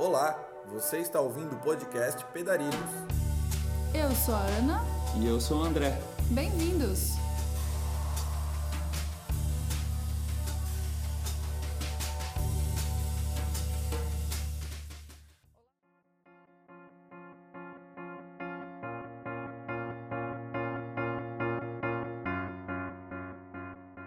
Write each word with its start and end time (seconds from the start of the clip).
Olá, 0.00 0.38
você 0.68 0.98
está 0.98 1.20
ouvindo 1.20 1.56
o 1.56 1.58
podcast 1.58 2.24
Pedarilhos. 2.26 2.72
Eu 3.92 4.08
sou 4.12 4.32
a 4.32 4.38
Ana. 4.38 4.80
E 5.20 5.26
eu 5.26 5.40
sou 5.40 5.60
o 5.60 5.64
André. 5.64 5.98
Bem-vindos! 6.30 7.16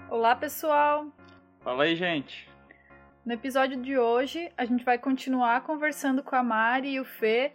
Olá, 0.10 0.38
pessoal! 0.38 1.08
Fala 1.60 1.84
aí, 1.84 1.98
gente. 1.98 2.51
No 3.26 3.34
episódio 3.34 3.78
de 3.80 3.98
hoje, 3.98 4.52
a 4.58 4.66
gente 4.66 4.84
vai 4.84 4.98
continuar 4.98 5.62
conversando 5.62 6.24
com 6.24 6.36
a 6.36 6.42
Mari 6.44 6.94
e 6.94 7.00
o 7.00 7.06
Fê 7.06 7.52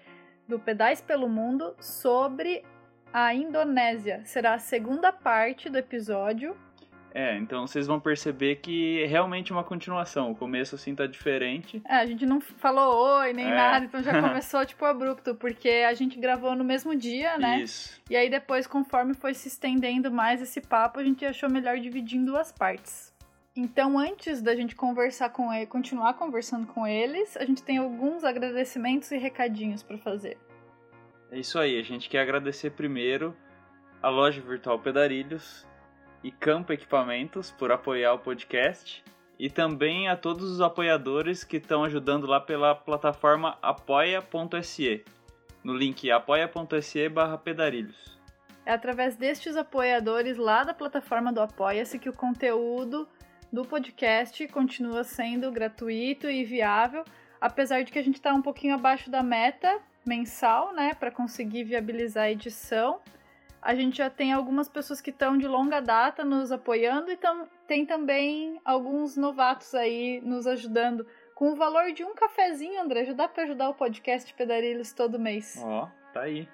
do 0.48 0.58
Pedais 0.58 1.00
pelo 1.00 1.28
Mundo 1.28 1.74
sobre 1.80 2.64
a 3.12 3.34
Indonésia. 3.34 4.22
Será 4.24 4.54
a 4.54 4.58
segunda 4.58 5.12
parte 5.12 5.68
do 5.68 5.76
episódio. 5.76 6.56
É, 7.12 7.36
então 7.38 7.66
vocês 7.66 7.86
vão 7.86 7.98
perceber 7.98 8.56
que 8.56 9.02
é 9.02 9.06
realmente 9.06 9.50
uma 9.50 9.64
continuação. 9.64 10.30
O 10.30 10.36
começo, 10.36 10.74
assim, 10.74 10.94
tá 10.94 11.06
diferente. 11.06 11.82
É, 11.88 11.96
a 11.96 12.06
gente 12.06 12.26
não 12.26 12.40
falou 12.40 13.18
oi 13.20 13.32
nem 13.32 13.46
É. 13.50 13.54
nada, 13.54 13.86
então 13.86 14.02
já 14.02 14.12
começou 14.20 14.64
tipo 14.66 14.84
abrupto, 14.84 15.34
porque 15.34 15.84
a 15.88 15.94
gente 15.94 16.20
gravou 16.20 16.54
no 16.54 16.62
mesmo 16.62 16.94
dia, 16.94 17.38
né? 17.38 17.60
Isso. 17.62 18.00
E 18.08 18.14
aí 18.14 18.28
depois, 18.28 18.66
conforme 18.66 19.14
foi 19.14 19.32
se 19.34 19.48
estendendo 19.48 20.12
mais 20.12 20.40
esse 20.42 20.60
papo, 20.60 21.00
a 21.00 21.04
gente 21.04 21.24
achou 21.24 21.50
melhor 21.50 21.78
dividir 21.78 22.18
em 22.18 22.24
duas 22.24 22.52
partes. 22.52 23.15
Então, 23.56 23.98
antes 23.98 24.42
da 24.42 24.54
gente 24.54 24.76
conversar 24.76 25.30
com 25.30 25.50
ele, 25.50 25.64
continuar 25.64 26.12
conversando 26.12 26.66
com 26.66 26.86
eles, 26.86 27.38
a 27.38 27.44
gente 27.46 27.62
tem 27.62 27.78
alguns 27.78 28.22
agradecimentos 28.22 29.10
e 29.10 29.16
recadinhos 29.16 29.82
para 29.82 29.96
fazer. 29.96 30.36
É 31.30 31.38
isso 31.38 31.58
aí. 31.58 31.78
A 31.78 31.82
gente 31.82 32.10
quer 32.10 32.20
agradecer 32.20 32.70
primeiro 32.72 33.34
a 34.02 34.10
loja 34.10 34.42
virtual 34.42 34.78
Pedarilhos 34.78 35.66
e 36.22 36.30
Campo 36.30 36.70
Equipamentos 36.70 37.50
por 37.50 37.72
apoiar 37.72 38.12
o 38.12 38.18
podcast. 38.18 39.02
E 39.38 39.48
também 39.48 40.08
a 40.08 40.16
todos 40.16 40.50
os 40.50 40.60
apoiadores 40.60 41.42
que 41.42 41.56
estão 41.56 41.82
ajudando 41.82 42.26
lá 42.26 42.40
pela 42.40 42.74
plataforma 42.74 43.56
apoia.se. 43.62 45.02
No 45.64 45.74
link 45.74 46.10
apoia.se 46.10 47.08
barra 47.08 47.38
pedarilhos. 47.38 48.18
É 48.66 48.72
através 48.72 49.16
destes 49.16 49.56
apoiadores 49.56 50.36
lá 50.36 50.64
da 50.64 50.74
plataforma 50.74 51.32
do 51.32 51.40
Apoia-se 51.40 51.98
que 51.98 52.08
o 52.08 52.12
conteúdo 52.12 53.08
do 53.52 53.64
podcast 53.64 54.46
continua 54.48 55.04
sendo 55.04 55.50
gratuito 55.50 56.28
e 56.28 56.44
viável, 56.44 57.04
apesar 57.40 57.82
de 57.82 57.92
que 57.92 57.98
a 57.98 58.02
gente 58.02 58.16
está 58.16 58.34
um 58.34 58.42
pouquinho 58.42 58.74
abaixo 58.74 59.10
da 59.10 59.22
meta 59.22 59.78
mensal, 60.06 60.72
né, 60.72 60.94
para 60.94 61.10
conseguir 61.10 61.64
viabilizar 61.64 62.24
a 62.24 62.30
edição. 62.30 63.00
A 63.60 63.74
gente 63.74 63.96
já 63.98 64.08
tem 64.08 64.32
algumas 64.32 64.68
pessoas 64.68 65.00
que 65.00 65.10
estão 65.10 65.36
de 65.36 65.48
longa 65.48 65.80
data 65.80 66.24
nos 66.24 66.52
apoiando 66.52 67.10
e 67.10 67.16
tam 67.16 67.48
tem 67.66 67.84
também 67.84 68.60
alguns 68.64 69.16
novatos 69.16 69.74
aí 69.74 70.20
nos 70.20 70.46
ajudando 70.46 71.04
com 71.34 71.52
o 71.52 71.56
valor 71.56 71.92
de 71.92 72.04
um 72.04 72.14
cafezinho, 72.14 72.80
André. 72.80 73.04
Já 73.04 73.12
dá 73.12 73.28
para 73.28 73.42
ajudar 73.42 73.68
o 73.68 73.74
podcast 73.74 74.32
Pedarilhos 74.34 74.92
todo 74.92 75.18
mês. 75.18 75.60
Ó, 75.62 75.88
tá 76.12 76.22
aí. 76.22 76.48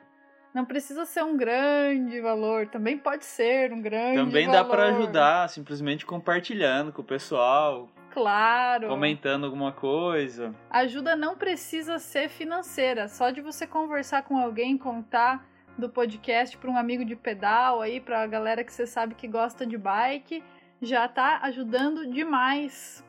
Não 0.55 0.65
precisa 0.67 1.05
ser 1.07 1.25
um 1.25 1.37
grande 1.37 2.21
valor, 2.21 2.67
também 2.69 2.99
pode 2.99 3.25
ser 3.25 3.73
um 3.73 3.81
grande 3.81 4.19
Também 4.19 4.47
valor. 4.47 4.59
dá 4.59 4.65
pra 4.69 4.85
ajudar, 4.89 5.49
simplesmente 5.49 6.05
compartilhando 6.05 6.93
com 6.93 7.01
o 7.01 7.05
pessoal, 7.05 7.89
Claro. 8.11 8.89
comentando 8.89 9.45
alguma 9.47 9.73
coisa. 9.73 10.55
Ajuda 10.69 11.17
não 11.17 11.35
precisa 11.37 11.99
ser 11.99 12.29
financeira, 12.29 13.09
só 13.09 13.31
de 13.31 13.41
você 13.41 13.67
conversar 13.67 14.23
com 14.25 14.37
alguém, 14.37 14.77
contar 14.77 15.47
do 15.79 15.89
podcast 15.89 16.59
para 16.59 16.71
um 16.71 16.77
amigo 16.77 17.03
de 17.03 17.17
pedal 17.17 17.81
aí, 17.81 17.99
pra 17.99 18.27
galera 18.27 18.63
que 18.63 18.73
você 18.73 18.87
sabe 18.87 19.15
que 19.15 19.27
gosta 19.27 19.65
de 19.67 19.79
bike, 19.79 20.45
já 20.83 21.09
tá 21.09 21.39
ajudando 21.45 22.07
demais. 22.11 23.03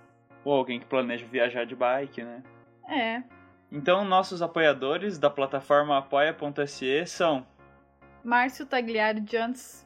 Ou 0.46 0.54
alguém 0.54 0.80
que 0.80 0.86
planeja 0.86 1.26
viajar 1.26 1.66
de 1.66 1.76
bike, 1.76 2.24
né? 2.24 2.42
É. 2.88 3.24
Então, 3.76 4.06
nossos 4.06 4.44
apoiadores 4.44 5.18
da 5.18 5.32
plataforma 5.32 5.98
apoia.se 5.98 7.08
são 7.08 7.44
Márcio 8.24 8.68
Tagliari 8.68 9.26
Jantz, 9.28 9.84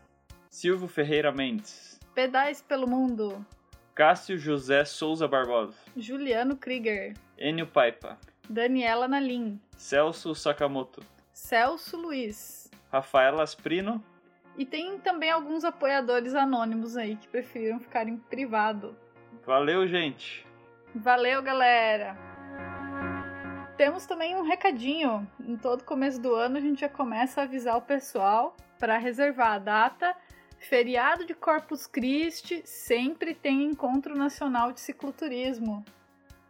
Silvio 0.49 0.89
Ferreira 0.89 1.31
Mendes, 1.31 1.97
Pedais 2.13 2.61
pelo 2.61 2.85
Mundo, 2.85 3.45
Cássio 3.95 4.37
José 4.37 4.83
Souza 4.83 5.25
Barbosa, 5.25 5.77
Juliano 5.95 6.57
Krieger, 6.57 7.13
Enio 7.37 7.65
Paipa, 7.65 8.17
Daniela 8.49 9.07
Nalim, 9.07 9.57
Celso 9.77 10.35
Sakamoto, 10.35 11.01
Celso 11.31 11.95
Luiz, 11.95 12.69
Rafaela 12.91 13.43
Asprino, 13.43 14.03
E 14.57 14.65
tem 14.65 14.99
também 14.99 15.31
alguns 15.31 15.63
apoiadores 15.63 16.35
anônimos 16.35 16.97
aí 16.97 17.15
que 17.15 17.29
preferiram 17.29 17.79
ficar 17.79 18.05
em 18.09 18.17
privado. 18.17 18.97
valeu, 19.45 19.87
gente! 19.87 20.45
Valeu, 20.93 21.41
galera! 21.41 22.26
Temos 23.77 24.07
também 24.07 24.35
um 24.35 24.41
recadinho. 24.41 25.27
Em 25.39 25.55
todo 25.55 25.83
começo 25.83 26.19
do 26.19 26.33
ano 26.33 26.57
a 26.57 26.59
gente 26.59 26.81
já 26.81 26.89
começa 26.89 27.41
a 27.41 27.43
avisar 27.43 27.77
o 27.77 27.81
pessoal 27.81 28.57
para 28.79 28.97
reservar 28.97 29.53
a 29.53 29.59
data. 29.59 30.15
Feriado 30.57 31.23
de 31.23 31.35
Corpus 31.35 31.85
Christi 31.85 32.63
sempre 32.65 33.35
tem 33.35 33.63
encontro 33.63 34.17
nacional 34.17 34.71
de 34.71 34.79
cicloturismo. 34.79 35.85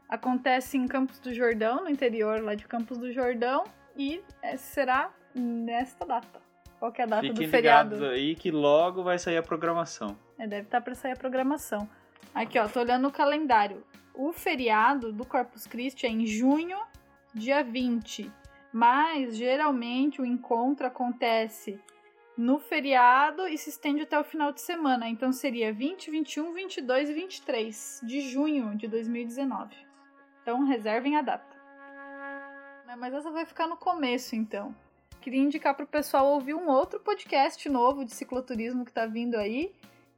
Acontece 0.08 0.78
em 0.78 0.88
Campos 0.88 1.20
do 1.20 1.34
Jordão, 1.34 1.84
no 1.84 1.90
interior 1.90 2.42
lá 2.42 2.56
de 2.56 2.66
Campos 2.66 2.98
do 2.98 3.12
Jordão, 3.12 3.66
e 3.98 4.22
é, 4.42 4.56
será 4.56 5.12
nesta 5.36 6.06
data. 6.06 6.40
Qual 6.80 6.94
que 6.94 7.02
é 7.02 7.04
a 7.04 7.08
data 7.08 7.28
Fiquem 7.28 7.46
do 7.46 7.52
feriado? 7.52 7.96
ligados 7.96 8.14
aí 8.14 8.36
que 8.36 8.50
logo 8.50 9.04
vai 9.04 9.20
sair 9.20 9.36
a 9.36 9.44
programação. 9.44 10.18
É, 10.40 10.48
deve 10.48 10.68
estar 10.68 10.80
para 10.80 10.96
sair 10.96 11.12
a 11.12 11.18
programação. 11.18 11.90
Aqui, 12.34 12.58
ó, 12.58 12.70
tô 12.70 12.80
olhando 12.80 13.10
o 13.10 13.12
calendário. 13.12 13.84
O 14.14 14.32
feriado 14.32 15.12
do 15.12 15.26
Corpus 15.26 15.68
Christi 15.68 16.06
é 16.06 16.10
em 16.10 16.26
junho, 16.26 16.78
dia 17.38 17.64
20. 17.64 18.32
Mas 18.74 19.38
geralmente 19.38 20.22
o 20.22 20.26
encontro 20.26 20.86
acontece 20.86 21.80
no 22.38 22.60
feriado 22.60 23.48
e 23.48 23.58
se 23.58 23.70
estende 23.70 24.04
até 24.04 24.20
o 24.20 24.24
final 24.24 24.52
de 24.52 24.62
semana. 24.62 25.08
Então 25.10 25.32
seria 25.32 25.74
20, 25.74 26.12
21, 26.12 26.54
22 26.54 27.10
e 27.10 27.14
23 27.14 28.02
de 28.04 28.22
junho 28.22 28.76
de 28.76 28.88
2019. 28.88 29.76
Então 30.42 30.64
reservem 30.66 31.18
a 31.18 31.22
data. 31.22 31.58
Né, 32.86 32.96
Mas 32.96 33.14
essa 33.14 33.32
vai 33.32 33.46
ficar 33.46 33.68
no 33.68 33.78
começo, 33.78 34.36
então. 34.36 34.76
Queria 35.20 35.42
indicar 35.42 35.76
para 35.76 35.84
o 35.84 35.88
pessoal 35.88 36.28
ouvir 36.28 36.54
um 36.54 36.70
outro 36.70 37.00
podcast 37.00 37.68
novo 37.68 38.06
de 38.06 38.14
cicloturismo 38.14 38.86
que 38.86 38.92
está 38.92 39.06
vindo 39.06 39.36
aí, 39.36 39.74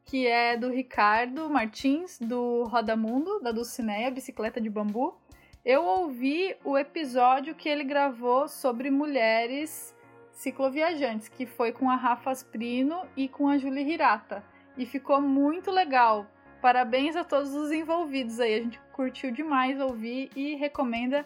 que 0.06 0.28
é 0.28 0.56
do 0.56 0.70
Ricardo 0.70 1.50
Martins, 1.50 2.20
do 2.20 2.66
Roda 2.66 2.96
Mundo, 2.96 3.40
da 3.40 3.52
Dulcineia, 3.52 4.12
Bicicleta 4.12 4.62
de 4.62 4.70
Bambu. 4.70 5.19
Eu 5.66 5.84
ouvi 5.84 6.56
o 6.64 6.78
episódio 6.78 7.54
que 7.54 7.68
ele 7.68 7.84
gravou 7.84 8.48
sobre 8.48 8.90
mulheres 8.90 9.94
cicloviajantes, 10.32 11.28
que 11.28 11.46
foi 11.46 11.74
com 11.74 11.90
a 11.90 11.96
Rafa 11.96 12.32
Asprino 12.32 13.02
e 13.16 13.28
com 13.28 13.50
a 13.50 13.58
Julie 13.58 13.92
Hirata. 13.92 14.42
E 14.78 14.86
ficou 14.86 15.20
muito 15.20 15.70
legal. 15.70 16.26
Parabéns 16.62 17.18
a 17.18 17.26
todos 17.26 17.54
os 17.54 17.72
envolvidos 17.74 18.40
aí. 18.40 18.54
A 18.54 18.62
gente 18.62 18.80
curtiu 18.94 19.32
demais 19.32 19.82
ouvir 19.82 20.32
e 20.34 20.56
recomenda 20.56 21.26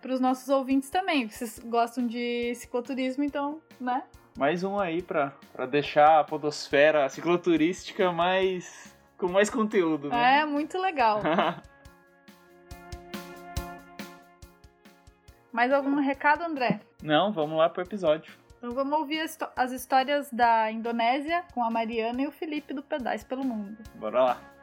para 0.00 0.14
os 0.14 0.20
nossos 0.20 0.48
ouvintes 0.48 0.88
também. 0.88 1.28
Vocês 1.28 1.58
gostam 1.58 2.06
de 2.06 2.54
cicloturismo, 2.54 3.22
então, 3.22 3.60
né? 3.78 4.02
Mais 4.38 4.64
um 4.64 4.78
aí 4.78 5.02
pra 5.02 5.34
deixar 5.70 6.20
a 6.20 6.24
podosfera 6.24 7.06
cicloturística 7.10 8.10
mais. 8.10 8.96
com 9.18 9.28
mais 9.28 9.50
conteúdo, 9.50 10.08
né? 10.08 10.40
É 10.40 10.44
muito 10.46 10.78
legal. 10.78 11.20
Mais 15.54 15.72
algum 15.72 15.94
recado, 16.00 16.42
André? 16.42 16.80
Não, 17.00 17.32
vamos 17.32 17.56
lá 17.56 17.70
pro 17.70 17.80
episódio. 17.80 18.34
Então 18.58 18.72
vamos 18.72 18.98
ouvir 18.98 19.20
as, 19.20 19.38
as 19.54 19.70
histórias 19.70 20.28
da 20.32 20.68
Indonésia 20.68 21.44
com 21.54 21.62
a 21.62 21.70
Mariana 21.70 22.22
e 22.22 22.26
o 22.26 22.32
Felipe 22.32 22.74
do 22.74 22.82
Pedais 22.82 23.22
pelo 23.22 23.44
Mundo. 23.44 23.78
Bora 23.94 24.20
lá. 24.20 24.54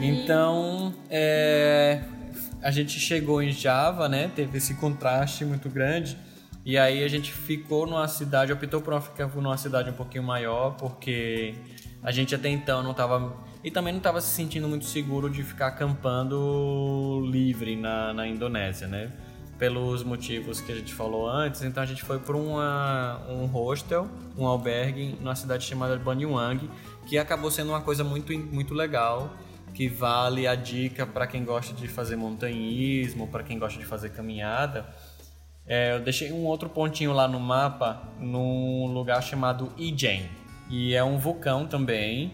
Então, 0.00 0.94
é, 1.10 1.45
a 2.66 2.70
gente 2.72 2.98
chegou 2.98 3.40
em 3.40 3.52
Java, 3.52 4.08
né? 4.08 4.28
Teve 4.34 4.58
esse 4.58 4.74
contraste 4.74 5.44
muito 5.44 5.68
grande. 5.70 6.18
E 6.64 6.76
aí 6.76 7.04
a 7.04 7.08
gente 7.08 7.32
ficou 7.32 7.86
numa 7.86 8.08
cidade, 8.08 8.52
optou 8.52 8.80
por 8.80 9.00
ficar 9.00 9.28
numa 9.28 9.56
cidade 9.56 9.88
um 9.88 9.92
pouquinho 9.92 10.24
maior, 10.24 10.72
porque 10.72 11.54
A 12.02 12.12
gente 12.12 12.34
até 12.34 12.48
então 12.48 12.82
não 12.82 12.94
tava. 12.94 13.36
E 13.64 13.70
também 13.70 13.92
não 13.92 13.98
estava 13.98 14.20
se 14.20 14.28
sentindo 14.30 14.68
muito 14.68 14.84
seguro 14.84 15.28
de 15.28 15.42
ficar 15.42 15.68
acampando 15.68 17.20
livre 17.30 17.74
na, 17.74 18.14
na 18.14 18.26
Indonésia, 18.26 18.86
né? 18.86 19.10
Pelos 19.58 20.04
motivos 20.04 20.60
que 20.60 20.70
a 20.70 20.74
gente 20.74 20.92
falou 20.92 21.28
antes, 21.28 21.62
então 21.62 21.82
a 21.82 21.86
gente 21.86 22.04
foi 22.04 22.18
para 22.18 22.36
um 22.36 23.46
hostel, 23.46 24.06
um 24.36 24.46
albergue, 24.46 25.16
numa 25.20 25.34
cidade 25.34 25.64
chamada 25.64 25.96
Banyuwangi, 25.96 26.70
que 27.08 27.16
acabou 27.16 27.50
sendo 27.50 27.70
uma 27.70 27.80
coisa 27.80 28.04
muito, 28.04 28.36
muito 28.38 28.74
legal, 28.74 29.34
que 29.76 29.88
vale 29.88 30.46
a 30.46 30.54
dica 30.54 31.06
para 31.06 31.26
quem 31.26 31.44
gosta 31.44 31.74
de 31.74 31.86
fazer 31.86 32.16
montanhismo, 32.16 33.28
para 33.28 33.42
quem 33.42 33.58
gosta 33.58 33.78
de 33.78 33.84
fazer 33.84 34.08
caminhada. 34.08 34.86
É, 35.66 35.92
eu 35.92 36.00
deixei 36.00 36.32
um 36.32 36.46
outro 36.46 36.70
pontinho 36.70 37.12
lá 37.12 37.28
no 37.28 37.38
mapa, 37.38 38.08
num 38.18 38.86
lugar 38.86 39.22
chamado 39.22 39.70
Ijen. 39.76 40.30
E 40.70 40.94
é 40.94 41.04
um 41.04 41.18
vulcão 41.18 41.66
também. 41.66 42.32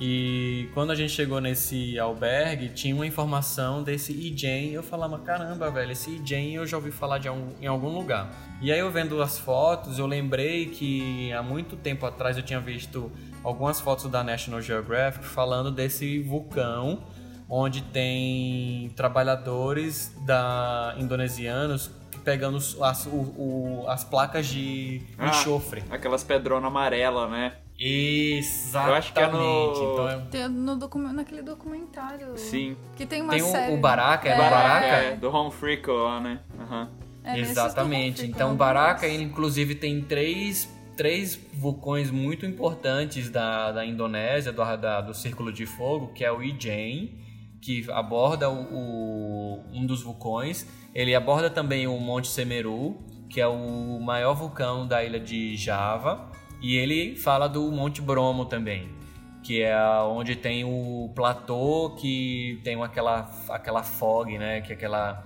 E 0.00 0.68
quando 0.74 0.90
a 0.90 0.96
gente 0.96 1.12
chegou 1.12 1.40
nesse 1.40 1.96
albergue, 1.96 2.70
tinha 2.70 2.92
uma 2.92 3.06
informação 3.06 3.84
desse 3.84 4.12
Ijen. 4.12 4.72
Eu 4.72 4.82
falava, 4.82 5.16
caramba, 5.20 5.70
velho, 5.70 5.92
esse 5.92 6.10
Ijen 6.16 6.54
eu 6.54 6.66
já 6.66 6.76
ouvi 6.76 6.90
falar 6.90 7.18
de 7.18 7.30
um, 7.30 7.52
em 7.60 7.68
algum 7.68 7.90
lugar. 7.90 8.32
E 8.60 8.72
aí 8.72 8.80
eu 8.80 8.90
vendo 8.90 9.22
as 9.22 9.38
fotos, 9.38 10.00
eu 10.00 10.08
lembrei 10.08 10.66
que 10.66 11.32
há 11.32 11.42
muito 11.42 11.76
tempo 11.76 12.04
atrás 12.04 12.36
eu 12.36 12.42
tinha 12.42 12.58
visto 12.58 13.12
algumas 13.42 13.80
fotos 13.80 14.10
da 14.10 14.22
National 14.22 14.60
Geographic 14.60 15.24
falando 15.24 15.70
desse 15.70 16.20
vulcão 16.20 17.02
onde 17.48 17.82
tem 17.82 18.90
trabalhadores 18.96 20.14
da 20.24 20.94
indonesianos 20.98 21.90
pegando 22.24 22.58
as, 22.58 23.06
o, 23.06 23.16
o, 23.16 23.84
as 23.88 24.04
placas 24.04 24.46
de 24.46 25.02
ah, 25.18 25.28
enxofre. 25.28 25.82
Aquelas 25.90 26.22
pedronas 26.22 26.68
amarelas, 26.68 27.30
né? 27.30 27.54
Exatamente. 27.78 28.88
Eu 28.88 28.94
acho 28.94 29.12
que 29.14 29.20
é 29.20 29.26
no... 29.26 29.92
Então 29.92 30.08
é... 30.08 30.18
Tem 30.30 30.48
no 30.48 30.76
docu... 30.76 30.98
naquele 30.98 31.42
documentário. 31.42 32.36
Sim. 32.36 32.76
Que 32.94 33.06
tem 33.06 33.22
uma 33.22 33.32
tem 33.32 33.40
série. 33.40 33.72
o 33.72 33.78
Baraka, 33.78 34.28
é, 34.28 34.32
é 34.32 34.36
Baraka? 34.36 34.86
É, 34.86 35.16
do 35.16 35.34
Home 35.34 35.50
Freako 35.50 35.92
lá, 35.92 36.20
né? 36.20 36.40
Uhum. 36.58 36.88
É, 37.24 37.38
Exatamente. 37.38 38.26
Então, 38.26 38.54
Baraka, 38.54 39.06
ele, 39.06 39.24
inclusive, 39.24 39.74
tem 39.74 40.02
três, 40.02 40.68
três 41.00 41.40
vulcões 41.54 42.10
muito 42.10 42.44
importantes 42.44 43.30
da, 43.30 43.72
da 43.72 43.86
Indonésia, 43.86 44.52
do, 44.52 44.62
da, 44.76 45.00
do 45.00 45.14
Círculo 45.14 45.50
de 45.50 45.64
Fogo, 45.64 46.08
que 46.08 46.22
é 46.22 46.30
o 46.30 46.42
Ijen, 46.42 47.18
que 47.58 47.90
aborda 47.90 48.50
o, 48.50 48.66
o, 48.70 49.64
um 49.72 49.86
dos 49.86 50.02
vulcões. 50.02 50.66
Ele 50.94 51.14
aborda 51.14 51.48
também 51.48 51.86
o 51.86 51.98
Monte 51.98 52.28
Semeru, 52.28 52.98
que 53.30 53.40
é 53.40 53.46
o 53.46 53.98
maior 53.98 54.34
vulcão 54.34 54.86
da 54.86 55.02
ilha 55.02 55.18
de 55.18 55.56
Java 55.56 56.30
e 56.60 56.76
ele 56.76 57.16
fala 57.16 57.48
do 57.48 57.72
Monte 57.72 58.02
Bromo 58.02 58.44
também, 58.44 58.90
que 59.42 59.62
é 59.62 59.74
onde 60.02 60.36
tem 60.36 60.64
o 60.64 61.10
platô 61.14 61.96
que 61.98 62.60
tem 62.62 62.78
aquela, 62.82 63.30
aquela 63.48 63.82
fog, 63.82 64.36
né? 64.36 64.60
Que 64.60 64.72
é 64.72 64.74
aquela, 64.74 65.24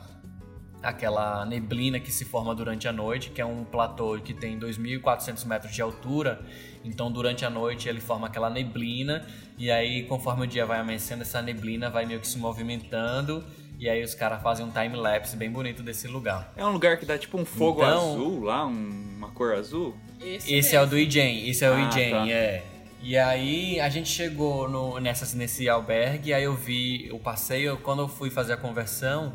aquela 0.84 1.44
neblina 1.44 1.98
que 1.98 2.12
se 2.12 2.24
forma 2.24 2.54
durante 2.54 2.86
a 2.86 2.92
noite, 2.92 3.30
que 3.30 3.40
é 3.40 3.46
um 3.46 3.64
platô 3.64 4.18
que 4.18 4.34
tem 4.34 4.58
2.400 4.58 5.44
metros 5.46 5.74
de 5.74 5.82
altura. 5.82 6.40
Então, 6.84 7.10
durante 7.10 7.44
a 7.44 7.50
noite, 7.50 7.88
ele 7.88 8.00
forma 8.00 8.26
aquela 8.26 8.50
neblina, 8.50 9.26
e 9.56 9.70
aí, 9.70 10.02
conforme 10.04 10.44
o 10.44 10.46
dia 10.46 10.66
vai 10.66 10.80
amanhecendo, 10.80 11.22
essa 11.22 11.40
neblina 11.40 11.88
vai 11.88 12.04
meio 12.04 12.20
que 12.20 12.28
se 12.28 12.38
movimentando. 12.38 13.44
E 13.78 13.88
aí 13.88 14.02
os 14.02 14.14
caras 14.14 14.40
fazem 14.40 14.64
um 14.64 14.70
time-lapse 14.70 15.36
bem 15.36 15.50
bonito 15.50 15.82
desse 15.82 16.06
lugar. 16.06 16.52
É 16.56 16.64
um 16.64 16.70
lugar 16.70 16.96
que 16.96 17.04
dá 17.04 17.18
tipo 17.18 17.36
um 17.36 17.44
fogo 17.44 17.82
então, 17.82 18.12
azul 18.12 18.44
lá, 18.44 18.66
um, 18.66 19.14
uma 19.16 19.30
cor 19.30 19.54
azul? 19.54 19.94
Esse, 20.20 20.54
esse 20.54 20.76
é 20.76 20.80
o 20.80 20.86
do 20.86 20.96
Ijen, 20.96 21.48
esse 21.48 21.64
é 21.64 21.70
o 21.70 21.74
ah, 21.74 21.88
Ijen, 21.88 22.10
tá. 22.10 22.28
é. 22.28 22.62
E 23.02 23.18
aí 23.18 23.78
a 23.80 23.88
gente 23.90 24.08
chegou 24.08 24.68
no, 24.68 24.98
nessa, 24.98 25.36
nesse 25.36 25.68
albergue, 25.68 26.32
aí 26.32 26.44
eu 26.44 26.54
vi 26.54 27.10
o 27.12 27.18
passeio, 27.18 27.76
quando 27.78 28.02
eu 28.02 28.08
fui 28.08 28.30
fazer 28.30 28.54
a 28.54 28.56
conversão, 28.56 29.34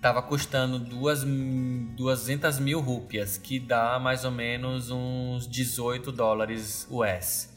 tava 0.00 0.22
custando 0.22 0.78
duas, 0.78 1.24
200 1.24 2.58
mil 2.58 2.80
rúpias, 2.80 3.36
que 3.36 3.60
dá 3.60 3.98
mais 3.98 4.24
ou 4.24 4.30
menos 4.30 4.90
uns 4.90 5.46
18 5.46 6.10
dólares 6.10 6.86
US. 6.90 7.50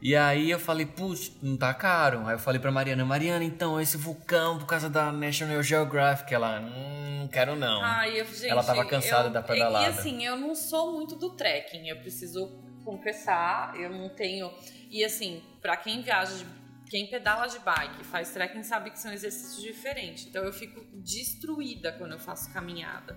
E 0.00 0.14
aí 0.14 0.50
eu 0.50 0.58
falei, 0.58 0.86
putz, 0.86 1.32
não 1.42 1.56
tá 1.56 1.72
caro. 1.72 2.26
Aí 2.26 2.34
eu 2.34 2.38
falei 2.38 2.60
pra 2.60 2.70
Mariana, 2.70 3.04
Mariana, 3.04 3.44
então, 3.44 3.80
esse 3.80 3.96
vulcão 3.96 4.58
por 4.58 4.66
causa 4.66 4.88
da 4.88 5.10
National 5.10 5.62
Geographic, 5.62 6.32
ela, 6.32 6.60
hum, 6.60 7.20
não 7.20 7.28
quero 7.28 7.56
não. 7.56 7.82
Ai, 7.82 8.20
eu, 8.20 8.26
gente, 8.26 8.48
ela 8.48 8.62
tava 8.62 8.84
cansada 8.84 9.28
eu, 9.28 9.32
da 9.32 9.42
pedalada. 9.42 9.84
E 9.84 9.88
assim, 9.88 10.24
eu 10.24 10.36
não 10.36 10.54
sou 10.54 10.92
muito 10.92 11.16
do 11.16 11.30
trekking, 11.30 11.88
eu 11.88 11.96
preciso 11.96 12.46
confessar, 12.84 13.74
eu 13.80 13.90
não 13.90 14.08
tenho... 14.08 14.50
E 14.90 15.02
assim, 15.04 15.42
pra 15.60 15.76
quem 15.76 16.02
viaja, 16.02 16.36
de, 16.36 16.46
quem 16.88 17.06
pedala 17.06 17.46
de 17.46 17.58
bike, 17.58 18.04
faz 18.04 18.30
trekking, 18.30 18.62
sabe 18.62 18.90
que 18.90 18.98
são 18.98 19.12
exercícios 19.12 19.62
diferentes. 19.62 20.26
Então 20.26 20.44
eu 20.44 20.52
fico 20.52 20.84
destruída 20.94 21.92
quando 21.92 22.12
eu 22.12 22.18
faço 22.18 22.52
caminhada. 22.52 23.16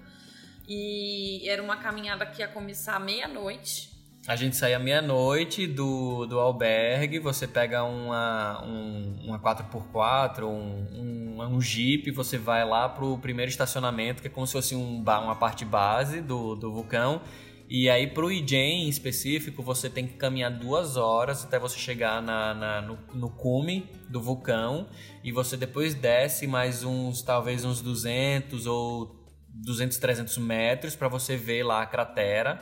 E 0.67 1.47
era 1.49 1.61
uma 1.61 1.77
caminhada 1.77 2.25
que 2.25 2.41
ia 2.41 2.47
começar 2.47 2.99
meia-noite, 2.99 3.99
a 4.27 4.35
gente 4.35 4.55
sai 4.55 4.73
à 4.73 4.79
meia-noite 4.79 5.65
do, 5.65 6.25
do 6.27 6.39
albergue, 6.39 7.19
você 7.19 7.47
pega 7.47 7.83
uma, 7.83 8.63
um, 8.63 9.17
uma 9.25 9.39
4x4, 9.39 10.43
um, 10.43 11.39
um, 11.39 11.41
um 11.41 11.61
jeep, 11.61 12.11
você 12.11 12.37
vai 12.37 12.63
lá 12.63 12.87
pro 12.89 13.17
primeiro 13.17 13.49
estacionamento, 13.49 14.21
que 14.21 14.27
é 14.27 14.29
como 14.29 14.45
se 14.45 14.53
fosse 14.53 14.75
um, 14.75 14.99
uma 15.01 15.35
parte 15.35 15.63
base 15.63 16.21
do, 16.21 16.55
do 16.55 16.71
vulcão. 16.71 17.21
E 17.69 17.87
aí 17.87 18.07
pro 18.07 18.31
Ijen 18.31 18.85
em 18.85 18.89
específico, 18.89 19.61
você 19.61 19.89
tem 19.89 20.07
que 20.07 20.15
caminhar 20.15 20.49
duas 20.49 20.97
horas 20.97 21.43
até 21.43 21.59
você 21.59 21.77
chegar 21.77 22.19
na, 22.19 22.53
na 22.55 22.81
no, 22.81 22.97
no, 23.13 23.29
cume 23.29 23.87
do 24.09 24.19
vulcão. 24.19 24.87
E 25.23 25.31
você 25.31 25.55
depois 25.55 25.93
desce 25.93 26.47
mais 26.47 26.83
uns, 26.83 27.21
talvez 27.21 27.63
uns 27.63 27.79
200 27.79 28.65
ou 28.65 29.15
200, 29.49 29.97
300 29.97 30.37
metros 30.39 30.95
para 30.95 31.07
você 31.07 31.37
ver 31.37 31.63
lá 31.63 31.83
a 31.83 31.85
cratera 31.85 32.59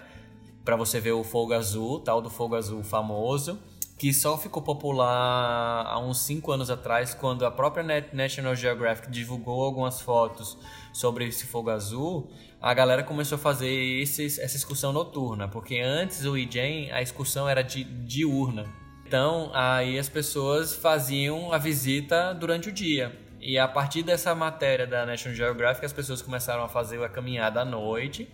para 0.68 0.76
você 0.76 1.00
ver 1.00 1.14
o 1.14 1.24
fogo 1.24 1.54
azul, 1.54 2.02
tal 2.02 2.22
do 2.22 2.30
fogo 2.30 2.54
azul 2.54 2.84
famoso, 2.84 3.58
que 3.98 4.14
só 4.14 4.38
ficou 4.38 4.62
popular 4.62 5.86
há 5.88 5.98
uns 5.98 6.20
5 6.20 6.52
anos 6.52 6.70
atrás, 6.70 7.14
quando 7.14 7.46
a 7.46 7.50
própria 7.50 7.86
National 8.12 8.54
Geographic 8.54 9.10
divulgou 9.10 9.64
algumas 9.64 10.02
fotos 10.02 10.58
sobre 10.92 11.26
esse 11.26 11.46
fogo 11.46 11.70
azul, 11.70 12.30
a 12.62 12.74
galera 12.74 13.04
começou 13.04 13.36
a 13.36 13.40
fazer 13.40 13.70
esse, 14.02 14.26
essa 14.26 14.56
excursão 14.56 14.92
noturna, 14.92 15.48
porque 15.48 15.80
antes 15.80 16.26
o 16.26 16.38
IJEN 16.38 16.92
a 16.92 17.02
excursão 17.02 17.48
era 17.48 17.62
de, 17.62 17.84
diurna. 17.84 18.66
Então 19.06 19.52
aí 19.54 19.98
as 19.98 20.10
pessoas 20.10 20.76
faziam 20.76 21.54
a 21.54 21.58
visita 21.58 22.34
durante 22.34 22.70
o 22.70 22.72
dia. 22.72 23.18
E 23.40 23.58
a 23.58 23.68
partir 23.68 24.02
dessa 24.02 24.34
matéria 24.34 24.88
da 24.88 25.06
National 25.06 25.36
Geographic, 25.36 25.86
as 25.86 25.94
pessoas 25.94 26.22
começaram 26.22 26.64
a 26.64 26.68
fazer 26.68 27.02
a 27.04 27.08
caminhada 27.08 27.62
à 27.62 27.66
noite 27.66 28.28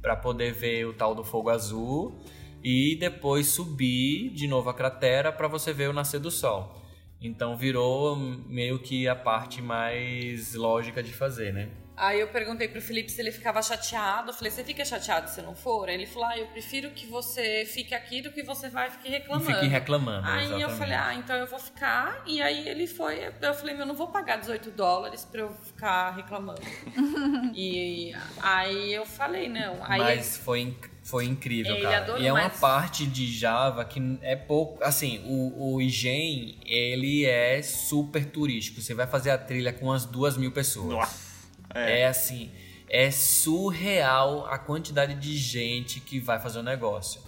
para 0.00 0.16
poder 0.16 0.52
ver 0.52 0.86
o 0.86 0.94
tal 0.94 1.14
do 1.14 1.22
fogo 1.22 1.50
azul 1.50 2.18
e 2.64 2.96
depois 2.98 3.48
subir 3.48 4.30
de 4.30 4.48
novo 4.48 4.70
a 4.70 4.74
cratera 4.74 5.30
para 5.30 5.46
você 5.46 5.72
ver 5.72 5.90
o 5.90 5.92
nascer 5.92 6.18
do 6.18 6.30
sol. 6.30 6.74
Então 7.20 7.56
virou 7.56 8.16
meio 8.16 8.78
que 8.78 9.06
a 9.06 9.14
parte 9.14 9.60
mais 9.60 10.54
lógica 10.54 11.02
de 11.02 11.12
fazer, 11.12 11.52
né? 11.52 11.68
Aí 11.98 12.20
eu 12.20 12.28
perguntei 12.28 12.68
pro 12.68 12.80
Felipe 12.80 13.10
se 13.10 13.20
ele 13.20 13.32
ficava 13.32 13.60
chateado. 13.60 14.30
Eu 14.30 14.34
falei, 14.34 14.52
você 14.52 14.62
fica 14.62 14.84
chateado 14.84 15.28
se 15.28 15.42
não 15.42 15.54
for? 15.54 15.88
Aí 15.88 15.96
ele 15.96 16.06
falou, 16.06 16.28
ah, 16.28 16.38
eu 16.38 16.46
prefiro 16.46 16.90
que 16.90 17.06
você 17.06 17.64
fique 17.66 17.92
aqui 17.92 18.22
do 18.22 18.30
que 18.30 18.40
você 18.42 18.68
vai 18.68 18.88
fique 18.88 19.08
reclamando. 19.08 19.52
Fique 19.52 19.66
reclamando, 19.66 20.28
Aí 20.28 20.44
exatamente. 20.44 20.62
eu 20.62 20.70
falei, 20.70 20.94
ah, 20.94 21.14
então 21.14 21.36
eu 21.36 21.46
vou 21.48 21.58
ficar. 21.58 22.22
E 22.24 22.40
aí 22.40 22.68
ele 22.68 22.86
foi, 22.86 23.32
eu 23.40 23.54
falei, 23.54 23.74
meu, 23.74 23.82
eu 23.82 23.86
não 23.88 23.96
vou 23.96 24.06
pagar 24.06 24.36
18 24.36 24.70
dólares 24.70 25.24
pra 25.24 25.40
eu 25.40 25.52
ficar 25.52 26.10
reclamando. 26.10 26.62
e 27.52 28.14
aí 28.40 28.94
eu 28.94 29.04
falei, 29.04 29.48
não. 29.48 29.78
Aí 29.82 29.98
Mas 29.98 30.36
ele... 30.36 30.44
foi, 30.44 30.76
foi 31.02 31.24
incrível, 31.24 31.74
ele 31.74 31.82
cara. 31.82 31.98
Adorou, 31.98 32.22
e 32.22 32.26
é 32.28 32.32
uma 32.32 32.44
mas... 32.44 32.60
parte 32.60 33.06
de 33.06 33.26
Java 33.26 33.84
que 33.84 34.00
é 34.22 34.36
pouco... 34.36 34.84
Assim, 34.84 35.20
o, 35.24 35.74
o 35.74 35.82
Igen, 35.82 36.60
ele 36.64 37.24
é 37.24 37.60
super 37.60 38.24
turístico. 38.24 38.80
Você 38.80 38.94
vai 38.94 39.08
fazer 39.08 39.30
a 39.30 39.38
trilha 39.38 39.72
com 39.72 39.86
umas 39.86 40.04
duas 40.04 40.36
mil 40.36 40.52
pessoas. 40.52 40.90
Nossa. 40.90 41.27
É. 41.74 42.00
é 42.00 42.06
assim, 42.06 42.50
é 42.88 43.10
surreal 43.10 44.46
a 44.46 44.58
quantidade 44.58 45.14
de 45.14 45.36
gente 45.36 46.00
que 46.00 46.18
vai 46.18 46.38
fazer 46.40 46.58
o 46.58 46.62
negócio. 46.62 47.20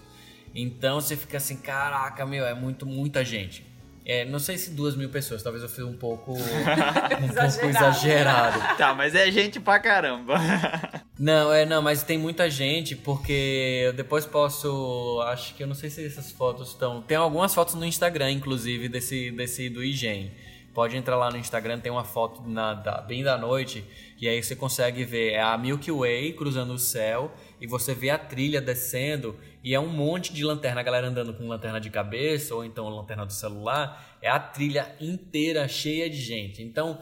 Então 0.55 1.01
você 1.01 1.17
fica 1.17 1.37
assim, 1.37 1.57
caraca, 1.57 2.27
meu, 2.27 2.45
é 2.45 2.55
muito, 2.55 2.87
muita 2.87 3.25
gente. 3.25 3.69
É, 4.05 4.25
não 4.25 4.39
sei 4.39 4.57
se 4.57 4.71
duas 4.71 4.97
mil 4.97 5.11
pessoas, 5.11 5.43
talvez 5.43 5.63
eu 5.63 5.69
fui 5.69 5.85
um 5.85 5.97
pouco, 5.97 6.33
um 6.35 6.39
exagerado. 6.39 7.61
pouco 7.61 7.67
exagerado. 7.67 8.77
Tá, 8.77 8.95
mas 8.95 9.15
é 9.15 9.31
gente 9.31 9.61
pra 9.61 9.79
caramba. 9.79 10.35
não, 11.19 11.53
é, 11.53 11.65
não, 11.67 11.81
mas 11.83 12.03
tem 12.03 12.19
muita 12.19 12.51
gente, 12.51 12.97
porque 12.97 13.83
eu 13.85 13.93
depois 13.93 14.27
posso. 14.27 15.21
Acho 15.27 15.55
que 15.55 15.63
eu 15.63 15.67
não 15.67 15.75
sei 15.75 15.91
se 15.91 16.05
essas 16.05 16.33
fotos 16.33 16.71
estão. 16.71 17.03
Tem 17.03 17.17
algumas 17.17 17.55
fotos 17.55 17.75
no 17.75 17.85
Instagram, 17.85 18.33
inclusive, 18.33 18.89
desse, 18.89 19.31
desse 19.31 19.69
do 19.69 19.85
IGEM 19.85 20.33
pode 20.75 20.97
entrar 20.97 21.17
lá 21.17 21.31
no 21.31 21.37
Instagram, 21.37 21.81
tem 21.81 21.91
uma 21.91 22.05
foto 22.05 22.43
na, 22.49 22.75
da, 22.75 23.01
bem 23.01 23.23
da 23.23 23.37
noite, 23.37 23.85
e 24.21 24.29
aí 24.29 24.43
você 24.43 24.55
consegue 24.55 25.05
ver 25.05 25.33
é 25.33 25.41
a 25.41 25.57
Milky 25.59 25.91
Way 25.91 26.35
cruzando 26.35 26.73
o 26.73 26.79
céu, 26.79 27.33
e 27.61 27.67
você 27.67 27.95
vê 27.95 28.11
a 28.11 28.19
trilha 28.19 28.61
descendo, 28.61 29.37
e 29.63 29.75
é 29.75 29.81
um 29.81 29.89
monte 29.89 30.33
de 30.33 30.45
lanterna, 30.45 30.81
a 30.81 30.85
galera 30.85 31.09
andando 31.09 31.35
com 31.35 31.49
lanterna 31.49 31.81
de 31.81 31.91
cabeça, 31.91 32.55
ou 32.55 32.65
então 32.65 32.89
lanterna 32.89 33.27
do 33.27 33.33
celular, 33.33 34.19
é 34.23 34.29
a 34.29 34.39
trilha 34.39 34.95
inteira 35.01 35.67
cheia 35.69 36.09
de 36.09 36.21
gente. 36.21 36.63
Então, 36.63 36.99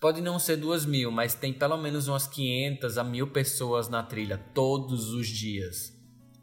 pode 0.00 0.20
não 0.20 0.38
ser 0.38 0.56
duas 0.56 0.86
mil, 0.86 1.10
mas 1.10 1.34
tem 1.34 1.52
pelo 1.52 1.76
menos 1.76 2.08
umas 2.08 2.26
500 2.26 2.98
a 2.98 3.04
mil 3.04 3.28
pessoas 3.28 3.88
na 3.88 4.02
trilha 4.02 4.38
todos 4.54 5.10
os 5.12 5.26
dias. 5.26 5.96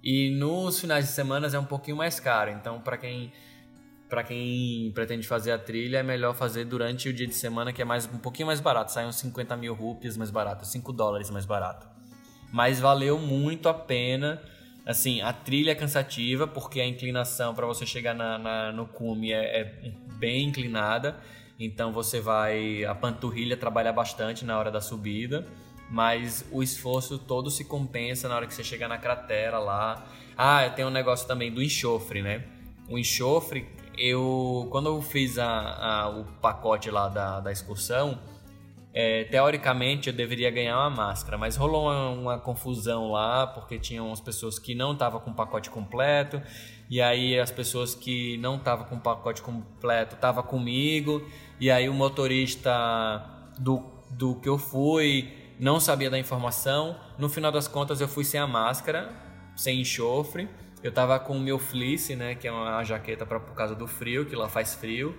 E 0.03 0.29
nos 0.29 0.79
finais 0.79 1.05
de 1.05 1.12
semana 1.12 1.48
é 1.48 1.58
um 1.58 1.65
pouquinho 1.65 1.98
mais 1.98 2.20
caro, 2.20 2.51
então 2.51 2.79
para 2.79 2.98
quem 2.98 3.32
para 4.15 4.24
quem 4.24 4.93
pretende 4.95 5.27
fazer 5.27 5.51
a 5.51 5.57
trilha, 5.57 5.98
é 5.98 6.03
melhor 6.03 6.34
fazer 6.34 6.63
durante 6.63 7.10
o 7.10 7.13
dia 7.13 7.27
de 7.27 7.36
semana, 7.36 7.74
que 7.74 7.81
é 7.81 7.86
mais 7.86 8.05
um 8.05 8.17
pouquinho 8.17 8.48
mais 8.48 8.62
barato. 8.62 8.93
Sai 8.93 9.05
uns 9.05 9.17
50 9.17 9.57
mil 9.57 9.74
rupias 9.74 10.15
mais 10.15 10.31
barato, 10.31 10.65
5 10.65 10.93
dólares 10.93 11.29
mais 11.29 11.45
barato. 11.45 11.86
Mas 12.50 12.79
valeu 12.79 13.19
muito 13.19 13.67
a 13.67 13.74
pena. 13.74 14.41
Assim, 14.86 15.19
a 15.19 15.34
trilha 15.34 15.72
é 15.72 15.75
cansativa, 15.75 16.48
porque 16.48 16.79
a 16.79 16.88
inclinação 16.88 17.53
para 17.53 17.65
você 17.65 17.86
chegar 17.86 18.13
na, 18.13 18.38
na, 18.38 18.72
no 18.72 18.86
cume 18.86 19.34
é, 19.34 19.60
é 19.60 19.91
bem 20.17 20.48
inclinada. 20.48 21.17
Então 21.60 21.91
você 21.91 22.22
vai. 22.22 22.86
A 22.86 22.95
panturrilha 22.95 23.57
trabalha 23.57 23.91
bastante 23.91 24.45
na 24.45 24.57
hora 24.57 24.72
da 24.72 24.79
subida. 24.79 25.45
Mas 25.91 26.45
o 26.53 26.63
esforço 26.63 27.19
todo 27.19 27.51
se 27.51 27.65
compensa 27.65 28.29
na 28.29 28.38
hora 28.38 28.48
que 28.48 28.53
você 28.53 28.63
chegar 28.63 28.88
na 28.88 28.98
cratera 28.98 29.60
lá. 29.60 30.07
Ah, 30.38 30.69
tem 30.69 30.86
um 30.86 30.89
negócio 30.89 31.27
também 31.27 31.51
do 31.51 31.62
enxofre, 31.62 32.22
né? 32.22 32.45
O 32.88 32.98
enxofre 32.98 33.67
eu 33.98 34.68
quando 34.72 34.90
eu 34.90 35.02
fiz 35.02 35.38
a, 35.38 35.48
a, 35.48 36.10
o 36.10 36.25
pacote 36.42 36.90
lá 36.90 37.08
da, 37.10 37.40
da 37.40 37.52
excursão, 37.52 38.20
é, 38.94 39.25
teoricamente 39.25 40.10
eu 40.10 40.16
deveria 40.16 40.50
ganhar 40.50 40.78
uma 40.80 40.90
máscara, 40.90 41.38
mas 41.38 41.58
rolou 41.58 41.84
uma, 41.84 42.10
uma 42.10 42.40
confusão 42.40 43.12
lá 43.12 43.46
porque 43.46 43.78
tinham 43.78 44.12
as 44.12 44.22
pessoas 44.22 44.58
que 44.58 44.74
não 44.74 44.94
estavam 44.94 45.20
com 45.20 45.32
o 45.32 45.34
pacote 45.34 45.70
completo 45.70 46.42
e 46.90 47.02
aí 47.02 47.38
as 47.38 47.52
pessoas 47.52 47.94
que 47.94 48.38
não 48.38 48.56
estavam 48.56 48.86
com 48.86 48.96
o 48.96 49.00
pacote 49.00 49.42
completo 49.42 50.16
estavam 50.16 50.44
comigo 50.44 51.28
e 51.60 51.70
aí 51.70 51.90
o 51.90 51.94
motorista 51.94 52.72
do, 53.60 53.84
do 54.12 54.36
que 54.36 54.48
eu 54.48 54.58
fui 54.58 55.34
não 55.60 55.80
sabia 55.80 56.10
da 56.10 56.18
informação. 56.18 56.96
No 57.18 57.28
final 57.28 57.52
das 57.52 57.68
contas 57.68 58.00
eu 58.00 58.08
fui 58.08 58.24
sem 58.24 58.40
a 58.40 58.48
máscara, 58.48 59.12
sem 59.56 59.82
enxofre 59.82 60.48
eu 60.86 60.92
tava 60.92 61.20
com 61.20 61.36
o 61.36 61.39
meu 61.39 61.58
fleece, 61.58 62.15
né, 62.15 62.36
que 62.36 62.48
é 62.48 62.51
uma 62.51 62.84
jaqueta 62.84 63.25
para 63.25 63.39
por 63.39 63.56
causa 63.56 63.74
do 63.74 63.88
frio, 63.88 64.24
que 64.24 64.36
lá 64.36 64.48
faz 64.48 64.75
frio. 64.75 65.18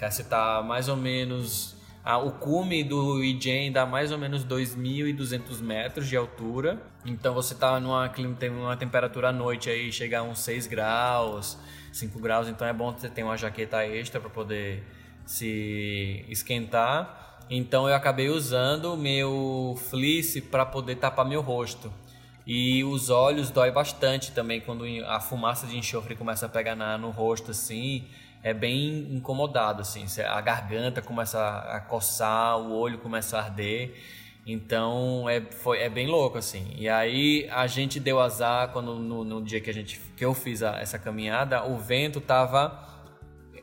Você 0.00 0.24
tá 0.24 0.62
mais 0.62 0.88
ou 0.88 0.96
menos 0.96 1.76
ah, 2.02 2.16
o 2.16 2.32
cume 2.32 2.82
do 2.82 3.22
Ijen 3.22 3.70
dá 3.70 3.84
mais 3.84 4.10
ou 4.10 4.16
menos 4.16 4.42
2.200 4.42 5.60
metros 5.60 6.08
de 6.08 6.16
altura. 6.16 6.80
Então 7.04 7.34
você 7.34 7.54
tá 7.54 7.78
numa, 7.78 8.08
tem 8.08 8.48
uma 8.48 8.74
temperatura 8.74 9.28
à 9.28 9.32
noite 9.32 9.68
aí, 9.68 9.92
chega 9.92 10.20
a 10.20 10.22
uns 10.22 10.38
6 10.38 10.66
graus, 10.66 11.58
5 11.92 12.18
graus. 12.18 12.48
Então 12.48 12.66
é 12.66 12.72
bom 12.72 12.90
você 12.90 13.10
ter 13.10 13.22
uma 13.22 13.36
jaqueta 13.36 13.84
extra 13.86 14.18
para 14.18 14.30
poder 14.30 14.82
se 15.26 16.24
esquentar. 16.30 17.44
Então 17.50 17.86
eu 17.86 17.94
acabei 17.94 18.30
usando 18.30 18.94
o 18.94 18.96
meu 18.96 19.74
fleece 19.90 20.40
para 20.40 20.64
poder 20.64 20.96
tapar 20.96 21.26
meu 21.26 21.42
rosto. 21.42 21.92
E 22.46 22.84
os 22.84 23.10
olhos 23.10 23.50
dói 23.50 23.72
bastante 23.72 24.30
também 24.30 24.60
quando 24.60 24.84
a 25.06 25.18
fumaça 25.18 25.66
de 25.66 25.76
enxofre 25.76 26.14
começa 26.14 26.46
a 26.46 26.48
pegar 26.48 26.76
na, 26.76 26.96
no 26.96 27.10
rosto 27.10 27.50
assim. 27.50 28.06
É 28.42 28.54
bem 28.54 29.08
incomodado 29.10 29.82
assim. 29.82 30.06
A 30.22 30.40
garganta 30.40 31.02
começa 31.02 31.40
a 31.40 31.80
coçar, 31.80 32.56
o 32.58 32.72
olho 32.72 32.98
começa 32.98 33.36
a 33.36 33.42
arder. 33.42 33.96
Então 34.46 35.28
é, 35.28 35.40
foi, 35.40 35.80
é 35.80 35.88
bem 35.88 36.06
louco 36.06 36.38
assim. 36.38 36.72
E 36.78 36.88
aí 36.88 37.48
a 37.50 37.66
gente 37.66 37.98
deu 37.98 38.20
azar 38.20 38.68
quando 38.68 38.94
no, 38.94 39.24
no 39.24 39.42
dia 39.42 39.60
que 39.60 39.68
a 39.68 39.74
gente 39.74 40.00
que 40.16 40.24
eu 40.24 40.32
fiz 40.32 40.62
a, 40.62 40.76
essa 40.76 41.00
caminhada, 41.00 41.64
o 41.64 41.76
vento 41.76 42.20
tava 42.20 42.86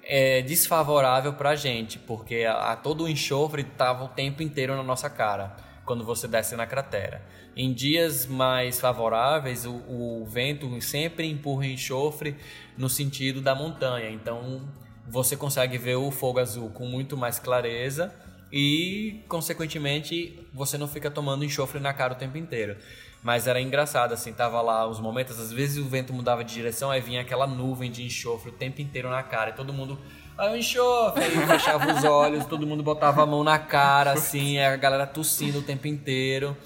é, 0.03 0.41
desfavorável 0.41 1.31
pra 1.33 1.55
gente, 1.55 1.97
porque 1.99 2.43
a, 2.43 2.73
a, 2.73 2.75
todo 2.75 3.05
o 3.05 3.09
enxofre 3.09 3.63
tava 3.63 4.03
o 4.03 4.09
tempo 4.09 4.43
inteiro 4.43 4.75
na 4.75 4.83
nossa 4.83 5.09
cara 5.09 5.55
quando 5.85 6.03
você 6.03 6.27
desce 6.27 6.55
na 6.57 6.65
cratera. 6.65 7.21
Em 7.55 7.71
dias 7.71 8.25
mais 8.25 8.79
favoráveis, 8.79 9.65
o, 9.65 9.73
o 9.73 10.25
vento 10.25 10.81
sempre 10.81 11.29
empurra 11.29 11.67
enxofre 11.67 12.35
no 12.77 12.89
sentido 12.89 13.41
da 13.41 13.53
montanha. 13.53 14.09
Então 14.09 14.61
você 15.07 15.35
consegue 15.35 15.77
ver 15.77 15.95
o 15.95 16.09
fogo 16.09 16.39
azul 16.39 16.69
com 16.69 16.85
muito 16.85 17.15
mais 17.15 17.37
clareza 17.37 18.13
e, 18.51 19.23
consequentemente, 19.27 20.39
você 20.53 20.77
não 20.77 20.87
fica 20.87 21.11
tomando 21.11 21.43
enxofre 21.43 21.79
na 21.79 21.93
cara 21.93 22.13
o 22.13 22.15
tempo 22.15 22.37
inteiro. 22.37 22.77
Mas 23.21 23.47
era 23.47 23.61
engraçado, 23.61 24.13
assim, 24.13 24.33
tava 24.33 24.61
lá 24.61 24.85
os 24.87 24.99
momentos, 24.99 25.39
às 25.39 25.51
vezes 25.51 25.77
o 25.77 25.87
vento 25.87 26.11
mudava 26.13 26.43
de 26.43 26.53
direção, 26.53 26.91
aí 26.91 26.99
vinha 26.99 27.21
aquela 27.21 27.47
nuvem 27.47 27.89
de 27.89 28.03
enxofre 28.03 28.49
o 28.49 28.53
tempo 28.53 28.81
inteiro 28.81 29.09
na 29.09 29.23
cara, 29.23 29.51
e 29.51 29.53
todo 29.53 29.71
mundo 29.71 29.97
Aí 30.37 30.51
o 30.51 30.57
enxofre, 30.57 31.23
aí 31.23 31.47
fechava 31.47 31.93
os 31.93 32.03
olhos, 32.03 32.45
todo 32.45 32.65
mundo 32.65 32.81
botava 32.81 33.21
a 33.21 33.25
mão 33.25 33.43
na 33.43 33.59
cara, 33.59 34.13
assim, 34.13 34.57
a 34.57 34.75
galera 34.75 35.05
tossindo 35.05 35.59
o 35.59 35.61
tempo 35.61 35.87
inteiro. 35.87 36.57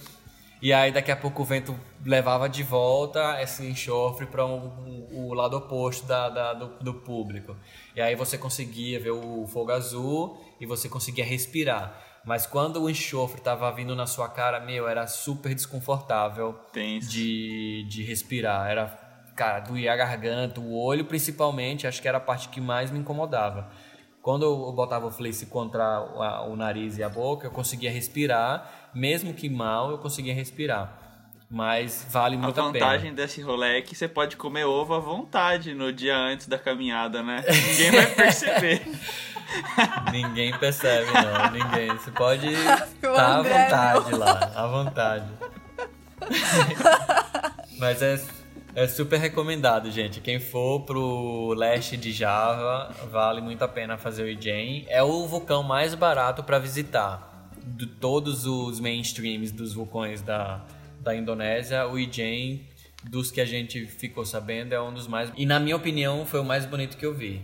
E 0.61 0.73
aí 0.73 0.91
daqui 0.91 1.11
a 1.11 1.15
pouco 1.15 1.43
o 1.43 1.45
vento 1.45 1.77
levava 2.03 2.49
de 2.49 2.63
volta 2.63 3.41
esse 3.41 3.63
enxofre 3.65 4.25
para 4.25 4.43
o 4.43 5.33
lado 5.33 5.55
oposto 5.57 6.07
da, 6.07 6.29
da 6.29 6.53
do, 6.53 6.67
do, 6.79 6.93
público. 6.95 7.55
E 7.95 8.01
aí 8.01 8.15
você 8.15 8.37
conseguia 8.37 8.99
ver 8.99 9.11
o 9.11 9.45
fogo 9.47 9.71
azul 9.71 10.43
e 10.59 10.65
você 10.65 10.89
conseguia 10.89 11.23
respirar. 11.23 12.01
Mas 12.25 12.47
quando 12.47 12.81
o 12.81 12.89
enxofre 12.89 13.37
estava 13.37 13.71
vindo 13.71 13.95
na 13.95 14.07
sua 14.07 14.27
cara, 14.27 14.59
meu, 14.59 14.87
era 14.87 15.05
super 15.05 15.53
desconfortável 15.53 16.59
de, 17.07 17.85
de 17.87 18.03
respirar. 18.03 18.67
Era, 18.67 18.87
cara, 19.35 19.59
doía 19.59 19.93
a 19.93 19.95
garganta, 19.95 20.59
o 20.59 20.75
olho 20.75 21.05
principalmente, 21.05 21.85
acho 21.85 22.01
que 22.01 22.07
era 22.07 22.17
a 22.17 22.21
parte 22.21 22.49
que 22.49 22.59
mais 22.59 22.89
me 22.89 22.97
incomodava. 22.97 23.69
Quando 24.27 24.43
eu 24.43 24.73
botava 24.73 25.07
o 25.07 25.09
fleece 25.09 25.45
contra 25.45 26.01
o 26.49 26.55
nariz 26.57 26.97
e 26.97 27.03
a 27.03 27.07
boca, 27.07 27.47
eu 27.47 27.51
conseguia 27.51 27.89
respirar, 27.89 28.89
mesmo 28.93 29.33
que 29.33 29.47
mal, 29.49 29.89
eu 29.89 29.99
conseguia 29.99 30.33
respirar. 30.33 30.99
Mas 31.49 32.05
vale 32.11 32.35
muito 32.35 32.59
a 32.59 32.69
pena. 32.73 32.85
A 32.85 32.89
vantagem 32.89 33.13
desse 33.13 33.41
rolê 33.41 33.77
é 33.77 33.81
que 33.81 33.95
você 33.95 34.05
pode 34.05 34.35
comer 34.35 34.65
ovo 34.65 34.93
à 34.93 34.99
vontade 34.99 35.73
no 35.73 35.93
dia 35.93 36.17
antes 36.17 36.45
da 36.45 36.59
caminhada, 36.59 37.23
né? 37.23 37.41
Ninguém 37.47 37.91
vai 37.91 38.05
perceber. 38.07 38.81
Ninguém 40.11 40.57
percebe, 40.57 41.09
não. 41.09 41.51
Ninguém. 41.51 41.87
Você 41.97 42.11
pode 42.11 42.49
estar 42.49 42.85
tá 43.01 43.37
à 43.37 43.41
vontade 43.41 44.13
lá. 44.13 44.51
À 44.53 44.67
vontade. 44.67 45.31
Mas 47.79 48.01
é 48.01 48.21
é 48.77 48.87
super 48.87 49.19
recomendado, 49.19 49.89
gente. 49.89 50.21
Quem 50.21 50.39
for 50.39 50.81
pro 50.81 51.51
leste 51.55 51.97
de 51.97 52.11
Java, 52.11 52.93
vale 53.11 53.41
muito 53.41 53.63
a 53.63 53.67
pena 53.67 53.97
fazer 53.97 54.21
o 54.21 54.29
Ijen. 54.29 54.85
É 54.87 55.01
o 55.01 55.25
vulcão 55.25 55.63
mais 55.63 55.95
barato 55.95 56.43
para 56.43 56.59
visitar. 56.59 57.49
De 57.65 57.87
todos 57.87 58.45
os 58.45 58.79
mainstreams 58.79 59.51
dos 59.51 59.73
vulcões 59.73 60.21
da, 60.21 60.63
da 60.99 61.15
Indonésia, 61.15 61.87
o 61.87 61.97
Ijen, 61.97 62.67
dos 63.03 63.31
que 63.31 63.41
a 63.41 63.45
gente 63.45 63.83
ficou 63.87 64.23
sabendo, 64.23 64.73
é 64.73 64.79
um 64.79 64.93
dos 64.93 65.07
mais. 65.07 65.31
E 65.35 65.43
na 65.43 65.59
minha 65.59 65.75
opinião, 65.75 66.23
foi 66.23 66.39
o 66.39 66.45
mais 66.45 66.63
bonito 66.67 66.97
que 66.97 67.05
eu 67.05 67.15
vi. 67.15 67.41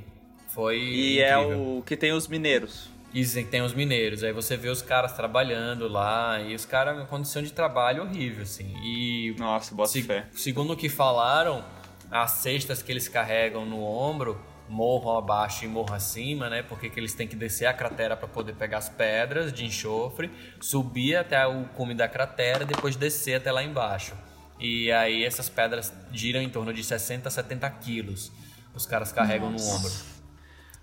Foi. 0.50 0.78
E 0.78 1.20
é 1.20 1.34
incrível. 1.36 1.52
é 1.52 1.80
o 1.80 1.82
que 1.82 1.98
tem 1.98 2.14
os 2.14 2.28
mineiros. 2.28 2.93
Dizem 3.14 3.46
que 3.46 3.52
tem 3.52 3.62
os 3.62 3.74
mineiros. 3.74 4.24
Aí 4.24 4.34
você 4.34 4.58
vê 4.58 4.70
os 4.70 4.82
caras 4.82 5.14
trabalhando 5.14 5.88
lá 5.88 6.42
e 6.42 6.56
os 6.56 6.66
caras, 6.66 6.98
uma 6.98 7.06
condição 7.06 7.44
de 7.44 7.54
trabalho 7.54 8.02
horrível, 8.02 8.42
assim. 8.42 8.74
E. 8.84 9.36
Nossa, 9.38 9.76
bota 9.76 9.92
se, 9.92 10.02
fé. 10.02 10.26
Segundo 10.34 10.74
o 10.74 10.76
que 10.76 10.90
falaram, 10.90 11.64
as 12.10 12.32
cestas 12.32 12.82
que 12.82 12.92
eles 12.92 13.08
carregam 13.08 13.66
no 13.66 13.84
ombro, 13.84 14.42
morro 14.68 15.16
abaixo 15.16 15.64
e 15.64 15.68
morro 15.68 15.94
acima, 15.94 16.50
né? 16.50 16.64
Porque 16.64 16.90
que 16.90 17.00
eles 17.00 17.14
têm 17.14 17.28
que 17.28 17.36
descer 17.36 17.68
a 17.68 17.74
cratera 17.74 18.18
para 18.18 18.28
poder 18.28 18.56
pegar 18.56 18.80
as 18.80 18.90
pedras 18.90 19.54
de 19.54 19.64
enxofre, 19.64 20.32
subir 20.60 21.16
até 21.16 21.46
o 21.46 21.66
cume 21.66 21.94
da 21.94 22.08
cratera, 22.08 22.66
depois 22.66 22.96
descer 22.96 23.36
até 23.36 23.52
lá 23.52 23.64
embaixo. 23.64 24.16
E 24.60 24.92
aí 24.92 25.24
essas 25.24 25.50
pedras 25.50 25.94
giram 26.12 26.42
em 26.42 26.50
torno 26.50 26.74
de 26.74 26.84
60 26.84 27.28
a 27.28 27.32
70 27.32 27.70
quilos. 27.70 28.32
Os 28.74 28.88
caras 28.88 29.12
carregam 29.12 29.52
Nossa. 29.52 29.70
no 29.70 29.78
ombro. 29.78 30.13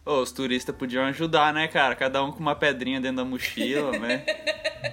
Oh, 0.04 0.22
os 0.22 0.32
turistas 0.32 0.74
podiam 0.74 1.04
ajudar, 1.04 1.52
né, 1.52 1.68
cara? 1.68 1.94
Cada 1.94 2.22
um 2.24 2.32
com 2.32 2.40
uma 2.40 2.54
pedrinha 2.54 3.00
dentro 3.00 3.18
da 3.18 3.24
mochila, 3.24 3.92
né? 3.98 4.24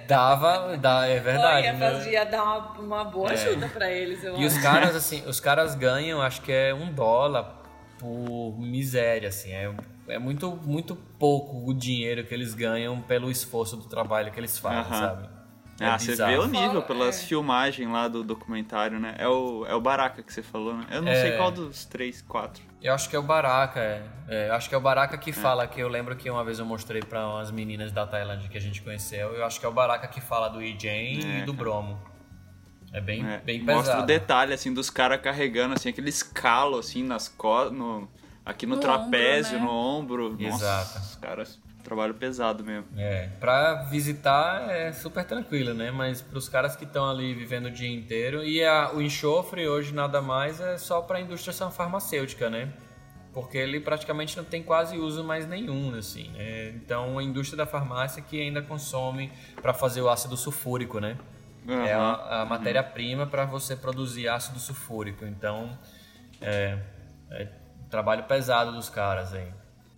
Dava, 0.08 0.78
dá, 0.78 1.06
é 1.06 1.20
verdade. 1.20 1.68
Olha, 1.68 1.74
né? 1.74 2.12
ia 2.12 2.26
dar 2.26 2.44
uma, 2.44 2.80
uma 2.80 3.04
boa 3.06 3.30
é. 3.30 3.34
ajuda 3.34 3.68
para 3.70 3.90
eles, 3.92 4.24
eu 4.24 4.34
E 4.38 4.46
acho. 4.46 4.58
os 4.58 4.62
caras, 4.62 4.96
assim, 4.98 5.24
os 5.26 5.40
caras 5.40 5.76
ganham, 5.76 6.22
acho 6.22 6.42
que 6.42 6.52
é 6.52 6.74
um 6.74 6.92
dólar 6.92 7.64
por 7.98 8.56
miséria, 8.60 9.30
assim. 9.30 9.52
É, 9.52 9.74
é 10.10 10.20
muito, 10.20 10.52
muito 10.64 10.96
pouco 10.96 11.70
o 11.70 11.74
dinheiro 11.74 12.26
que 12.26 12.34
eles 12.34 12.54
ganham 12.54 13.02
pelo 13.02 13.32
esforço 13.32 13.78
do 13.78 13.86
trabalho 13.86 14.32
que 14.32 14.40
eles 14.40 14.58
fazem, 14.58 14.92
sabe? 14.94 15.37
É 15.80 15.86
ah, 15.86 16.00
você 16.00 16.12
bizarro. 16.12 16.32
vê 16.32 16.38
o 16.40 16.48
nível 16.48 16.82
pelas 16.82 17.22
é. 17.24 17.26
filmagens 17.28 17.88
lá 17.90 18.08
do 18.08 18.24
documentário, 18.24 19.00
né? 19.00 19.14
É 19.20 19.28
o, 19.28 19.64
é 19.68 19.76
o 19.76 19.80
Baraka 19.82 20.24
que 20.24 20.34
você 20.34 20.42
falou, 20.42 20.74
né? 20.76 20.86
Eu 20.90 21.02
não 21.04 21.12
É. 21.12 21.22
sei 21.22 21.38
qual 21.38 21.52
dos 21.52 21.86
três, 21.86 22.22
quatro. 22.22 22.64
Eu 22.82 22.94
acho 22.94 23.08
que 23.10 23.16
é 23.16 23.20
o 23.20 23.24
Baraka, 23.24 23.80
é. 23.80 24.04
É, 24.28 24.50
eu 24.50 24.54
acho 24.56 24.68
que 24.70 24.74
é 24.74 24.78
o 24.78 24.82
Baraka 24.82 25.18
que 25.18 25.32
fala, 25.32 25.68
que 25.68 25.80
eu 25.80 25.88
lembro 25.88 26.16
que 26.16 26.30
uma 26.30 26.44
vez 26.44 26.58
eu 26.60 26.66
mostrei 26.66 27.02
pra 27.02 27.28
umas 27.28 27.52
meninas 27.52 27.92
da 27.92 28.08
Tailândia 28.08 28.50
que 28.50 28.58
a 28.58 28.62
gente 28.62 28.82
conheceu, 28.82 29.34
eu 29.36 29.46
acho 29.46 29.60
que 29.60 29.66
é 29.66 29.70
o 29.70 29.72
Baraka 29.72 30.08
que 30.08 30.20
fala 30.22 30.48
do 30.48 30.62
Ijen 30.64 31.20
É, 31.24 31.40
e 31.40 31.42
do 31.44 31.54
cara. 31.54 31.58
Bromo. 31.64 32.00
É 32.94 33.02
bem, 33.02 33.24
É, 33.28 33.38
bem 33.40 33.60
Mostra 33.60 33.82
pesado. 33.84 34.04
o 34.04 34.06
detalhe, 34.06 34.54
assim, 34.54 34.74
dos 34.74 34.90
caras 34.90 35.20
carregando, 35.22 35.74
assim, 35.76 35.90
aquele 35.90 36.10
escalo, 36.10 36.80
assim, 36.80 37.04
nas 37.04 37.28
costas, 37.28 37.78
no, 37.78 38.08
aqui 38.46 38.66
no, 38.66 38.76
No 38.76 38.82
trapézio, 38.82 39.58
ombro, 39.60 39.60
né? 39.60 39.66
no 39.66 39.78
ombro. 39.78 40.36
Exato. 40.40 40.94
Nossa, 40.96 41.00
os 41.02 41.16
caras, 41.18 41.60
trabalho 41.88 42.14
pesado 42.16 42.66
mesmo. 42.66 42.86
É, 42.98 43.30
pra 43.40 43.84
visitar 43.86 44.70
é 44.70 44.92
super 44.92 45.24
tranquilo, 45.24 45.74
né? 45.74 45.90
Mas 45.90 46.22
pros 46.22 46.50
caras 46.50 46.76
que 46.76 46.84
estão 46.84 47.10
ali 47.10 47.34
vivendo 47.34 47.68
o 47.68 47.72
dia 47.72 47.90
inteiro. 47.90 48.44
E 48.44 48.62
a- 48.62 48.92
o 48.94 49.02
enxofre 49.02 49.66
hoje 49.70 49.94
nada 49.94 50.22
mais 50.22 50.60
é 50.60 50.78
só 50.78 51.02
pra 51.02 51.22
indústria 51.22 51.54
farmacêutica, 51.72 52.50
né? 52.50 52.68
Porque 53.34 53.58
ele 53.58 53.80
praticamente 53.80 54.36
não 54.36 54.44
tem 54.44 54.62
quase 54.62 54.98
uso 54.98 55.24
mais 55.24 55.48
nenhum, 55.48 55.96
assim, 55.98 56.30
né? 56.32 56.70
Então 56.72 57.18
a 57.18 57.24
indústria 57.24 57.56
da 57.58 57.66
farmácia 57.66 58.22
que 58.22 58.42
ainda 58.42 58.62
consome 58.62 59.32
pra 59.62 59.74
fazer 59.74 60.02
o 60.02 60.10
ácido 60.10 60.36
sulfúrico, 60.36 61.00
né? 61.00 61.18
É 61.86 61.94
Aham. 61.94 62.02
a, 62.30 62.42
a 62.42 62.46
matéria-prima 62.46 63.26
para 63.28 63.46
você 63.46 63.76
produzir 63.78 64.28
ácido 64.28 64.60
sulfúrico. 64.60 65.26
Então, 65.26 65.78
é, 66.42 66.78
é 67.32 67.48
trabalho 67.90 68.24
pesado 68.24 68.72
dos 68.74 68.90
caras 68.90 69.34
aí. 69.34 69.48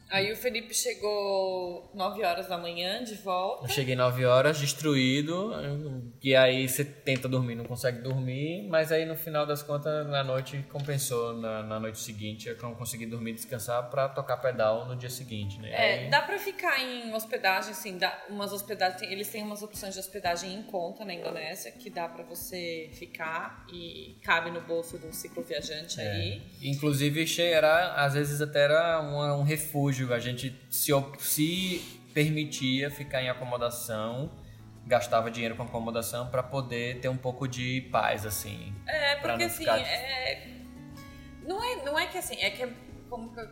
Aí 0.09 0.31
o 0.31 0.35
Felipe 0.35 0.73
chegou 0.73 1.89
9 1.93 2.23
horas 2.23 2.47
da 2.47 2.57
manhã 2.57 3.03
de 3.03 3.15
volta. 3.15 3.65
Eu 3.65 3.69
cheguei 3.69 3.95
9 3.95 4.25
horas, 4.25 4.59
destruído, 4.59 5.51
e 6.21 6.35
aí 6.35 6.67
você 6.67 6.83
tenta 6.83 7.27
dormir, 7.27 7.53
não 7.55 7.65
consegue 7.65 7.99
dormir, 8.01 8.67
mas 8.67 8.91
aí 8.91 9.05
no 9.05 9.15
final 9.15 9.45
das 9.45 9.61
contas, 9.61 10.07
na 10.07 10.23
noite, 10.23 10.65
compensou 10.71 11.33
na, 11.33 11.61
na 11.63 11.79
noite 11.79 11.99
seguinte, 11.99 12.49
eu 12.49 12.57
não 12.61 12.73
consegui 12.73 13.05
dormir 13.05 13.33
descansar 13.33 13.89
pra 13.89 14.09
tocar 14.09 14.37
pedal 14.37 14.85
no 14.87 14.95
dia 14.95 15.09
seguinte, 15.09 15.59
né? 15.59 15.69
É, 15.71 15.93
Aí- 16.05 16.09
dá 16.09 16.21
pra 16.21 16.39
ficar 16.39 16.79
em 16.81 17.13
hospedagem, 17.13 17.71
assim, 17.71 17.97
dá 17.97 18.25
umas 18.29 18.51
hospedagens, 18.51 19.01
eles 19.03 19.27
têm 19.29 19.43
umas 19.43 19.61
opções 19.61 19.93
de 19.93 19.99
hospedagem 19.99 20.53
em 20.55 20.63
conta 20.63 21.05
na 21.05 21.13
Indonésia, 21.13 21.71
que 21.71 21.89
dá 21.89 22.07
pra 22.09 22.23
você 22.23 22.89
ficar 22.93 23.65
e 23.71 24.17
cabe 24.23 24.49
no 24.49 24.61
bolso 24.61 24.97
do 24.97 25.13
cicloviajante 25.13 26.01
É. 26.01 26.11
aí. 26.11 26.41
Inclusive, 26.63 27.25
era, 27.43 27.93
às 27.93 28.13
vezes 28.15 28.41
até 28.41 28.63
era 28.63 29.01
um 29.01 29.43
refúgio. 29.43 29.98
A 30.13 30.19
gente 30.19 30.55
se, 30.69 30.91
se 31.19 31.99
permitia 32.13 32.89
ficar 32.89 33.21
em 33.21 33.29
acomodação, 33.29 34.31
gastava 34.85 35.29
dinheiro 35.29 35.55
com 35.55 35.63
acomodação 35.63 36.27
para 36.29 36.41
poder 36.41 36.99
ter 36.99 37.09
um 37.09 37.17
pouco 37.17 37.47
de 37.47 37.81
paz, 37.91 38.25
assim. 38.25 38.73
É, 38.87 39.15
porque 39.17 39.37
não 39.37 39.45
assim, 39.45 39.57
ficar- 39.59 39.79
é... 39.79 40.47
Não, 41.45 41.63
é, 41.63 41.83
não 41.83 41.97
é 41.99 42.07
que 42.07 42.17
assim, 42.17 42.35
é 42.41 42.49
que 42.49 42.63
é, 42.63 42.69
como 43.09 43.33
que 43.33 43.39
eu 43.39 43.49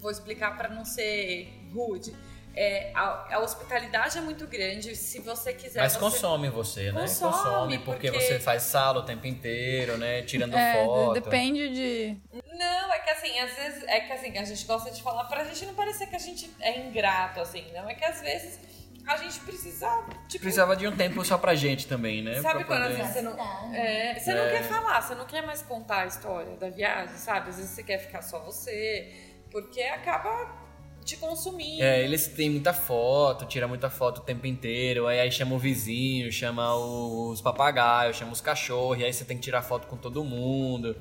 vou 0.00 0.10
explicar 0.10 0.56
pra 0.56 0.68
não 0.68 0.84
ser 0.84 1.48
rude. 1.72 2.14
É, 2.56 2.90
a, 2.94 3.34
a 3.36 3.38
hospitalidade 3.40 4.16
é 4.16 4.20
muito 4.22 4.46
grande, 4.46 4.96
se 4.96 5.18
você 5.20 5.52
quiser... 5.52 5.78
Mas 5.80 5.92
você... 5.92 5.98
consome 5.98 6.48
você, 6.48 6.90
né? 6.90 7.00
Consome, 7.02 7.78
porque, 7.80 8.10
porque- 8.10 8.18
você 8.24 8.40
faz 8.40 8.62
sala 8.62 9.00
o 9.00 9.02
tempo 9.04 9.26
inteiro, 9.26 9.98
né? 9.98 10.22
Tirando 10.22 10.56
É, 10.56 10.72
foto. 10.84 11.12
depende 11.20 11.68
de. 11.68 12.16
Não, 12.58 12.92
é 12.94 12.98
que 13.00 13.10
assim, 13.10 13.38
às 13.40 13.54
vezes, 13.54 13.84
é 13.86 14.00
que 14.00 14.12
assim, 14.12 14.38
a 14.38 14.44
gente 14.44 14.64
gosta 14.64 14.90
de 14.90 15.02
falar 15.02 15.24
pra 15.24 15.44
gente 15.44 15.66
não 15.66 15.74
parecer 15.74 16.06
que 16.06 16.16
a 16.16 16.18
gente 16.18 16.50
é 16.60 16.78
ingrato, 16.80 17.40
assim, 17.40 17.64
não, 17.74 17.88
é 17.90 17.94
que 17.94 18.04
às 18.04 18.22
vezes 18.22 18.58
a 19.06 19.16
gente 19.18 19.38
precisa, 19.40 19.86
tipo, 20.26 20.42
Precisava 20.42 20.74
de 20.74 20.88
um 20.88 20.96
tempo 20.96 21.22
só 21.26 21.36
pra 21.38 21.54
gente 21.54 21.86
também, 21.86 22.22
né? 22.22 22.40
sabe 22.40 22.64
Pra 22.64 22.76
quando 22.76 22.82
às 22.82 22.88
poder- 22.88 22.96
vezes 23.02 23.12
você 23.12 23.20
não, 23.22 23.74
é, 23.74 24.18
você 24.18 24.34
não 24.34 24.48
quer 24.48 24.62
falar, 24.64 25.00
você 25.02 25.14
não 25.14 25.26
quer 25.26 25.42
mais 25.46 25.60
contar 25.62 26.02
a 26.04 26.06
história 26.06 26.56
da 26.56 26.70
viagem, 26.70 27.14
sabe? 27.16 27.50
Às 27.50 27.56
vezes 27.56 27.70
você 27.72 27.82
quer 27.82 27.98
ficar 27.98 28.22
só 28.22 28.38
você, 28.40 29.12
porque 29.52 29.82
acaba 29.82 30.64
te 31.06 31.16
consumindo. 31.16 31.82
É, 31.82 32.02
eles 32.04 32.26
têm 32.26 32.50
muita 32.50 32.72
foto, 32.74 33.46
tira 33.46 33.66
muita 33.66 33.88
foto 33.88 34.18
o 34.18 34.20
tempo 34.22 34.46
inteiro, 34.46 35.06
aí, 35.06 35.20
aí 35.20 35.30
chama 35.32 35.54
o 35.54 35.58
vizinho, 35.58 36.30
chama 36.32 36.74
os 36.76 37.40
papagaios, 37.40 38.16
chama 38.16 38.32
os 38.32 38.40
cachorros, 38.42 38.98
e 39.00 39.04
aí 39.04 39.12
você 39.12 39.24
tem 39.24 39.36
que 39.38 39.42
tirar 39.44 39.62
foto 39.62 39.86
com 39.86 39.96
todo 39.96 40.22
mundo, 40.24 40.96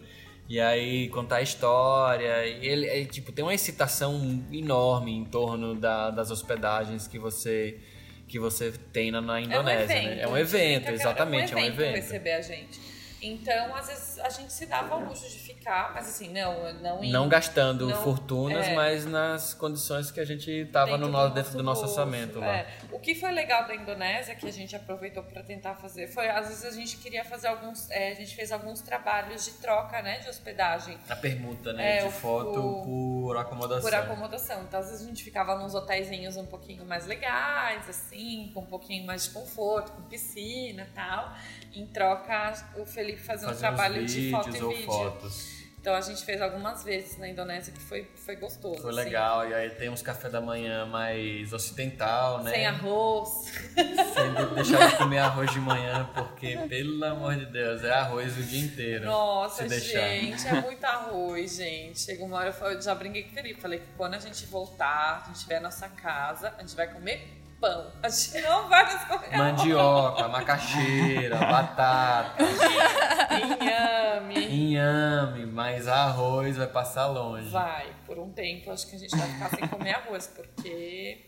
e 0.47 0.59
aí 0.59 1.09
contar 1.09 1.37
a 1.37 1.41
história, 1.41 2.45
e 2.47 2.65
ele, 2.65 2.87
é, 2.87 3.03
tipo, 3.05 3.31
tem 3.31 3.43
uma 3.43 3.53
excitação 3.53 4.43
enorme 4.51 5.11
em 5.11 5.25
torno 5.25 5.75
da- 5.75 6.11
das 6.11 6.29
hospedagens 6.31 7.07
que 7.07 7.17
você 7.19 7.79
que 8.27 8.39
você 8.39 8.71
tem 8.91 9.11
na, 9.11 9.21
na 9.21 9.37
É 9.39 9.43
um 9.43 9.45
Indonésia, 9.45 9.83
evento. 9.83 10.15
né? 10.15 10.21
É 10.21 10.27
um 10.27 10.31
gente 10.35 10.39
evento, 10.41 10.81
fica- 10.85 10.93
exatamente, 10.93 11.53
é 11.53 11.57
um 11.57 11.59
evento. 11.59 11.95
receber 11.95 12.31
a 12.33 12.41
gente. 12.41 12.79
Então, 13.27 13.75
às 13.75 13.87
vezes, 13.87 14.19
a 14.19 14.29
gente 14.29 14.51
se 14.53 14.65
dava 14.65 14.95
o 14.95 15.05
luxo 15.07 15.27
de 15.29 15.39
ficar, 15.39 15.93
mas 15.93 16.07
assim, 16.07 16.29
não, 16.31 16.73
não 16.75 17.03
em- 17.03 17.11
Não 17.11 17.27
gastando 17.27 17.87
não- 17.89 18.03
fortunas, 18.03 18.67
é. 18.67 18.73
mas 18.75 19.05
nas 19.05 19.53
condições 19.53 20.11
que 20.11 20.19
a 20.19 20.25
gente 20.25 20.65
tava 20.71 20.97
no, 20.97 21.07
dentro 21.07 21.11
no- 21.21 21.29
dentro 21.29 21.51
do 21.53 21.63
nosso 21.63 21.81
bolso, 21.85 21.99
orçamento 21.99 22.39
lá. 22.39 22.57
é. 22.57 22.67
O 22.91 22.99
que 22.99 23.15
foi 23.15 23.31
legal 23.31 23.67
da 23.67 23.75
Indonésia, 23.75 24.35
que 24.35 24.47
a 24.47 24.51
gente 24.51 24.75
aproveitou 24.75 25.23
para 25.23 25.41
tentar 25.43 25.75
fazer, 25.75 26.07
foi 26.07 26.29
às 26.29 26.47
vezes 26.47 26.65
a 26.65 26.71
gente 26.71 26.97
queria 26.97 27.23
fazer 27.25 27.47
alguns. 27.47 27.89
é, 27.91 28.11
a 28.11 28.15
gente 28.15 28.35
fez 28.35 28.51
alguns 28.51 28.81
trabalhos 28.81 29.45
de 29.45 29.51
troca, 29.53 30.01
né? 30.01 30.19
De 30.19 30.29
hospedagem 30.29 30.97
A 31.09 31.15
permuta, 31.15 31.73
né? 31.73 31.97
É, 31.97 32.01
de 32.01 32.07
o- 32.07 32.11
foto 32.11 32.59
o- 32.59 32.83
por 33.25 33.37
acomodação. 33.37 33.81
por 33.89 33.93
acomodação. 33.93 34.63
Então, 34.63 34.79
às 34.79 34.87
vezes 34.89 35.03
a 35.03 35.07
gente 35.07 35.23
ficava 35.23 35.55
nos 35.57 35.73
hotéisinhos 35.75 36.37
um 36.37 36.45
pouquinho 36.45 36.85
mais 36.85 37.05
legais, 37.05 37.87
assim, 37.89 38.51
com 38.53 38.61
um 38.61 38.65
pouquinho 38.65 39.05
mais 39.05 39.23
de 39.25 39.29
conforto, 39.31 39.91
com 39.91 40.01
piscina 40.03 40.83
e 40.83 40.93
tal. 40.95 41.33
Em 41.75 41.85
troca, 41.85 42.53
o 42.77 42.85
Felipe 42.85 43.21
fazia 43.21 43.49
um 43.49 43.55
trabalho 43.55 44.05
de 44.05 44.31
foto 44.31 44.55
e 44.55 44.61
ou 44.61 44.69
vídeo. 44.69 44.85
fotos. 44.85 45.55
Então 45.85 45.93
a 45.93 46.01
gente 46.01 46.25
fez 46.25 46.41
algumas 46.41 46.83
vezes 46.83 47.15
na 47.19 47.29
Indonésia 47.29 47.71
que 47.71 47.79
foi, 47.79 48.09
foi 48.15 48.35
gostoso. 48.37 48.81
Foi 48.81 48.89
assim. 48.89 49.03
legal. 49.03 49.47
E 49.47 49.53
aí 49.53 49.69
tem 49.69 49.87
uns 49.87 50.01
café 50.01 50.29
da 50.29 50.41
manhã 50.41 50.87
mais 50.87 51.53
ocidental, 51.53 52.41
né? 52.41 52.51
Sem 52.51 52.65
arroz. 52.65 53.29
Sem 53.75 54.55
deixar 54.55 54.89
de 54.89 54.97
comer 54.97 55.19
arroz 55.19 55.51
de 55.51 55.59
manhã, 55.59 56.09
porque, 56.11 56.57
pelo 56.67 57.05
amor 57.05 57.35
de 57.35 57.45
Deus, 57.45 57.83
é 57.83 57.91
arroz 57.91 58.35
o 58.35 58.41
dia 58.41 58.65
inteiro. 58.65 59.05
Nossa, 59.05 59.69
gente, 59.69 60.47
é 60.47 60.59
muito 60.59 60.83
arroz, 60.83 61.57
gente. 61.57 61.99
Chegou 61.99 62.25
uma 62.25 62.37
hora, 62.37 62.55
eu 62.61 62.81
já 62.81 62.95
brinquei 62.95 63.21
com 63.21 63.29
o 63.29 63.33
Felipe. 63.33 63.61
Falei 63.61 63.77
que 63.77 63.87
quando 63.95 64.15
a 64.15 64.19
gente 64.19 64.43
voltar, 64.47 65.21
a 65.21 65.27
gente 65.27 65.41
tiver 65.41 65.57
a 65.57 65.61
nossa 65.61 65.87
casa, 65.87 66.51
a 66.57 66.61
gente 66.61 66.75
vai 66.75 66.91
comer 66.91 67.44
pão. 67.65 67.91
A 68.03 68.09
gente 68.09 68.41
não 68.41 68.69
vai 68.69 68.83
mais 68.83 69.03
comer 69.05 69.37
Mandioca, 69.37 70.27
macaxeira, 70.27 71.37
batata, 71.37 72.43
inhame. 73.33 74.45
inhame, 74.47 75.45
mas 75.47 75.87
arroz 75.87 76.57
vai 76.57 76.67
passar 76.67 77.07
longe. 77.07 77.49
Vai, 77.49 77.93
por 78.05 78.19
um 78.19 78.31
tempo, 78.31 78.71
acho 78.71 78.87
que 78.87 78.95
a 78.95 78.99
gente 78.99 79.15
vai 79.17 79.27
ficar 79.27 79.49
sem 79.49 79.67
comer 79.67 79.93
arroz, 79.95 80.27
porque. 80.27 81.25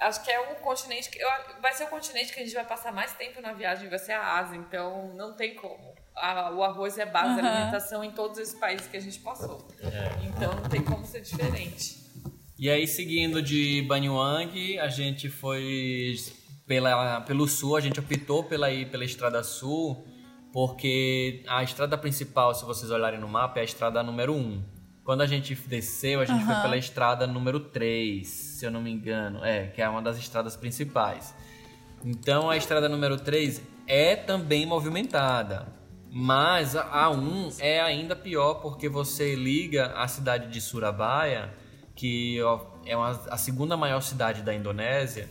Acho 0.00 0.22
que 0.22 0.30
é 0.30 0.38
o 0.38 0.54
continente 0.56 1.10
que. 1.10 1.18
eu- 1.18 1.28
vai 1.60 1.72
ser 1.72 1.84
o 1.84 1.88
continente 1.88 2.32
que 2.32 2.38
a 2.40 2.44
gente 2.44 2.54
vai 2.54 2.64
passar 2.64 2.92
mais 2.92 3.12
tempo 3.14 3.40
na 3.40 3.52
viagem, 3.52 3.88
vai 3.88 3.98
ser 3.98 4.12
a 4.12 4.36
Ásia, 4.36 4.56
então 4.56 5.08
não 5.16 5.34
tem 5.34 5.56
como. 5.56 5.92
A- 6.14 6.50
o 6.52 6.62
arroz 6.62 6.96
é 6.98 7.06
base 7.06 7.34
da 7.42 7.48
Aham. 7.48 7.56
alimentação 7.56 8.04
em 8.04 8.12
todos 8.12 8.38
esses 8.38 8.54
países 8.58 8.86
que 8.86 8.96
a 8.96 9.00
gente 9.00 9.18
passou. 9.18 9.66
Então 10.22 10.52
não 10.54 10.68
tem 10.68 10.82
como 10.84 11.04
ser 11.04 11.20
diferente. 11.20 12.07
E 12.58 12.68
aí, 12.68 12.88
seguindo 12.88 13.40
de 13.40 13.82
Banyuang, 13.82 14.80
a 14.80 14.88
gente 14.88 15.28
foi 15.28 16.16
pela, 16.66 17.20
pelo 17.20 17.46
sul, 17.46 17.76
a 17.76 17.80
gente 17.80 18.00
optou 18.00 18.42
pela 18.42 18.66
pela 18.90 19.04
Estrada 19.04 19.44
Sul, 19.44 20.04
porque 20.52 21.44
a 21.46 21.62
estrada 21.62 21.96
principal, 21.96 22.52
se 22.52 22.64
vocês 22.64 22.90
olharem 22.90 23.20
no 23.20 23.28
mapa, 23.28 23.60
é 23.60 23.62
a 23.62 23.64
estrada 23.64 24.02
número 24.02 24.34
1. 24.34 24.60
Quando 25.04 25.20
a 25.20 25.26
gente 25.26 25.54
desceu, 25.54 26.20
a 26.20 26.24
gente 26.24 26.44
foi 26.44 26.52
Aham. 26.52 26.62
pela 26.62 26.76
estrada 26.76 27.28
número 27.28 27.60
3, 27.60 28.26
se 28.26 28.66
eu 28.66 28.72
não 28.72 28.82
me 28.82 28.90
engano, 28.90 29.44
é, 29.44 29.68
que 29.68 29.80
é 29.80 29.88
uma 29.88 30.02
das 30.02 30.18
estradas 30.18 30.56
principais. 30.56 31.32
Então 32.04 32.50
a 32.50 32.56
estrada 32.56 32.88
número 32.88 33.16
3 33.18 33.62
é 33.86 34.16
também 34.16 34.66
movimentada. 34.66 35.72
Mas 36.10 36.74
a 36.74 37.08
A1 37.08 37.58
é 37.60 37.80
ainda 37.80 38.16
pior 38.16 38.54
porque 38.54 38.88
você 38.88 39.36
liga 39.36 39.92
a 39.94 40.08
cidade 40.08 40.50
de 40.50 40.60
Surabaya, 40.60 41.54
que 41.98 42.38
é 42.86 42.96
uma- 42.96 43.20
a 43.28 43.36
segunda 43.36 43.76
maior 43.76 44.00
cidade 44.00 44.40
da 44.42 44.54
Indonésia. 44.54 45.28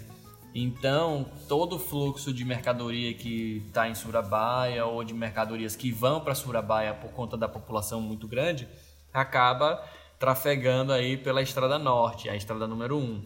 Então, 0.53 1.25
todo 1.47 1.77
o 1.77 1.79
fluxo 1.79 2.33
de 2.33 2.43
mercadoria 2.43 3.13
que 3.13 3.63
está 3.67 3.87
em 3.87 3.95
Surabaya 3.95 4.85
ou 4.85 5.01
de 5.01 5.13
mercadorias 5.13 5.77
que 5.77 5.91
vão 5.91 6.19
para 6.19 6.35
Surabaya 6.35 6.93
por 6.93 7.11
conta 7.11 7.37
da 7.37 7.47
população 7.47 8.01
muito 8.01 8.27
grande, 8.27 8.67
acaba 9.13 9.81
trafegando 10.19 10.91
aí 10.91 11.15
pela 11.15 11.41
estrada 11.41 11.79
norte, 11.79 12.27
a 12.27 12.35
estrada 12.35 12.67
número 12.67 12.97
1. 12.97 13.21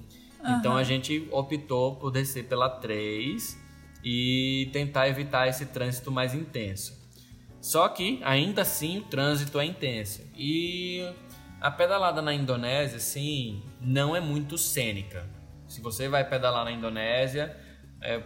Então 0.59 0.77
a 0.77 0.83
gente 0.83 1.27
optou 1.31 1.95
por 1.95 2.11
descer 2.11 2.43
pela 2.45 2.69
3 2.69 3.57
e 4.03 4.69
tentar 4.71 5.07
evitar 5.07 5.47
esse 5.47 5.65
trânsito 5.65 6.11
mais 6.11 6.35
intenso. 6.35 6.99
Só 7.59 7.87
que 7.87 8.19
ainda 8.23 8.61
assim 8.63 8.99
o 8.99 9.03
trânsito 9.03 9.59
é 9.59 9.65
intenso. 9.65 10.21
E 10.35 11.07
a 11.61 11.69
pedalada 11.69 12.23
na 12.23 12.33
Indonésia, 12.33 12.99
sim, 12.99 13.61
não 13.79 14.15
é 14.15 14.19
muito 14.19 14.57
cênica. 14.57 15.29
Se 15.67 15.79
você 15.79 16.09
vai 16.09 16.27
pedalar 16.27 16.65
na 16.65 16.71
Indonésia, 16.71 17.55
é, 18.01 18.23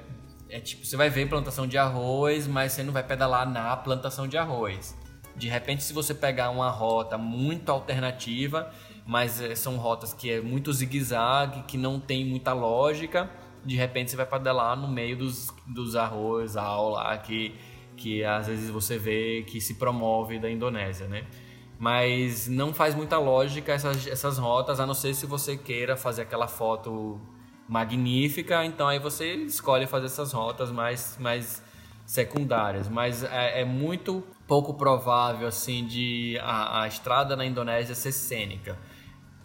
é 0.50 0.60
tipo, 0.62 0.86
você 0.86 0.96
vai 0.96 1.10
ver 1.10 1.28
plantação 1.28 1.68
de 1.68 1.78
arroz, 1.78 2.48
mas 2.48 2.72
você 2.72 2.82
não 2.82 2.94
vai 2.94 3.04
pedalar 3.04 3.48
na 3.48 3.76
plantação 3.76 4.26
de 4.26 4.38
arroz. 4.38 4.98
De 5.36 5.50
repente, 5.50 5.84
se 5.84 5.92
você 5.92 6.14
pegar 6.14 6.50
uma 6.50 6.70
rota 6.70 7.18
muito 7.18 7.70
alternativa, 7.70 8.72
mas 9.06 9.42
é, 9.42 9.54
são 9.54 9.76
rotas 9.76 10.14
que 10.14 10.32
é 10.32 10.40
muito 10.40 10.72
zigue-zague, 10.72 11.64
que 11.64 11.78
não 11.78 12.00
tem 12.00 12.26
muita 12.26 12.54
lógica, 12.54 13.30
de 13.66 13.76
repente 13.76 14.12
você 14.12 14.18
vai 14.18 14.26
pedalar 14.26 14.78
no 14.78 14.88
meio 14.88 15.18
dos, 15.18 15.54
dos 15.68 15.98
arroz, 15.98 16.56
aula, 16.56 17.18
que, 17.18 17.54
que 17.98 18.24
às 18.24 18.48
vezes 18.48 18.70
você 18.70 18.98
vê 18.98 19.44
que 19.46 19.60
se 19.60 19.74
promove 19.74 20.40
da 20.40 20.50
Indonésia, 20.50 21.06
né? 21.08 21.26
Mas 21.78 22.48
não 22.48 22.74
faz 22.74 22.96
muita 22.96 23.18
lógica 23.18 23.74
essas, 23.74 24.08
essas 24.08 24.38
rotas, 24.38 24.80
a 24.80 24.86
não 24.86 24.94
ser 24.94 25.14
se 25.14 25.26
você 25.26 25.58
queira 25.58 25.98
fazer 25.98 26.22
aquela 26.22 26.48
foto 26.48 27.20
magnífica, 27.68 28.64
então 28.64 28.88
aí 28.88 29.00
você 29.00 29.34
escolhe 29.36 29.88
fazer 29.88 30.06
essas 30.06 30.32
rotas 30.32 30.72
mais, 30.72 31.18
mais 31.20 31.64
secundárias. 32.06 32.88
Mas 32.88 33.24
é, 33.24 33.62
é 33.62 33.66
muito 33.66 34.24
pouco 34.48 34.74
provável 34.74 35.48
assim 35.48 35.86
de 35.86 36.38
a, 36.42 36.84
a 36.84 36.88
estrada 36.88 37.36
na 37.36 37.46
Indonésia 37.46 37.96
ser 37.96 38.12
cênica, 38.12 38.78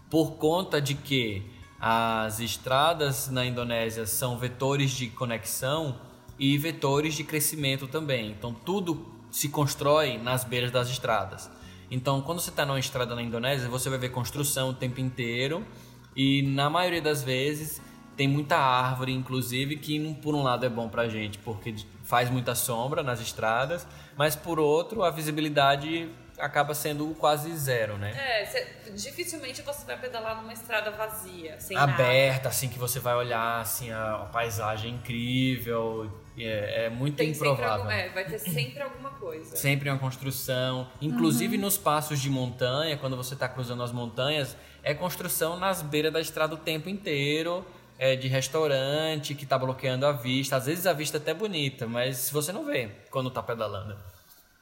por 0.09 0.33
conta 0.33 0.81
de 0.81 0.95
que 0.95 1.51
as 1.81 2.41
estradas 2.41 3.31
na 3.31 3.47
Indonésia 3.47 4.07
são 4.07 4.37
vetores 4.39 4.91
de 4.91 5.09
conexão 5.09 5.99
e 6.39 6.59
vetores 6.59 7.15
de 7.15 7.25
crescimento 7.25 7.87
também. 7.87 8.31
Então 8.31 8.53
tudo 8.53 9.07
se 9.31 9.49
constrói 9.49 10.19
nas 10.19 10.45
beiras 10.45 10.71
das 10.71 10.91
estradas. 10.91 11.51
Então, 11.91 12.21
quando 12.23 12.41
você 12.41 12.51
está 12.51 12.65
numa 12.65 12.79
estrada 12.79 13.15
na 13.15 13.23
Indonésia, 13.23 13.69
você 13.69 13.91
vai 13.91 13.99
ver 13.99 14.11
construção 14.11 14.71
o 14.71 14.75
tempo 14.75 15.01
inteiro 15.01 15.67
e 16.15 16.43
na 16.43 16.71
maioria 16.71 17.03
das 17.03 17.23
vezes 17.23 17.81
tem 18.17 18.29
muita 18.29 18.57
árvore, 18.57 19.13
inclusive, 19.13 19.77
que 19.77 20.15
por 20.17 20.35
um 20.35 20.43
lado 20.43 20.67
é 20.67 20.69
bom 20.69 20.89
pra 20.89 21.09
gente, 21.09 21.39
porque 21.39 21.75
faz 22.05 22.29
muita 22.29 22.55
sombra 22.55 23.03
nas 23.03 23.21
estradas, 23.21 23.87
mas 24.17 24.37
por 24.37 24.61
outro, 24.61 25.03
a 25.03 25.11
visibilidade 25.11 26.09
acaba 26.39 26.75
sendo 26.75 27.07
quase 27.15 27.55
zero, 27.57 27.97
né? 27.97 28.13
É, 28.15 28.45
cê, 28.45 28.67
dificilmente 28.95 29.63
você 29.63 29.87
vai 29.87 29.99
pedalar 29.99 30.41
numa 30.41 30.53
estrada 30.53 30.91
vazia, 30.91 31.59
sem 31.61 31.77
Aberta, 31.77 32.37
nada. 32.37 32.49
assim, 32.49 32.69
que 32.69 32.79
você 32.79 32.99
vai 32.99 33.15
olhar, 33.15 33.61
assim, 33.61 33.91
a, 33.91 34.17
a 34.17 34.25
paisagem 34.27 34.95
incrível, 34.95 36.11
é, 36.39 36.87
é 36.87 36.91
muito 36.91 37.17
Tem 37.17 37.31
improvável. 37.31 37.83
Algum, 37.83 37.91
é, 37.91 38.09
vai 38.11 38.25
ter 38.25 38.39
sempre 38.39 38.83
alguma 38.83 39.11
coisa. 39.11 39.57
Sempre 39.57 39.91
uma 39.91 39.99
construção, 39.99 40.89
inclusive 41.01 41.57
uhum. 41.57 41.63
nos 41.63 41.77
passos 41.77 42.21
de 42.21 42.31
montanha, 42.31 42.97
quando 42.97 43.17
você 43.17 43.35
está 43.35 43.49
cruzando 43.49 43.83
as 43.83 43.93
montanhas, 43.93 44.57
é 44.83 44.95
construção 44.95 45.59
nas 45.59 45.83
beiras 45.83 46.13
da 46.13 46.21
estrada 46.21 46.55
o 46.55 46.59
tempo 46.59 46.89
inteiro, 46.89 47.65
é, 47.99 48.17
de 48.17 48.29
restaurante 48.29 49.35
que 49.35 49.45
está 49.45 49.59
bloqueando 49.59 50.07
a 50.07 50.13
vista. 50.13 50.57
Às 50.57 50.67
vezes 50.67 50.87
a 50.87 50.93
vista 50.93 51.19
é 51.19 51.21
até 51.21 51.35
bonita, 51.35 51.87
mas 51.87 52.31
você 52.31 52.53
não 52.53 52.65
vê 52.65 52.91
quando 53.11 53.29
está 53.29 53.43
pedalando. 53.43 53.97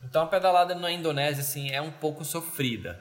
Então 0.02 0.22
a 0.22 0.26
pedalada 0.26 0.74
na 0.74 0.90
Indonésia 0.90 1.42
assim 1.42 1.70
é 1.70 1.80
um 1.80 1.90
pouco 1.90 2.24
sofrida 2.24 3.00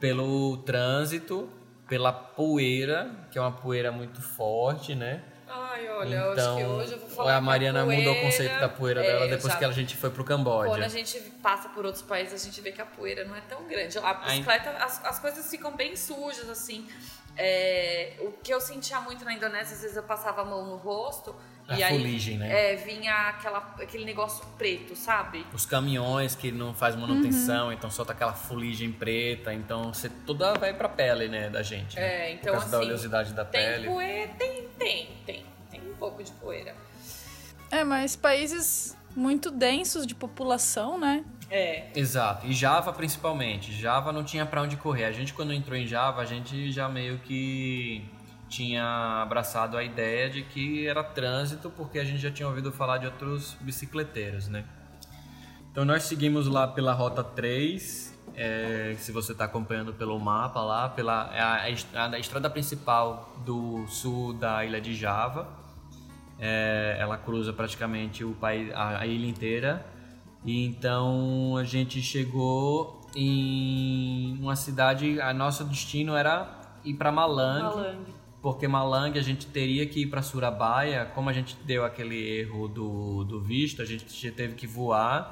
pelo 0.00 0.58
trânsito, 0.58 1.48
pela 1.88 2.12
poeira, 2.12 3.10
que 3.30 3.38
é 3.38 3.40
uma 3.40 3.52
poeira 3.52 3.90
muito 3.90 4.20
forte, 4.20 4.94
né? 4.94 5.22
Ai, 5.48 5.88
olha, 5.88 6.16
então, 6.16 6.30
acho 6.30 6.34
que 6.34 6.40
então, 6.40 6.76
hoje 6.76 6.92
eu 6.92 6.98
vou 6.98 7.08
falar. 7.08 7.36
A 7.36 7.40
Mariana 7.40 7.84
poeira, 7.84 8.02
mudou 8.02 8.14
o 8.14 8.24
conceito 8.24 8.58
da 8.58 8.68
poeira 8.68 9.04
é, 9.04 9.06
dela 9.06 9.28
depois 9.28 9.52
já, 9.52 9.58
que 9.58 9.64
a 9.64 9.70
gente 9.70 9.96
foi 9.96 10.10
pro 10.10 10.24
Camboja. 10.24 10.70
Quando 10.70 10.82
a 10.82 10.88
gente 10.88 11.20
passa 11.42 11.68
por 11.68 11.86
outros 11.86 12.02
países, 12.02 12.40
a 12.40 12.44
gente 12.44 12.60
vê 12.60 12.72
que 12.72 12.82
a 12.82 12.86
poeira 12.86 13.24
não 13.24 13.34
é 13.34 13.40
tão 13.42 13.62
grande. 13.66 13.98
A 13.98 14.14
bicicleta, 14.14 14.70
as, 14.70 15.04
as 15.04 15.18
coisas 15.18 15.48
ficam 15.48 15.74
bem 15.76 15.94
sujas, 15.96 16.48
assim. 16.48 16.88
É, 17.36 18.14
o 18.20 18.32
que 18.32 18.52
eu 18.52 18.60
sentia 18.60 19.00
muito 19.00 19.24
na 19.24 19.32
Indonésia, 19.32 19.74
às 19.74 19.82
vezes 19.82 19.96
eu 19.96 20.02
passava 20.02 20.40
a 20.40 20.44
mão 20.44 20.66
no 20.66 20.76
rosto 20.76 21.34
a 21.68 21.78
e 21.78 21.84
fuligem, 21.84 22.34
aí 22.34 22.38
né? 22.38 22.72
É, 22.72 22.76
vinha 22.76 23.28
aquela, 23.28 23.58
aquele 23.80 24.04
negócio 24.04 24.44
preto, 24.56 24.94
sabe? 24.94 25.44
Os 25.52 25.66
caminhões 25.66 26.34
que 26.34 26.52
não 26.52 26.72
faz 26.72 26.94
manutenção, 26.94 27.66
uhum. 27.66 27.72
então 27.72 27.90
solta 27.90 28.12
aquela 28.12 28.32
fuligem 28.32 28.92
preta, 28.92 29.52
então 29.52 29.92
você 29.92 30.08
toda 30.08 30.54
vai 30.54 30.72
pra 30.72 30.88
pele, 30.88 31.28
né, 31.28 31.50
da 31.50 31.62
gente. 31.62 31.96
Né? 31.96 32.02
É, 32.02 32.32
então 32.32 32.54
Por 32.54 32.60
causa 32.60 32.64
assim, 32.64 32.70
da 32.70 32.78
oleosidade 32.78 33.32
da 33.32 33.44
tem 33.44 33.60
pele. 33.60 33.88
Poeira, 33.88 34.32
tem, 34.38 34.68
tem, 34.78 35.08
tem, 35.24 35.46
tem 35.70 35.80
um 35.80 35.94
pouco 35.96 36.22
de 36.22 36.32
poeira. 36.32 36.74
É, 37.70 37.82
mas 37.82 38.14
países 38.14 38.96
muito 39.14 39.50
densos 39.50 40.06
de 40.06 40.14
população, 40.14 40.98
né? 40.98 41.24
É. 41.50 41.86
Exato. 41.94 42.46
E 42.46 42.52
Java 42.52 42.92
principalmente. 42.92 43.72
Java 43.72 44.12
não 44.12 44.22
tinha 44.22 44.44
para 44.44 44.62
onde 44.62 44.76
correr. 44.76 45.04
A 45.04 45.12
gente 45.12 45.32
quando 45.32 45.52
entrou 45.52 45.76
em 45.76 45.86
Java, 45.86 46.20
a 46.20 46.24
gente 46.24 46.70
já 46.70 46.88
meio 46.88 47.18
que 47.18 48.04
tinha 48.48 49.22
abraçado 49.22 49.76
a 49.76 49.84
ideia 49.84 50.30
de 50.30 50.42
que 50.42 50.86
era 50.86 51.02
trânsito 51.02 51.70
porque 51.70 51.98
a 51.98 52.04
gente 52.04 52.18
já 52.18 52.30
tinha 52.30 52.48
ouvido 52.48 52.70
falar 52.72 52.98
de 52.98 53.06
outros 53.06 53.56
bicicleteiros, 53.60 54.48
né? 54.48 54.64
Então 55.70 55.84
nós 55.84 56.04
seguimos 56.04 56.46
lá 56.46 56.66
pela 56.66 56.92
rota 56.92 57.22
3, 57.22 58.18
é, 58.34 58.94
se 58.98 59.12
você 59.12 59.32
está 59.32 59.44
acompanhando 59.44 59.92
pelo 59.92 60.18
mapa 60.18 60.60
lá, 60.62 60.88
pela 60.88 61.30
é 61.34 61.40
a, 61.40 62.02
a, 62.02 62.10
a, 62.10 62.18
estrada 62.18 62.48
principal 62.48 63.36
do 63.44 63.86
sul 63.88 64.32
da 64.32 64.64
ilha 64.64 64.80
de 64.80 64.94
Java. 64.94 65.48
É, 66.38 66.96
ela 66.98 67.16
cruza 67.16 67.52
praticamente 67.52 68.22
o 68.22 68.32
país, 68.34 68.70
a, 68.74 69.00
a 69.00 69.06
ilha 69.06 69.26
inteira 69.26 69.84
e 70.46 70.64
então 70.64 71.56
a 71.56 71.64
gente 71.64 72.00
chegou 72.00 73.00
em 73.16 74.38
uma 74.40 74.54
cidade, 74.54 75.20
a 75.20 75.34
nosso 75.34 75.64
destino 75.64 76.14
era 76.14 76.48
ir 76.84 76.94
para 76.94 77.10
Malang, 77.10 77.62
Malang, 77.62 78.04
porque 78.46 78.68
Malang 78.68 79.18
a 79.18 79.22
gente 79.22 79.44
teria 79.48 79.84
que 79.86 80.02
ir 80.02 80.06
para 80.06 80.22
Surabaya, 80.22 81.04
como 81.06 81.28
a 81.28 81.32
gente 81.32 81.56
deu 81.64 81.84
aquele 81.84 82.16
erro 82.38 82.68
do, 82.68 83.24
do 83.24 83.40
visto, 83.40 83.82
a 83.82 83.84
gente 83.84 84.30
teve 84.30 84.54
que 84.54 84.68
voar 84.68 85.28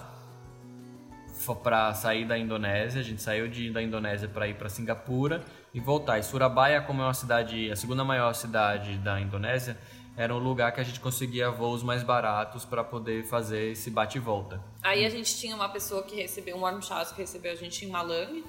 para 1.62 1.94
sair 1.94 2.24
da 2.24 2.36
Indonésia, 2.36 3.00
a 3.00 3.04
gente 3.04 3.22
saiu 3.22 3.46
de, 3.46 3.70
da 3.70 3.80
Indonésia 3.80 4.26
para 4.26 4.48
ir 4.48 4.54
para 4.54 4.68
Singapura 4.68 5.44
e 5.72 5.78
voltar. 5.78 6.18
E 6.18 6.24
Surabaya, 6.24 6.82
como 6.82 7.02
é 7.02 7.04
uma 7.04 7.14
cidade, 7.14 7.70
a 7.70 7.76
segunda 7.76 8.02
maior 8.02 8.34
cidade 8.34 8.98
da 8.98 9.20
Indonésia, 9.20 9.78
era 10.16 10.34
um 10.34 10.38
lugar 10.38 10.72
que 10.72 10.80
a 10.80 10.84
gente 10.84 10.98
conseguia 10.98 11.52
voos 11.52 11.84
mais 11.84 12.02
baratos 12.02 12.64
para 12.64 12.82
poder 12.82 13.22
fazer 13.26 13.70
esse 13.70 13.92
bate 13.92 14.18
e 14.18 14.20
volta. 14.20 14.60
Aí 14.82 15.04
a 15.04 15.08
gente 15.08 15.38
tinha 15.38 15.54
uma 15.54 15.68
pessoa 15.68 16.02
que 16.02 16.16
recebeu, 16.16 16.56
um 16.56 16.62
Warm 16.62 16.80
que 16.80 17.20
recebeu 17.20 17.52
a 17.52 17.54
gente 17.54 17.84
em 17.84 17.88
Malang, 17.88 18.42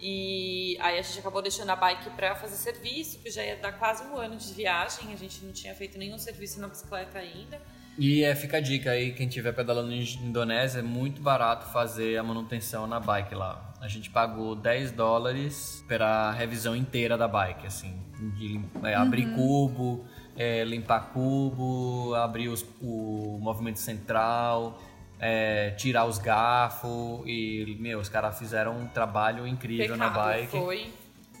e 0.00 0.78
aí 0.80 0.98
a 0.98 1.02
gente 1.02 1.18
acabou 1.18 1.42
deixando 1.42 1.70
a 1.70 1.76
bike 1.76 2.10
para 2.10 2.34
fazer 2.34 2.56
serviço, 2.56 3.18
que 3.18 3.30
já 3.30 3.44
ia 3.44 3.56
dar 3.56 3.72
quase 3.72 4.02
um 4.04 4.16
ano 4.16 4.36
de 4.36 4.52
viagem, 4.54 5.12
a 5.12 5.16
gente 5.16 5.44
não 5.44 5.52
tinha 5.52 5.74
feito 5.74 5.98
nenhum 5.98 6.18
serviço 6.18 6.60
na 6.60 6.68
bicicleta 6.68 7.18
ainda. 7.18 7.60
E 7.98 8.24
é, 8.24 8.34
fica 8.34 8.56
a 8.56 8.60
dica 8.60 8.92
aí, 8.92 9.12
quem 9.12 9.28
estiver 9.28 9.52
pedalando 9.52 9.92
em 9.92 10.02
Indonésia, 10.22 10.78
é 10.78 10.82
muito 10.82 11.20
barato 11.20 11.66
fazer 11.66 12.16
a 12.16 12.22
manutenção 12.22 12.86
na 12.86 12.98
bike 12.98 13.34
lá. 13.34 13.74
A 13.78 13.88
gente 13.88 14.08
pagou 14.10 14.54
10 14.54 14.92
dólares 14.92 15.84
para 15.86 16.06
a 16.06 16.32
revisão 16.32 16.74
inteira 16.74 17.18
da 17.18 17.28
bike, 17.28 17.66
assim, 17.66 18.00
de 18.36 18.60
é, 18.84 18.94
abrir 18.94 19.26
uhum. 19.26 19.36
cubo, 19.36 20.04
é, 20.36 20.64
limpar 20.64 21.12
cubo, 21.12 22.14
abrir 22.14 22.48
os, 22.48 22.64
o 22.80 23.38
movimento 23.40 23.78
central, 23.78 24.80
é, 25.20 25.72
tirar 25.72 26.06
os 26.06 26.18
garfos 26.18 27.22
e, 27.26 27.76
meu, 27.78 28.00
os 28.00 28.08
caras 28.08 28.38
fizeram 28.38 28.78
um 28.78 28.86
trabalho 28.88 29.46
incrível 29.46 29.94
Pecado, 29.94 29.98
na 29.98 30.08
bike. 30.08 30.50
Foi. 30.50 30.92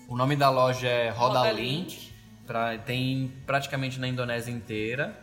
O 0.06 0.16
nome 0.16 0.36
da 0.36 0.50
loja 0.50 0.86
é 0.86 1.08
Roda, 1.08 1.38
Roda 1.38 1.52
Link. 1.52 1.96
Link. 1.96 2.10
Pra, 2.46 2.76
tem 2.76 3.32
praticamente 3.46 3.98
na 3.98 4.08
Indonésia 4.08 4.52
inteira, 4.52 5.18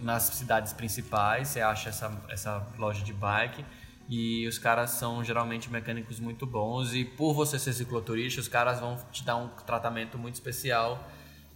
nas 0.00 0.24
cidades 0.24 0.72
principais, 0.72 1.48
você 1.48 1.60
acha 1.60 1.88
essa, 1.88 2.12
essa 2.28 2.66
loja 2.78 3.02
de 3.02 3.12
bike. 3.12 3.64
E 4.06 4.46
os 4.46 4.58
caras 4.58 4.90
são 4.90 5.24
geralmente 5.24 5.70
mecânicos 5.70 6.20
muito 6.20 6.44
bons. 6.44 6.92
E 6.92 7.06
por 7.06 7.32
você 7.32 7.58
ser 7.58 7.72
cicloturista, 7.72 8.38
os 8.38 8.48
caras 8.48 8.80
vão 8.80 8.98
te 9.10 9.24
dar 9.24 9.36
um 9.36 9.48
tratamento 9.48 10.18
muito 10.18 10.34
especial 10.34 11.02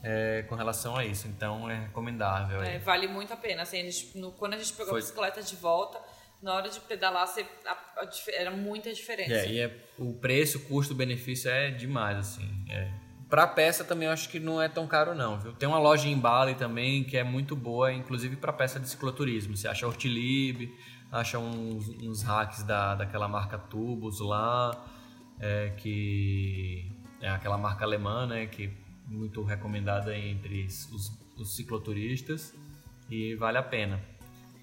é, 0.03 0.47
com 0.49 0.55
relação 0.55 0.97
a 0.97 1.05
isso. 1.05 1.29
Então 1.29 1.69
é 1.69 1.81
recomendável. 1.81 2.63
É, 2.63 2.79
vale 2.79 3.07
muito 3.07 3.35
a 3.35 3.37
pena. 3.37 3.63
Assim, 3.63 3.81
a 3.81 3.83
gente, 3.83 4.17
no, 4.17 4.33
quando 4.33 4.55
a 4.55 4.57
gente 4.57 4.73
pegou 4.73 4.93
Foi. 4.93 5.01
a 5.01 5.03
bicicleta 5.03 5.43
de 5.43 5.57
volta, 5.57 6.01
na 6.43 6.55
hora 6.55 6.69
de 6.69 6.79
pedalar 6.81 7.27
você, 7.27 7.45
a, 7.67 7.73
a, 7.73 8.09
era 8.33 8.51
muita 8.51 8.93
diferença. 8.93 9.33
É, 9.33 9.53
e 9.53 9.61
é, 9.61 9.85
o 9.99 10.15
preço, 10.15 10.61
custo-benefício 10.61 11.51
é 11.51 11.71
demais, 11.71 12.19
assim. 12.19 12.65
É. 12.69 12.91
Pra 13.29 13.47
peça 13.47 13.85
também 13.85 14.07
eu 14.07 14.13
acho 14.13 14.29
que 14.31 14.41
não 14.41 14.61
é 14.61 14.69
tão 14.69 14.87
caro 14.87 15.15
não, 15.15 15.39
viu? 15.39 15.53
Tem 15.53 15.69
uma 15.69 15.79
loja 15.79 16.09
em 16.09 16.19
Bali 16.19 16.55
também 16.55 17.05
que 17.05 17.17
é 17.17 17.25
muito 17.25 17.55
boa, 17.55 17.93
inclusive 17.93 18.37
para 18.37 18.53
peça 18.53 18.81
de 18.81 18.89
cicloturismo. 18.89 19.55
Você 19.55 19.69
acha 19.69 19.87
Hortilib, 19.87 20.73
acha 21.13 21.39
uns, 21.39 21.89
uns 22.03 22.23
hacks 22.23 22.63
da, 22.63 22.95
daquela 22.95 23.29
marca 23.29 23.59
Tubos 23.59 24.21
lá, 24.21 24.71
é, 25.39 25.75
que 25.77 26.91
é 27.21 27.29
aquela 27.29 27.59
marca 27.59 27.85
alemã, 27.85 28.27
né? 28.27 28.47
Que 28.47 28.73
muito 29.07 29.43
recomendada 29.43 30.17
entre 30.17 30.65
os, 30.65 31.11
os 31.37 31.55
cicloturistas 31.55 32.55
e 33.11 33.35
vale 33.35 33.59
a 33.59 33.63
pena. 33.63 34.01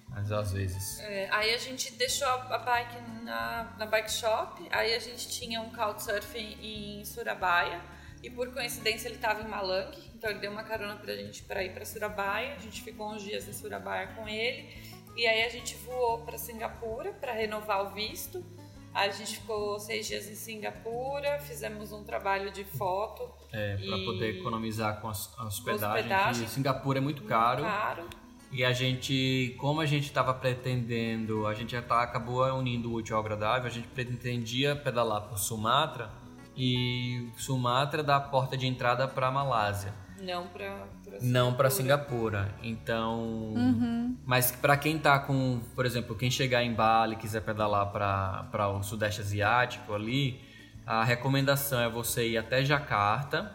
Mas 0.08 0.32
às 0.32 0.52
vezes. 0.52 0.98
É, 1.00 1.28
aí 1.30 1.54
a 1.54 1.58
gente 1.58 1.92
deixou 1.92 2.26
a 2.28 2.58
bike 2.58 2.96
na, 3.22 3.74
na 3.78 3.86
bike 3.86 4.10
shop, 4.10 4.66
aí 4.70 4.94
a 4.94 4.98
gente 4.98 5.28
tinha 5.28 5.60
um 5.60 5.70
couchsurfing 5.70 6.58
em 6.62 7.04
Surabaya 7.04 7.80
e 8.22 8.30
por 8.30 8.52
coincidência 8.52 9.08
ele 9.08 9.16
estava 9.16 9.42
em 9.42 9.48
Malang, 9.48 9.96
Então 10.14 10.30
ele 10.30 10.40
deu 10.40 10.50
uma 10.50 10.64
carona 10.64 10.96
pra 10.96 11.14
gente 11.14 11.42
para 11.42 11.62
ir 11.62 11.72
para 11.72 11.84
Surabaya. 11.84 12.54
A 12.54 12.58
gente 12.58 12.82
ficou 12.82 13.12
uns 13.12 13.22
dias 13.22 13.46
em 13.46 13.52
Surabaya 13.52 14.08
com 14.08 14.28
ele. 14.28 14.68
E 15.16 15.26
aí 15.26 15.44
a 15.44 15.48
gente 15.48 15.76
voou 15.76 16.18
para 16.18 16.36
Singapura 16.36 17.12
para 17.12 17.32
renovar 17.32 17.86
o 17.86 17.94
visto. 17.94 18.44
A 18.92 19.08
gente 19.10 19.38
ficou 19.38 19.78
seis 19.78 20.06
dias 20.06 20.28
em 20.28 20.34
Singapura, 20.34 21.38
fizemos 21.40 21.92
um 21.92 22.02
trabalho 22.02 22.50
de 22.50 22.64
foto. 22.64 23.30
É, 23.52 23.76
para 23.76 23.96
poder 24.04 24.40
economizar 24.40 25.00
com 25.00 25.08
a 25.08 25.10
hospedagem, 25.10 26.00
Hospedagem. 26.00 26.48
Singapura 26.48 26.98
é 26.98 27.02
muito 27.02 27.22
caro. 27.24 27.62
Caro. 27.62 28.08
E 28.56 28.64
a 28.64 28.72
gente, 28.72 29.54
como 29.58 29.82
a 29.82 29.86
gente 29.86 30.04
estava 30.04 30.32
pretendendo, 30.32 31.46
a 31.46 31.52
gente 31.52 31.72
já 31.72 31.82
tá, 31.82 32.00
acabou 32.02 32.42
unindo 32.54 32.90
o 32.90 32.94
útil 32.94 33.14
ao 33.14 33.20
agradável, 33.22 33.66
a 33.66 33.70
gente 33.70 33.86
pretendia 33.88 34.74
pedalar 34.74 35.20
por 35.28 35.38
Sumatra 35.38 36.08
e 36.56 37.28
Sumatra 37.36 38.02
dá 38.02 38.16
a 38.16 38.20
porta 38.20 38.56
de 38.56 38.66
entrada 38.66 39.06
para 39.06 39.30
Malásia, 39.30 39.92
Não 40.22 40.46
pra, 40.46 40.86
pra 41.04 41.18
não 41.20 41.52
para 41.52 41.68
Singapura. 41.68 42.54
Então, 42.62 43.20
Uhum. 43.54 44.16
mas 44.24 44.50
para 44.50 44.74
quem 44.78 44.98
tá 44.98 45.18
com, 45.18 45.60
por 45.74 45.84
exemplo, 45.84 46.16
quem 46.16 46.30
chegar 46.30 46.64
em 46.64 46.72
Bali 46.72 47.12
e 47.12 47.18
quiser 47.18 47.42
pedalar 47.42 47.92
para 47.92 48.68
o 48.70 48.82
Sudeste 48.82 49.20
Asiático 49.20 49.92
ali, 49.92 50.40
a 50.86 51.04
recomendação 51.04 51.78
é 51.78 51.90
você 51.90 52.26
ir 52.26 52.38
até 52.38 52.64
Jacarta. 52.64 53.54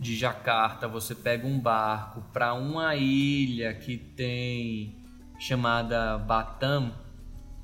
De 0.00 0.16
Jacarta 0.16 0.88
você 0.88 1.14
pega 1.14 1.46
um 1.46 1.60
barco 1.60 2.22
para 2.32 2.54
uma 2.54 2.96
ilha 2.96 3.74
que 3.74 3.98
tem 3.98 4.96
chamada 5.38 6.16
Batam, 6.16 6.94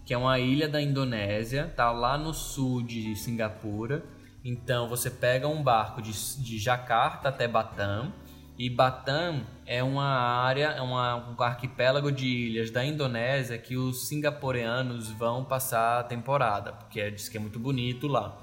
que 0.05 0.13
é 0.13 0.19
uma 0.19 0.39
ilha 0.39 0.69
da 0.69 0.83
Indonésia, 0.83 1.73
tá 1.75 1.91
lá 1.91 2.19
no 2.19 2.35
sul 2.35 2.83
de 2.83 3.17
Singapura. 3.17 4.05
Então 4.45 4.87
você 4.87 5.11
pega 5.11 5.49
um 5.49 5.63
barco 5.63 6.03
de, 6.03 6.13
de 6.13 6.59
Jakarta 6.59 7.31
até 7.31 7.49
Batam 7.49 8.13
e 8.59 8.69
Batam 8.69 9.47
é 9.65 9.83
uma 9.83 10.05
área, 10.05 10.67
é 10.69 10.83
uma, 10.83 11.17
um 11.31 11.43
arquipélago 11.43 12.13
de 12.13 12.27
ilhas 12.27 12.71
da 12.71 12.85
Indonésia 12.85 13.57
que 13.57 13.79
os 13.79 14.09
singapureanos 14.09 15.09
vão 15.09 15.43
passar 15.43 16.01
a 16.01 16.05
temporada, 16.05 16.75
porque 16.75 17.01
é- 17.01 17.11
diz 17.11 17.31
que 17.31 17.39
é 17.39 17.41
muito 17.41 17.59
bonito 17.59 18.07
lá. 18.07 18.37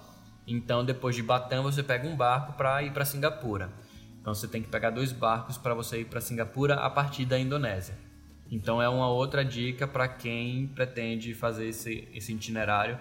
Então 0.48 0.84
depois 0.84 1.16
de 1.16 1.22
Batam 1.22 1.62
você 1.62 1.84
pega 1.84 2.08
um 2.08 2.16
barco 2.16 2.54
para 2.54 2.82
ir 2.82 2.92
para 2.92 3.06
Singapura. 3.06 3.72
Então 4.24 4.34
você 4.34 4.48
tem 4.48 4.62
que 4.62 4.70
pegar 4.70 4.90
dois 4.90 5.12
barcos 5.12 5.58
para 5.58 5.74
você 5.74 6.00
ir 6.00 6.06
para 6.06 6.22
Singapura 6.22 6.76
a 6.76 6.90
partir 6.90 7.26
da 7.26 7.38
Indonésia. 7.38 7.94
Então 8.50 8.82
é 8.82 8.88
uma 8.88 9.10
outra 9.10 9.44
dica 9.44 9.86
para 9.86 10.08
quem 10.08 10.66
pretende 10.68 11.34
fazer 11.34 11.68
esse, 11.68 12.08
esse 12.14 12.32
itinerário. 12.32 12.98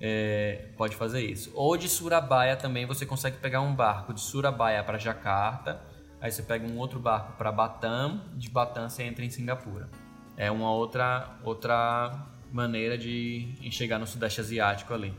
é, 0.00 0.68
pode 0.76 0.94
fazer 0.94 1.22
isso. 1.22 1.50
Ou 1.56 1.76
de 1.76 1.88
Surabaya 1.88 2.56
também 2.56 2.86
você 2.86 3.04
consegue 3.04 3.38
pegar 3.38 3.62
um 3.62 3.74
barco 3.74 4.14
de 4.14 4.20
Surabaya 4.20 4.84
para 4.84 4.96
Jakarta. 4.96 5.82
Aí 6.20 6.30
você 6.30 6.42
pega 6.44 6.64
um 6.64 6.78
outro 6.78 7.00
barco 7.00 7.32
para 7.36 7.50
Batam. 7.50 8.22
De 8.36 8.48
Batam 8.48 8.88
você 8.88 9.02
entra 9.02 9.24
em 9.24 9.30
Singapura. 9.30 9.88
É 10.36 10.52
uma 10.52 10.70
outra, 10.70 11.36
outra 11.42 12.28
maneira 12.52 12.96
de 12.96 13.56
chegar 13.72 13.98
no 13.98 14.06
Sudeste 14.06 14.40
Asiático 14.40 14.94
ali. 14.94 15.12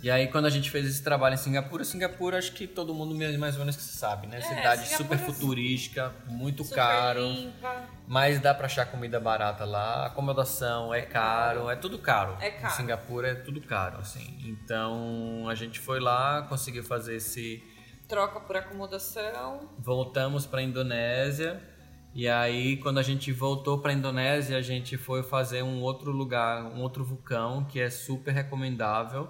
E 0.00 0.10
aí, 0.10 0.28
quando 0.28 0.46
a 0.46 0.50
gente 0.50 0.70
fez 0.70 0.86
esse 0.86 1.02
trabalho 1.02 1.34
em 1.34 1.38
Singapura, 1.38 1.82
Singapura 1.82 2.38
acho 2.38 2.52
que 2.52 2.66
todo 2.66 2.94
mundo 2.94 3.14
mais 3.38 3.54
ou 3.54 3.60
menos 3.60 3.76
que 3.76 3.82
sabe, 3.82 4.26
né? 4.28 4.38
É, 4.38 4.40
Cidade 4.40 4.86
Singapura 4.86 4.96
super 4.96 5.14
é 5.14 5.18
futurística, 5.18 6.14
muito 6.26 6.62
super 6.62 6.76
caro. 6.76 7.22
limpa. 7.26 7.84
Mas 8.06 8.40
dá 8.40 8.54
pra 8.54 8.66
achar 8.66 8.86
comida 8.86 9.18
barata 9.18 9.64
lá, 9.64 10.06
acomodação 10.06 10.94
é 10.94 11.02
caro, 11.02 11.68
é 11.68 11.76
tudo 11.76 11.98
caro. 11.98 12.36
É 12.40 12.50
caro. 12.50 12.72
Em 12.72 12.76
Singapura 12.76 13.28
é 13.28 13.34
tudo 13.34 13.60
caro, 13.60 13.98
assim. 13.98 14.38
Então 14.46 15.48
a 15.48 15.54
gente 15.54 15.80
foi 15.80 15.98
lá, 15.98 16.42
conseguiu 16.42 16.84
fazer 16.84 17.16
esse. 17.16 17.62
Troca 18.06 18.40
por 18.40 18.56
acomodação. 18.56 19.68
Voltamos 19.78 20.46
pra 20.46 20.62
Indonésia. 20.62 21.60
E 22.14 22.26
aí, 22.26 22.78
quando 22.78 22.98
a 22.98 23.02
gente 23.02 23.30
voltou 23.32 23.78
pra 23.78 23.92
Indonésia, 23.92 24.56
a 24.56 24.62
gente 24.62 24.96
foi 24.96 25.22
fazer 25.22 25.62
um 25.62 25.82
outro 25.82 26.10
lugar, 26.10 26.64
um 26.64 26.80
outro 26.80 27.04
vulcão 27.04 27.64
que 27.64 27.78
é 27.78 27.90
super 27.90 28.32
recomendável, 28.32 29.28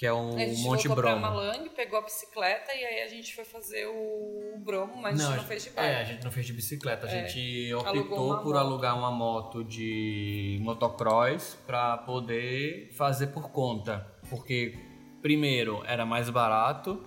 que 0.00 0.06
é 0.06 0.12
o 0.14 0.34
a 0.34 0.38
gente 0.38 0.62
Monte 0.62 0.88
voltou 0.88 1.04
Bromo. 1.04 1.20
pra 1.20 1.30
Malang, 1.30 1.68
pegou 1.76 1.98
a 1.98 2.02
bicicleta 2.02 2.72
e 2.74 2.82
aí 2.82 3.02
a 3.02 3.06
gente 3.06 3.34
foi 3.34 3.44
fazer 3.44 3.84
o 3.84 4.58
Bromo, 4.64 4.96
mas 4.96 5.20
a 5.20 5.26
gente 5.26 5.36
não 5.36 5.44
fez 5.44 5.64
de 5.64 5.70
bike. 5.70 5.88
É, 5.90 5.96
a 6.00 6.04
gente 6.04 6.24
não 6.24 6.32
fez 6.32 6.46
de 6.46 6.52
bicicleta. 6.54 7.06
A 7.06 7.10
É, 7.10 7.28
gente 7.28 7.74
optou 7.74 8.38
por 8.38 8.54
moto. 8.54 8.56
alugar 8.56 8.96
uma 8.96 9.10
moto 9.10 9.62
de 9.62 10.58
motocross 10.62 11.58
para 11.66 11.98
poder 11.98 12.88
fazer 12.94 13.26
por 13.26 13.50
conta. 13.50 14.06
Porque, 14.30 14.74
primeiro, 15.20 15.82
era 15.84 16.06
mais 16.06 16.30
barato 16.30 17.04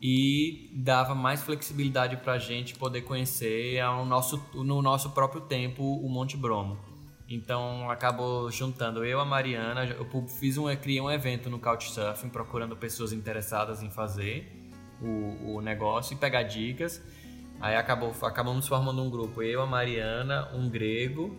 e 0.00 0.70
dava 0.72 1.16
mais 1.16 1.42
flexibilidade 1.42 2.16
para 2.18 2.34
a 2.34 2.38
gente 2.38 2.76
poder 2.76 3.02
conhecer 3.02 3.80
ao 3.80 4.06
nosso, 4.06 4.40
no 4.54 4.80
nosso 4.80 5.10
próprio 5.10 5.40
tempo 5.40 5.82
o 5.82 6.08
Monte 6.08 6.36
Bromo. 6.36 6.78
Então 7.30 7.88
acabou 7.88 8.50
juntando 8.50 9.04
eu, 9.04 9.20
a 9.20 9.24
Mariana, 9.24 9.84
eu 9.84 10.26
fiz 10.26 10.58
um, 10.58 10.68
eu 10.68 10.76
criei 10.76 11.00
um 11.00 11.08
evento 11.08 11.48
no 11.48 11.60
Couchsurfing 11.60 12.28
procurando 12.28 12.76
pessoas 12.76 13.12
interessadas 13.12 13.84
em 13.84 13.88
fazer 13.88 14.50
o, 15.00 15.54
o 15.54 15.60
negócio 15.60 16.14
e 16.14 16.16
pegar 16.16 16.42
dicas. 16.42 17.00
Aí 17.60 17.76
acabou, 17.76 18.12
acabamos 18.22 18.66
formando 18.66 19.00
um 19.00 19.08
grupo, 19.08 19.44
eu, 19.44 19.62
a 19.62 19.66
Mariana, 19.66 20.48
um 20.52 20.68
grego, 20.68 21.36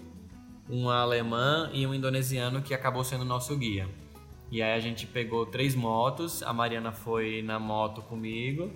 um 0.70 0.90
alemã 0.90 1.70
e 1.74 1.86
um 1.86 1.94
indonesiano 1.94 2.62
que 2.62 2.74
acabou 2.74 3.04
sendo 3.04 3.26
nosso 3.26 3.58
guia. 3.58 3.90
E 4.50 4.62
aí 4.62 4.74
a 4.74 4.80
gente 4.80 5.06
pegou 5.06 5.46
três 5.46 5.76
motos, 5.76 6.42
a 6.42 6.54
Mariana 6.54 6.94
foi 6.94 7.42
na 7.42 7.60
moto 7.60 8.02
comigo, 8.02 8.72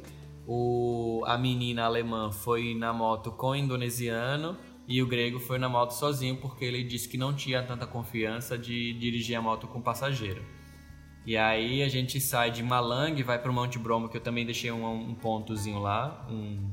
o, 0.46 1.24
a 1.26 1.38
menina 1.38 1.86
alemã 1.86 2.30
foi 2.30 2.76
na 2.76 2.92
moto 2.92 3.32
com 3.32 3.52
o 3.52 3.56
indonesiano 3.56 4.58
e 4.88 5.02
o 5.02 5.08
grego 5.08 5.40
foi 5.40 5.58
na 5.58 5.68
moto 5.68 5.92
sozinho 5.92 6.38
porque 6.38 6.64
ele 6.64 6.84
disse 6.84 7.10
que 7.10 7.18
não 7.18 7.34
tinha 7.34 7.64
tanta 7.64 7.88
confiança 7.88 8.58
de 8.58 8.94
dirigir 8.94 9.36
a 9.36 9.42
moto 9.42 9.68
com 9.68 9.82
passageiro. 9.82 10.44
E 11.26 11.36
aí 11.36 11.82
a 11.82 11.90
gente 11.90 12.22
sai 12.22 12.52
de 12.52 12.62
Malang 12.62 13.22
vai 13.24 13.40
para 13.40 13.50
o 13.50 13.54
Monte 13.54 13.80
Bromo, 13.80 14.08
que 14.08 14.16
eu 14.16 14.22
também 14.22 14.46
deixei 14.46 14.72
um, 14.72 14.86
um 14.86 15.16
pontozinho 15.16 15.80
lá, 15.80 16.26
um, 16.30 16.70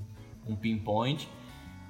um 0.47 0.55
pinpoint. 0.55 1.27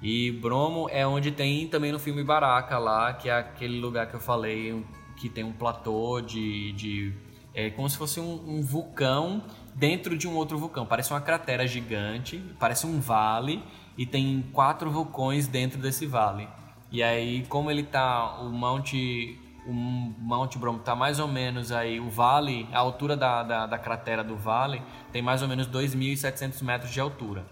E 0.01 0.31
Bromo 0.31 0.89
é 0.89 1.05
onde 1.05 1.33
tem 1.33 1.67
também 1.67 1.91
no 1.91 1.99
filme 1.99 2.23
Baraka 2.23 2.79
lá, 2.79 3.13
que 3.15 3.29
é 3.29 3.33
aquele 3.33 3.81
lugar 3.81 4.09
que 4.09 4.15
eu 4.15 4.21
falei, 4.21 4.85
que 5.17 5.29
tem 5.29 5.43
um 5.43 5.53
platô 5.53 6.21
de. 6.21 6.73
de 6.73 7.13
é 7.55 7.69
como 7.71 7.89
se 7.91 7.99
fosse 7.99 8.19
um, 8.19 8.59
um 8.59 8.63
vulcão 8.63 9.43
dentro 9.75 10.17
de 10.17 10.29
um 10.29 10.35
outro 10.35 10.57
vulcão. 10.57 10.87
Parece 10.87 11.13
uma 11.13 11.21
cratera 11.21 11.67
gigante, 11.67 12.43
parece 12.59 12.87
um 12.87 13.01
vale, 13.01 13.63
e 13.97 14.07
tem 14.07 14.43
quatro 14.53 14.91
vulcões 14.91 15.47
dentro 15.47 15.79
desse 15.81 16.07
vale. 16.07 16.49
E 16.91 17.03
aí, 17.03 17.45
como 17.49 17.71
ele 17.71 17.83
tá. 17.83 18.39
O 18.41 18.49
Monte. 18.51 19.39
O 19.65 19.73
Monte 19.73 20.59
Bromo 20.59 20.81
tá 20.81 20.95
mais 20.97 21.21
ou 21.21 21.29
menos 21.29 21.71
aí. 21.71 22.01
O 22.01 22.11
vale, 22.11 22.69
a 22.73 22.79
altura 22.81 23.17
da, 23.17 23.43
da, 23.45 23.67
da 23.67 23.79
cratera 23.79 24.25
do 24.25 24.37
vale, 24.37 24.83
tem 25.13 25.23
mais 25.23 25.41
ou 25.41 25.47
menos 25.49 25.69
2.700 25.69 26.63
metros 26.63 26.91
de 26.93 26.99
altura. 26.99 27.47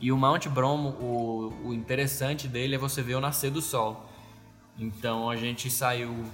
E 0.00 0.10
o 0.10 0.16
Mount 0.16 0.46
Bromo, 0.48 0.88
o, 0.98 1.68
o 1.68 1.74
interessante 1.74 2.48
dele 2.48 2.74
é 2.74 2.78
você 2.78 3.02
ver 3.02 3.14
o 3.16 3.20
nascer 3.20 3.50
do 3.50 3.60
sol. 3.60 4.08
Então 4.78 5.28
a 5.28 5.36
gente 5.36 5.70
saiu. 5.70 6.24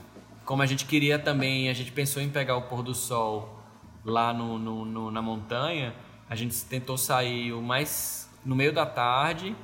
Como 0.45 0.63
a 0.63 0.67
gente 0.67 0.87
queria 0.87 1.19
também, 1.19 1.69
a 1.69 1.75
gente 1.75 1.93
pensou 1.93 2.23
em 2.23 2.31
pegar 2.31 2.57
o 2.57 2.63
pôr 2.63 2.83
do 2.83 2.95
sol 2.95 3.61
lá 4.05 4.33
no, 4.33 4.59
no- 4.59 4.85
no- 4.85 5.11
na 5.11 5.21
montanha. 5.21 5.95
A 6.31 6.35
gente 6.37 6.65
tentou 6.65 6.97
sair 6.97 7.53
o 7.53 7.61
mais 7.61 8.28
no 8.49 8.57
meio 8.57 8.73
da 8.73 8.87
tarde. 8.87 9.55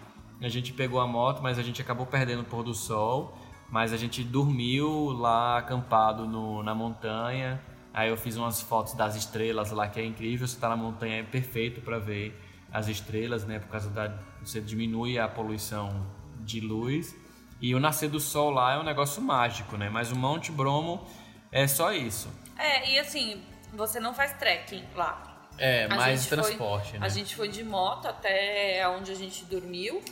A 0.43 0.49
gente 0.49 0.73
pegou 0.73 1.01
a 1.01 1.07
moto, 1.07 1.43
mas 1.43 1.59
a 1.59 1.63
gente 1.63 1.81
acabou 1.81 2.05
perdendo 2.07 2.43
o 2.43 2.45
pôr 2.45 2.63
do 2.63 2.75
sol. 2.75 3.37
Mas 3.71 3.93
a 3.93 3.97
gente 3.97 4.23
dormiu 4.23 5.09
lá 5.13 5.59
acampado 5.59 6.27
no- 6.27 6.63
na 6.63 6.75
montanha. 6.75 7.61
Aí 7.93 8.11
eu 8.11 8.17
fiz 8.17 8.37
umas 8.37 8.61
fotos 8.61 8.93
das 8.95 9.17
estrelas 9.17 9.71
lá, 9.71 9.89
que 9.89 9.99
é 9.99 10.05
incrível. 10.05 10.47
Você 10.47 10.59
tá 10.61 10.69
na 10.69 10.77
montanha, 10.77 11.21
é 11.21 11.23
perfeito 11.23 11.81
para 11.81 11.99
ver 11.99 12.39
as 12.71 12.87
estrelas, 12.89 13.45
né? 13.47 13.59
Por 13.59 13.69
causa 13.69 13.89
da. 13.89 14.13
Você 14.43 14.61
diminui 14.61 15.19
a 15.19 15.27
poluição 15.27 16.07
de 16.41 16.61
luz. 16.61 17.17
E 17.61 17.75
o 17.75 17.81
nascer 17.81 18.11
do 18.11 18.21
sol 18.21 18.51
lá 18.51 18.75
é 18.75 18.79
um 18.79 18.83
negócio 18.83 19.23
mágico, 19.23 19.77
né? 19.79 19.89
Mas 19.89 20.13
o 20.13 20.17
Monte 20.17 20.53
Bromo 20.53 21.07
é 21.51 21.67
só 21.67 21.91
isso. 21.93 22.29
É, 22.59 22.91
e 22.93 22.99
assim, 22.99 23.43
você 23.73 23.99
não 23.99 24.13
faz 24.13 24.35
trekking 24.35 24.85
lá. 24.95 25.34
É, 25.59 25.85
A 25.85 25.89
mais 25.97 26.21
gente 26.21 26.29
foi- 26.29 26.39
transporte, 26.39 26.93
né? 26.99 27.07
A 27.07 27.09
gente 27.09 27.37
foi 27.37 27.49
de 27.49 27.63
moto 27.63 28.07
até 28.09 28.87
onde 28.89 29.13
a 29.13 29.15
gente 29.15 29.45
dormiu. 29.45 30.03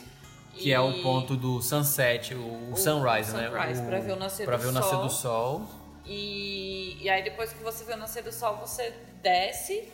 Que 0.54 0.68
e- 0.68 0.72
é 0.72 0.78
o 0.80 1.02
ponto 1.02 1.34
do 1.36 1.60
sunset, 1.62 2.34
o, 2.34 2.72
O 2.72 2.76
sunrise, 2.76 3.34
né? 3.34 3.48
sunrise, 3.48 3.82
pra 3.82 3.98
ver 4.00 4.12
o 4.12 4.16
nascer 4.16 4.44
pra 4.46 4.56
do 4.56 4.62
ver 4.62 4.68
o 4.68 4.72
nascer 4.72 4.90
sol. 4.90 5.02
do 5.02 5.10
sol. 5.10 5.66
E, 6.04 6.98
e 7.00 7.08
aí 7.08 7.22
depois 7.22 7.52
que 7.52 7.62
você 7.62 7.84
vê 7.84 7.94
o 7.94 7.96
nascer 7.96 8.22
do 8.22 8.32
sol, 8.32 8.56
você 8.56 8.92
desce, 9.22 9.88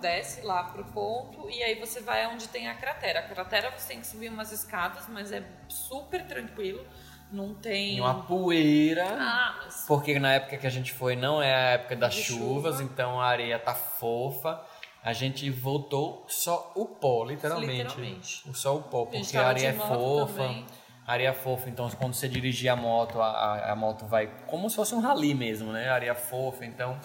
desce 0.00 0.40
lá 0.42 0.64
pro 0.64 0.84
ponto 0.84 1.48
e 1.50 1.62
aí 1.62 1.78
você 1.78 2.00
vai 2.00 2.26
onde 2.26 2.48
tem 2.48 2.68
a 2.68 2.74
cratera. 2.74 3.20
A 3.20 3.22
cratera 3.22 3.70
você 3.76 3.88
tem 3.88 4.00
que 4.00 4.06
subir 4.06 4.28
umas 4.30 4.50
escadas, 4.50 5.04
mas 5.08 5.30
é 5.30 5.42
super 5.68 6.26
tranquilo. 6.26 6.84
Não 7.30 7.54
tem. 7.54 7.98
Uma 8.00 8.22
poeira. 8.24 9.06
Ah, 9.18 9.60
mas 9.64 9.84
Porque 9.86 10.18
na 10.18 10.34
época 10.34 10.56
que 10.58 10.66
a 10.66 10.70
gente 10.70 10.92
foi 10.92 11.16
não 11.16 11.42
é 11.42 11.54
a 11.54 11.70
época 11.72 11.96
das 11.96 12.14
De 12.14 12.22
chuvas, 12.24 12.74
chuva. 12.76 12.82
então 12.84 13.20
a 13.20 13.26
areia 13.26 13.58
tá 13.58 13.74
fofa. 13.74 14.60
A 15.02 15.12
gente 15.12 15.50
voltou 15.50 16.24
só 16.28 16.72
o 16.76 16.86
pó, 16.86 17.24
literalmente. 17.24 17.82
Literalmente. 17.82 18.42
Só 18.54 18.76
o 18.76 18.82
pó, 18.82 19.02
A 19.02 19.06
porque 19.06 19.32
tava 19.32 19.46
a 19.46 19.48
areia 19.48 19.68
é 19.68 19.72
fofa. 19.72 20.32
também. 20.34 20.66
Areia 21.04 21.34
fofa, 21.34 21.68
então 21.68 21.90
quando 21.90 22.14
você 22.14 22.28
dirigir 22.28 22.70
a 22.70 22.76
moto, 22.76 23.20
a, 23.20 23.26
a, 23.26 23.72
a 23.72 23.76
moto 23.76 24.06
vai 24.06 24.28
como 24.46 24.70
se 24.70 24.76
fosse 24.76 24.94
um 24.94 25.00
rally 25.00 25.34
mesmo, 25.34 25.72
né? 25.72 25.88
Areia 25.88 26.14
fofa, 26.14 26.64
então. 26.64 26.96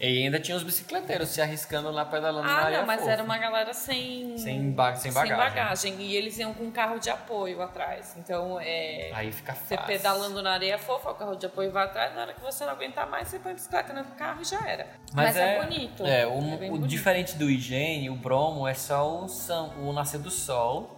E 0.00 0.24
ainda 0.24 0.40
tinha 0.40 0.56
os 0.56 0.62
bicicleteiros 0.64 1.28
se 1.28 1.40
arriscando 1.40 1.88
lá 1.90 2.04
pedalando 2.04 2.46
na 2.48 2.54
Ah, 2.58 2.64
areia 2.64 2.80
não, 2.80 2.86
mas 2.86 2.98
fofa. 3.00 3.12
era 3.12 3.22
uma 3.22 3.38
galera 3.38 3.72
sem. 3.72 4.36
Sem 4.36 4.70
ba- 4.72 4.96
sem 4.96 5.12
bagagem. 5.12 5.36
bagagem. 5.36 5.94
E 6.02 6.16
eles 6.16 6.36
iam 6.38 6.52
com 6.52 6.64
um 6.64 6.70
carro 6.70 6.98
de 6.98 7.08
apoio 7.10 7.62
atrás. 7.62 8.14
Então, 8.18 8.58
é. 8.60 9.10
Aí 9.14 9.30
fica 9.32 9.54
Você 9.54 9.76
fácil. 9.76 9.86
pedalando 9.86 10.42
na 10.42 10.52
areia 10.52 10.78
fofa, 10.78 11.10
o 11.10 11.14
carro 11.14 11.36
de 11.36 11.46
apoio 11.46 11.70
vai 11.70 11.84
atrás, 11.84 12.12
na 12.14 12.22
hora 12.22 12.34
que 12.34 12.40
você 12.40 12.64
não 12.66 12.72
aguentar 12.72 13.08
mais, 13.08 13.28
você 13.28 13.38
põe 13.38 13.52
a 13.52 13.54
bicicleta 13.54 13.92
no 13.92 14.04
carro 14.16 14.42
e 14.42 14.44
já 14.44 14.60
era. 14.68 14.86
Mas, 15.12 15.36
é, 15.36 15.62
bonito. 15.62 16.04
É, 16.04 16.26
o, 16.26 16.40
bem 16.40 16.68
o 16.70 16.72
bonito. 16.72 16.88
diferente 16.88 17.36
do 17.36 17.48
Igen, 17.48 18.10
o 18.10 18.16
Bromo 18.16 18.66
é 18.66 18.74
só 18.74 19.08
o, 19.08 19.26
o 19.88 19.92
nascer 19.92 20.18
do 20.18 20.30
sol, 20.30 20.93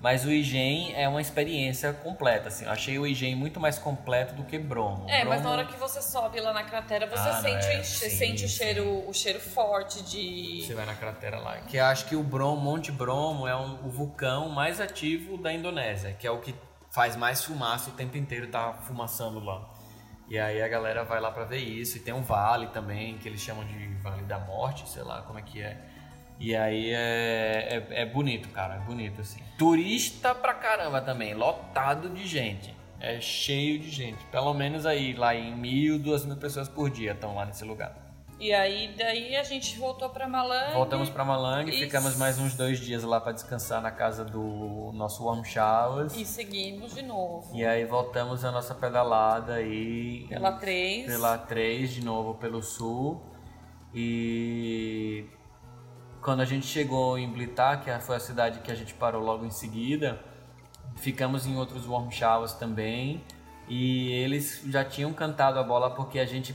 mas 0.00 0.24
o 0.24 0.30
Igen 0.30 0.92
é 0.94 1.08
uma 1.08 1.20
experiência 1.20 1.92
completa. 1.92 2.48
Assim. 2.48 2.64
Eu 2.64 2.70
achei 2.70 2.98
o 2.98 3.06
Igen 3.06 3.34
muito 3.34 3.58
mais 3.58 3.78
completo 3.78 4.34
do 4.34 4.44
que 4.44 4.58
Bromo. 4.58 5.08
É, 5.08 5.24
mas 5.24 5.40
Bromo- 5.40 5.56
na 5.56 5.62
hora 5.62 5.64
que 5.66 5.76
você 5.78 6.00
sobe 6.02 6.40
lá 6.40 6.52
na 6.52 6.64
cratera, 6.64 7.06
você 7.06 7.28
Ah, 7.28 7.40
sente, 7.42 7.66
é, 7.66 7.80
o, 7.80 7.84
sim, 7.84 8.10
sente 8.10 8.44
o 8.44 8.48
sim. 8.48 8.56
cheiro, 8.56 9.08
o 9.08 9.12
cheiro 9.12 9.40
forte 9.40 10.02
de. 10.02 10.62
Você 10.66 10.74
vai 10.74 10.86
na 10.86 10.94
cratera 10.94 11.38
lá. 11.38 11.56
Que 11.58 11.78
acho 11.78 12.06
que 12.06 12.14
o 12.16 12.22
Bromo, 12.22 12.60
Monte 12.60 12.92
Bromo 12.92 13.46
é 13.48 13.56
um- 13.56 13.86
o 13.86 13.90
vulcão 13.90 14.48
mais 14.48 14.80
ativo 14.80 15.36
da 15.38 15.52
Indonésia, 15.52 16.12
que 16.12 16.26
é 16.26 16.30
o 16.30 16.40
que 16.40 16.54
faz 16.90 17.16
mais 17.16 17.44
fumaça 17.44 17.90
o 17.90 17.92
tempo 17.94 18.16
inteiro, 18.16 18.46
tá 18.48 18.72
fumaçando 18.72 19.40
lá. 19.40 19.68
E 20.28 20.38
aí 20.38 20.60
a 20.60 20.66
galera 20.68 21.04
vai 21.04 21.20
lá 21.20 21.30
pra 21.30 21.44
ver 21.44 21.58
isso. 21.58 21.96
E 21.98 22.00
tem 22.00 22.12
um 22.12 22.22
vale 22.22 22.66
também, 22.68 23.16
que 23.18 23.28
eles 23.28 23.40
chamam 23.40 23.64
de 23.64 23.86
Vale 24.02 24.22
da 24.24 24.38
Morte, 24.38 24.88
sei 24.88 25.02
lá 25.02 25.22
como 25.22 25.38
é 25.38 25.42
que 25.42 25.62
é. 25.62 25.78
E 26.38 26.54
aí 26.54 26.90
é, 26.90 27.84
é, 27.90 28.02
é 28.02 28.06
bonito, 28.06 28.48
cara, 28.50 28.74
é 28.74 28.78
bonito 28.80 29.20
assim. 29.22 29.40
Turista 29.58 30.34
pra 30.34 30.52
caramba 30.54 31.00
também, 31.00 31.32
lotado 31.34 32.08
de 32.10 32.26
gente. 32.26 32.74
É 33.00 33.20
cheio 33.20 33.78
de 33.78 33.90
gente. 33.90 34.24
Pelo 34.26 34.52
menos 34.54 34.84
aí, 34.86 35.12
lá 35.14 35.34
em 35.34 35.54
mil, 35.54 35.98
duas 35.98 36.24
mil 36.24 36.36
pessoas 36.36 36.68
por 36.68 36.90
dia 36.90 37.12
estão 37.12 37.34
lá 37.34 37.44
nesse 37.44 37.64
lugar. 37.64 38.04
E 38.38 38.52
aí, 38.52 38.94
daí 38.98 39.34
a 39.34 39.42
gente 39.42 39.78
voltou 39.78 40.10
pra 40.10 40.28
Malang. 40.28 40.74
Voltamos 40.74 41.08
pra 41.08 41.24
Malang, 41.24 41.70
E- 41.70 41.78
ficamos 41.78 42.16
mais 42.16 42.38
uns 42.38 42.54
dois 42.54 42.78
dias 42.78 43.02
lá 43.02 43.18
pra 43.18 43.32
descansar 43.32 43.80
na 43.80 43.90
casa 43.90 44.24
do 44.26 44.90
nosso 44.94 45.24
Warm 45.24 45.42
Showers. 45.42 46.14
E 46.14 46.24
seguimos 46.26 46.94
de 46.94 47.00
novo. 47.00 47.54
E 47.56 47.64
aí 47.64 47.86
voltamos 47.86 48.44
a 48.44 48.50
nossa 48.52 48.74
pedalada 48.74 49.54
aí 49.54 50.26
Pela 50.28 50.52
3. 50.52 51.06
pela 51.06 51.38
3 51.38 51.94
de 51.94 52.04
novo 52.04 52.34
pelo 52.34 52.62
sul. 52.62 53.22
E 53.94 55.24
quando 56.26 56.40
a 56.40 56.44
gente 56.44 56.66
chegou 56.66 57.16
em 57.16 57.30
Blitar, 57.30 57.84
que 57.84 57.98
foi 58.00 58.16
a 58.16 58.18
cidade 58.18 58.58
que 58.58 58.72
a 58.72 58.74
gente 58.74 58.92
parou 58.94 59.22
logo 59.22 59.44
em 59.44 59.50
seguida, 59.50 60.20
ficamos 60.96 61.46
em 61.46 61.56
outros 61.56 61.86
warm 61.86 62.10
showers 62.10 62.52
também. 62.52 63.22
E 63.68 64.10
eles 64.10 64.60
já 64.66 64.84
tinham 64.84 65.12
cantado 65.12 65.56
a 65.60 65.62
bola 65.62 65.88
porque 65.88 66.18
a 66.18 66.26
gente 66.26 66.52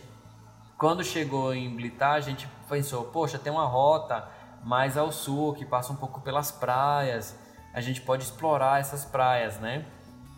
quando 0.77 1.05
chegou 1.05 1.53
em 1.53 1.73
Blitar, 1.73 2.15
a 2.15 2.19
gente 2.19 2.49
pensou, 2.67 3.05
poxa, 3.05 3.39
tem 3.39 3.53
uma 3.53 3.63
rota 3.63 4.27
mais 4.61 4.97
ao 4.97 5.09
sul 5.09 5.53
que 5.53 5.63
passa 5.63 5.93
um 5.93 5.95
pouco 5.95 6.19
pelas 6.19 6.51
praias. 6.51 7.39
A 7.73 7.79
gente 7.79 8.01
pode 8.01 8.23
explorar 8.23 8.81
essas 8.81 9.05
praias, 9.05 9.57
né? 9.57 9.85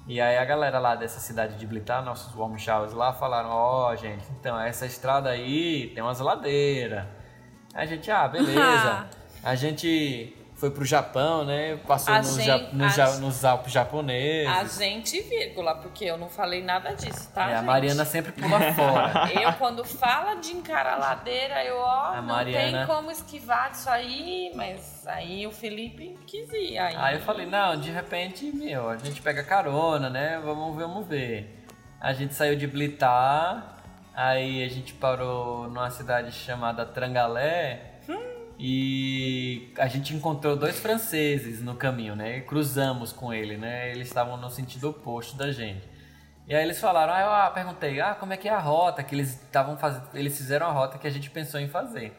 E 0.06 0.22
aí 0.22 0.38
a 0.38 0.46
galera 0.46 0.78
lá 0.78 0.96
dessa 0.96 1.20
cidade 1.20 1.58
de 1.58 1.66
Blitar, 1.66 2.06
nossos 2.06 2.36
warm 2.36 2.56
showers 2.56 2.94
lá, 2.94 3.12
falaram, 3.14 3.50
ó, 3.50 3.96
gente, 3.96 4.26
então 4.40 4.60
essa 4.60 4.86
estrada 4.86 5.32
aí 5.32 5.92
tem 5.96 6.04
umas 6.04 6.20
ladeiras. 6.20 7.08
A 7.74 7.84
gente, 7.88 8.12
ah, 8.12 8.28
beleza. 8.28 9.10
a 9.44 9.56
gente 9.56 10.36
foi 10.56 10.70
pro 10.72 10.86
Japão, 10.86 11.44
né? 11.44 11.78
Passou 11.86 12.14
A 12.14 12.20
nos, 12.20 12.36
gente- 12.36 12.46
ja- 12.46 12.58
nos, 12.72 12.94
a- 13.00 13.06
ja- 13.06 13.18
nos 13.18 13.44
Alpes 13.44 13.74
japoneses. 13.74 14.48
A 14.50 14.64
gente, 14.64 15.20
vírgula, 15.24 15.76
porque 15.76 16.06
eu 16.06 16.18
não 16.18 16.30
falei 16.30 16.64
nada 16.64 16.94
disso, 16.96 17.30
tá? 17.34 17.50
É, 17.50 17.54
a 17.54 17.58
gente? 17.58 17.66
Mariana 17.66 18.06
sempre 18.06 18.32
pula 18.32 18.72
fora. 18.74 19.30
Eu, 19.42 19.52
quando 19.54 19.84
fala 19.84 20.36
de 20.36 20.52
encarar 20.54 20.96
ladeira, 20.98 21.66
eu, 21.66 21.76
ó, 21.78 22.14
A 22.14 22.16
não 22.18 22.24
Mariana- 22.24 22.86
tem 22.86 22.96
como 22.96 23.12
esquivar 23.12 23.72
disso 23.72 23.90
aí, 23.90 24.52
mas 24.56 25.06
aí 25.06 25.46
o 25.46 25.52
Felipe 25.52 26.18
quis 26.26 26.50
ir. 26.54 26.78
Aí, 26.78 26.96
Aí 26.96 27.16
eu 27.16 27.22
falei, 27.22 27.46
não, 27.46 27.76
de 27.78 27.92
repente, 27.92 28.46
meu, 28.54 28.90
a 28.90 28.96
gente 28.96 29.22
pega 29.22 29.44
carona, 29.44 30.10
né? 30.10 30.40
Vamos 30.46 30.78
ver, 30.78 30.84
vamos 30.84 31.08
ver. 31.08 31.66
A 32.00 32.14
gente 32.14 32.34
saiu 32.36 32.56
de 32.56 32.68
Blitar, 32.68 33.80
aí 34.16 34.64
a 34.64 34.70
gente 34.70 34.94
parou 34.94 35.64
numa 35.68 35.90
cidade 35.90 36.32
chamada 36.32 36.86
Trangalé 36.86 37.90
e 38.60 39.74
a 39.78 39.88
gente 39.88 40.14
encontrou 40.14 40.56
dois 40.56 40.80
franceses 40.80 41.62
no 41.62 41.76
caminho, 41.76 42.16
né? 42.16 42.38
E 42.38 42.42
cruzamos 42.42 43.12
com 43.12 43.34
ele, 43.34 43.58
né? 43.58 43.92
Eles 43.92 44.08
estavam 44.08 44.38
no 44.38 44.50
sentido 44.50 44.90
oposto 44.90 45.36
da 45.36 45.52
gente. 45.52 45.88
E 46.48 46.54
aí 46.54 46.64
eles 46.64 46.80
falaram, 46.80 47.14
ah, 47.14 47.22
eu 47.22 47.32
ah, 47.32 47.52
perguntei, 47.52 48.00
ah, 48.02 48.16
como 48.16 48.34
é 48.34 48.38
que 48.38 48.50
é 48.50 48.52
a 48.52 48.60
rota? 48.60 49.02
Que 49.02 49.16
eles 49.16 49.30
estavam 49.30 49.78
fazendo, 49.78 50.08
eles 50.14 50.36
fizeram 50.36 50.68
a 50.68 50.72
rota 50.72 50.98
que 50.98 51.08
a 51.08 51.10
gente 51.10 51.30
pensou 51.30 51.60
em 51.60 51.70
fazer. 51.70 52.14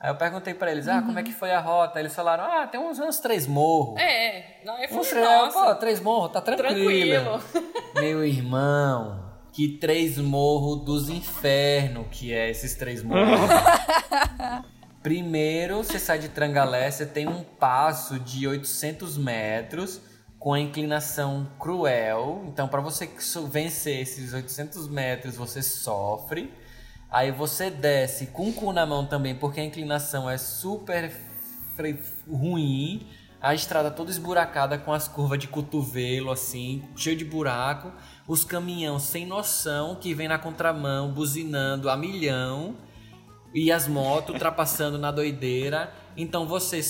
Aí 0.00 0.10
eu 0.10 0.14
perguntei 0.14 0.54
pra 0.54 0.72
eles, 0.72 0.88
ah, 0.88 1.02
como 1.02 1.18
é 1.18 1.22
que 1.22 1.32
foi 1.32 1.50
a 1.50 1.60
rota? 1.60 2.00
Eles 2.00 2.14
falaram, 2.14 2.44
ah, 2.44 2.66
tem 2.66 2.80
uns, 2.80 2.98
uns 2.98 3.20
três 3.20 3.46
morros. 3.46 4.00
É, 4.00 4.62
não, 4.64 4.78
eu 4.78 4.98
Uns 4.98 5.08
falei, 5.08 5.24
três, 5.24 5.24
nossa, 5.24 5.64
pô, 5.66 5.74
três 5.74 6.00
morros, 6.00 6.32
tá 6.32 6.40
tranquilo. 6.40 7.38
tranquilo. 7.38 7.74
Meu 8.00 8.24
irmão, 8.24 9.30
que 9.52 9.76
três 9.76 10.16
morros 10.16 10.84
dos 10.86 11.10
infernos 11.10 12.06
que 12.10 12.32
é 12.32 12.48
esses 12.48 12.74
três 12.74 13.02
morros. 13.02 13.20
Primeiro, 15.02 15.78
você 15.78 15.98
sai 15.98 16.18
de 16.18 16.28
Trangalé, 16.28 16.90
você 16.90 17.06
tem 17.06 17.26
um 17.26 17.42
passo 17.42 18.18
de 18.18 18.46
800 18.46 19.16
metros 19.16 19.98
com 20.38 20.52
a 20.52 20.60
inclinação 20.60 21.48
cruel. 21.58 22.44
Então, 22.46 22.68
para 22.68 22.82
você 22.82 23.08
vencer 23.50 24.00
esses 24.00 24.34
800 24.34 24.88
metros, 24.88 25.36
você 25.36 25.62
sofre. 25.62 26.52
Aí 27.10 27.32
você 27.32 27.70
desce 27.70 28.26
com 28.26 28.50
o 28.50 28.52
cu 28.52 28.72
na 28.74 28.84
mão 28.84 29.06
também, 29.06 29.34
porque 29.34 29.60
a 29.60 29.64
inclinação 29.64 30.28
é 30.28 30.36
super 30.36 31.10
ruim. 32.30 33.06
A 33.40 33.54
estrada 33.54 33.90
toda 33.90 34.10
esburacada 34.10 34.76
com 34.76 34.92
as 34.92 35.08
curvas 35.08 35.38
de 35.38 35.48
cotovelo, 35.48 36.30
assim, 36.30 36.84
cheio 36.94 37.16
de 37.16 37.24
buraco. 37.24 37.90
Os 38.28 38.44
caminhão 38.44 38.98
sem 38.98 39.24
noção 39.24 39.96
que 39.96 40.12
vem 40.12 40.28
na 40.28 40.38
contramão, 40.38 41.10
buzinando 41.10 41.88
a 41.88 41.96
milhão. 41.96 42.76
E 43.54 43.70
as 43.72 43.88
motos 43.88 44.32
ultrapassando 44.34 44.98
na 44.98 45.10
doideira. 45.10 45.92
Então 46.16 46.46
você 46.46 46.80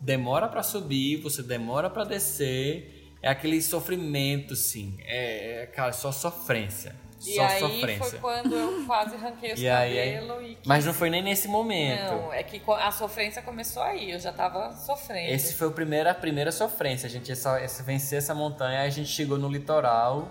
demora 0.00 0.48
pra 0.48 0.62
subir, 0.62 1.16
você 1.16 1.42
demora 1.42 1.90
pra 1.90 2.04
descer. 2.04 2.94
É 3.22 3.28
aquele 3.28 3.60
sofrimento, 3.60 4.54
sim. 4.54 4.96
É, 5.04 5.62
é, 5.62 5.66
cara, 5.66 5.92
só 5.92 6.12
sofrência. 6.12 6.94
E 7.26 7.34
só 7.34 7.42
aí 7.42 7.58
sofrência. 7.58 8.04
foi 8.04 8.18
quando 8.20 8.54
eu 8.54 8.86
quase 8.86 9.16
arranquei 9.16 9.52
os 9.54 9.60
E 9.60 9.68
aí- 9.68 9.98
aí- 9.98 10.14
cabelos 10.20 10.42
e... 10.50 10.58
Mas 10.64 10.84
não 10.86 10.94
foi 10.94 11.10
nem 11.10 11.20
nesse 11.20 11.48
momento. 11.48 12.12
Não, 12.12 12.32
é 12.32 12.44
que 12.44 12.62
a 12.68 12.92
sofrência 12.92 13.42
começou 13.42 13.82
aí, 13.82 14.12
eu 14.12 14.20
já 14.20 14.32
tava 14.32 14.70
sofrendo. 14.76 15.32
Esse 15.32 15.54
foi 15.54 15.66
o 15.66 15.72
primeiro, 15.72 16.08
a 16.08 16.14
primeira 16.14 16.52
sofrência. 16.52 17.08
A 17.08 17.10
gente 17.10 17.28
ia 17.28 17.34
só, 17.34 17.58
ia 17.58 17.66
vencer 17.84 18.18
essa 18.18 18.36
montanha, 18.36 18.82
aí 18.82 18.86
a 18.86 18.90
gente 18.90 19.08
chegou 19.08 19.36
no 19.36 19.48
litoral, 19.48 20.30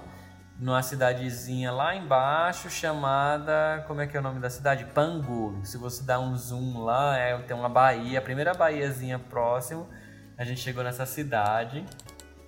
numa 0.59 0.81
cidadezinha 0.81 1.71
lá 1.71 1.95
embaixo, 1.95 2.69
chamada. 2.69 3.83
Como 3.87 4.01
é 4.01 4.07
que 4.07 4.17
é 4.17 4.19
o 4.19 4.23
nome 4.23 4.39
da 4.39 4.49
cidade? 4.49 4.85
Pangu. 4.85 5.59
Se 5.63 5.77
você 5.77 6.03
dá 6.03 6.19
um 6.19 6.35
zoom 6.35 6.79
lá, 6.83 7.17
é, 7.17 7.37
tem 7.39 7.55
uma 7.55 7.69
baía, 7.69 8.19
a 8.19 8.21
primeira 8.21 8.53
baiazinha 8.53 9.19
próximo. 9.19 9.87
A 10.37 10.43
gente 10.43 10.59
chegou 10.59 10.83
nessa 10.83 11.05
cidade. 11.05 11.85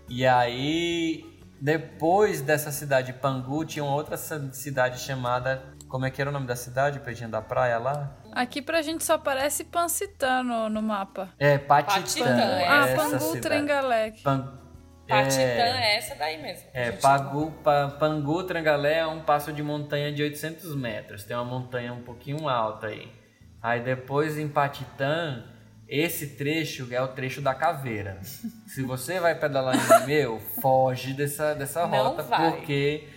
E 0.07 0.25
aí, 0.25 1.23
depois 1.61 2.41
dessa 2.41 2.71
cidade 2.71 3.13
Pangu, 3.13 3.63
tinha 3.65 3.83
uma 3.83 3.93
outra 3.93 4.17
ci- 4.17 4.49
cidade 4.53 4.99
chamada. 4.99 5.61
Como 5.87 6.05
é 6.05 6.11
que 6.11 6.21
era 6.21 6.29
o 6.29 6.33
nome 6.33 6.45
da 6.45 6.55
cidade, 6.55 6.99
pertinho 6.99 7.29
da 7.29 7.41
praia 7.41 7.79
lá? 7.79 8.11
Aqui 8.31 8.61
pra 8.61 8.81
gente 8.83 9.03
só 9.03 9.15
aparece 9.15 9.63
Pancitã 9.63 10.43
no, 10.43 10.69
no 10.69 10.81
mapa. 10.83 11.29
É, 11.39 11.57
Patitã. 11.57 12.01
Patitã, 12.25 12.29
é 12.29 12.67
ah, 12.67 12.95
Pangu. 12.95 13.41
Trengalé. 13.41 14.11
Pan- 14.23 14.59
Patitã 15.09 15.41
é, 15.41 15.93
é 15.93 15.97
essa 15.97 16.15
daí 16.15 16.41
mesmo. 16.41 16.67
É, 16.73 16.91
Pagu, 16.91 17.51
pa, 17.63 17.87
Pangu 17.99 18.43
Trangalé 18.43 18.99
é 18.99 19.07
um 19.07 19.21
passo 19.21 19.51
de 19.51 19.63
montanha 19.63 20.11
de 20.11 20.21
800 20.21 20.75
metros. 20.75 21.23
Tem 21.23 21.35
uma 21.35 21.45
montanha 21.45 21.91
um 21.91 22.01
pouquinho 22.01 22.47
alta 22.47 22.87
aí. 22.87 23.11
Aí 23.61 23.81
depois 23.81 24.37
em 24.37 24.47
Patitã, 24.47 25.43
esse 25.87 26.35
trecho 26.35 26.87
é 26.91 27.01
o 27.01 27.07
trecho 27.07 27.41
da 27.41 27.55
caveira. 27.55 28.19
Se 28.67 28.83
você 28.83 29.19
vai 29.19 29.33
pedalar 29.33 29.75
em 29.75 30.05
meu, 30.05 30.39
foge 30.61 31.13
dessa, 31.13 31.55
dessa 31.55 31.87
Não 31.87 32.09
rota, 32.09 32.23
vai. 32.23 32.51
porque 32.51 33.07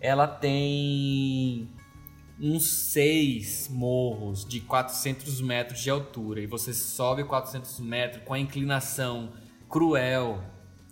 ela 0.00 0.26
tem 0.26 1.70
uns 2.40 2.90
seis 2.92 3.68
morros 3.70 4.44
de 4.44 4.60
400 4.60 5.40
metros 5.40 5.80
de 5.80 5.90
altura. 5.90 6.40
E 6.40 6.46
você 6.46 6.74
sobe 6.74 7.24
400 7.24 7.80
metros 7.80 8.22
com 8.24 8.34
a 8.34 8.38
inclinação 8.38 9.32
cruel. 9.68 10.42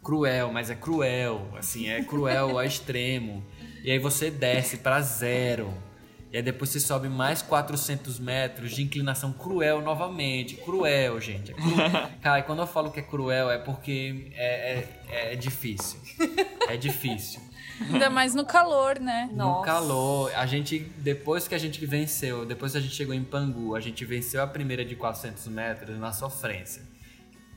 Cruel, 0.05 0.53
mas 0.53 0.71
é 0.71 0.75
cruel. 0.75 1.49
Assim, 1.59 1.89
é 1.89 2.05
cruel 2.05 2.59
ao 2.59 2.63
extremo. 2.65 3.43
E 3.83 3.91
aí 3.91 3.99
você 3.99 4.31
desce 4.31 4.77
para 4.77 5.01
zero. 5.01 5.73
E 6.31 6.37
aí 6.37 6.43
depois 6.43 6.71
você 6.71 6.81
sobe 6.81 7.09
mais 7.09 7.43
400 7.43 8.19
metros 8.19 8.73
de 8.73 8.83
inclinação 8.83 9.33
cruel 9.33 9.81
novamente. 9.81 10.57
Cruel, 10.57 11.21
gente. 11.21 11.53
É 11.53 11.55
cru... 11.55 11.71
Cara, 12.21 12.41
e 12.41 12.43
quando 12.43 12.59
eu 12.59 12.67
falo 12.67 12.91
que 12.91 13.01
é 13.01 13.03
cruel 13.03 13.51
é 13.51 13.59
porque 13.59 14.31
é, 14.35 14.85
é, 15.09 15.33
é 15.33 15.37
difícil. 15.37 16.01
É 16.69 16.77
difícil. 16.77 17.41
Ainda 17.81 18.11
mais 18.11 18.35
no 18.35 18.45
calor, 18.45 18.99
né? 19.01 19.29
No 19.31 19.39
Nossa. 19.39 19.65
calor, 19.65 20.33
a 20.35 20.47
gente, 20.47 20.79
depois 20.99 21.49
que 21.49 21.55
a 21.55 21.59
gente 21.59 21.85
venceu, 21.87 22.45
depois 22.45 22.73
que 22.73 22.79
a 22.79 22.81
gente 22.81 22.95
chegou 22.95 23.15
em 23.15 23.25
Pangu, 23.25 23.75
a 23.75 23.81
gente 23.81 24.05
venceu 24.05 24.43
a 24.43 24.47
primeira 24.47 24.85
de 24.85 24.95
400 24.95 25.49
metros 25.49 25.99
na 25.99 26.13
sofrência. 26.13 26.83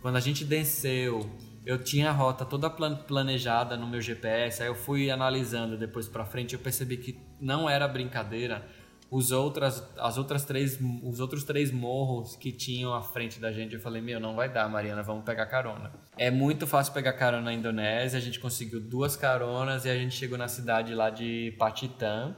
Quando 0.02 0.16
a 0.16 0.20
gente 0.20 0.44
desceu, 0.46 1.30
eu 1.68 1.84
tinha 1.84 2.10
a 2.10 2.14
rota 2.14 2.46
toda 2.46 2.70
plan- 2.70 2.96
planejada 2.96 3.76
no 3.76 3.86
meu 3.88 4.00
GPS, 4.02 4.62
aí 4.64 4.70
eu 4.70 4.76
fui 4.76 5.12
analisando 5.12 5.78
depois 5.78 6.08
pra 6.08 6.26
frente, 6.26 6.54
eu 6.54 6.60
percebi 6.60 6.98
que 6.98 7.20
não 7.40 7.70
era 7.70 7.88
brincadeira. 7.88 8.66
Os 9.10 9.32
outras, 9.32 9.82
as 9.98 10.18
outras 10.18 10.44
três, 10.44 10.78
os 11.02 11.22
outros 11.22 11.44
três 11.46 11.72
morros 11.72 12.36
que 12.36 12.52
tinham 12.52 12.94
à 12.94 13.02
frente 13.02 13.40
da 13.40 13.52
gente, 13.54 13.74
eu 13.74 13.80
falei, 13.80 14.02
meu, 14.02 14.20
não 14.20 14.36
vai 14.36 14.50
dar, 14.52 14.68
Mariana, 14.68 15.02
vamos 15.02 15.24
pegar 15.24 15.46
carona. 15.46 15.94
É 16.18 16.30
muito 16.30 16.68
fácil 16.68 16.94
pegar 16.94 17.14
carona 17.14 17.44
na 17.44 17.54
Indonésia, 17.54 18.18
a 18.18 18.22
gente 18.22 18.38
conseguiu 18.40 18.82
duas 18.82 19.16
caronas 19.16 19.86
e 19.86 19.90
a 19.90 19.96
gente 19.96 20.14
chegou 20.14 20.38
na 20.38 20.50
cidade 20.50 20.94
lá 20.94 21.10
de 21.10 21.56
Patitã, 21.58 22.36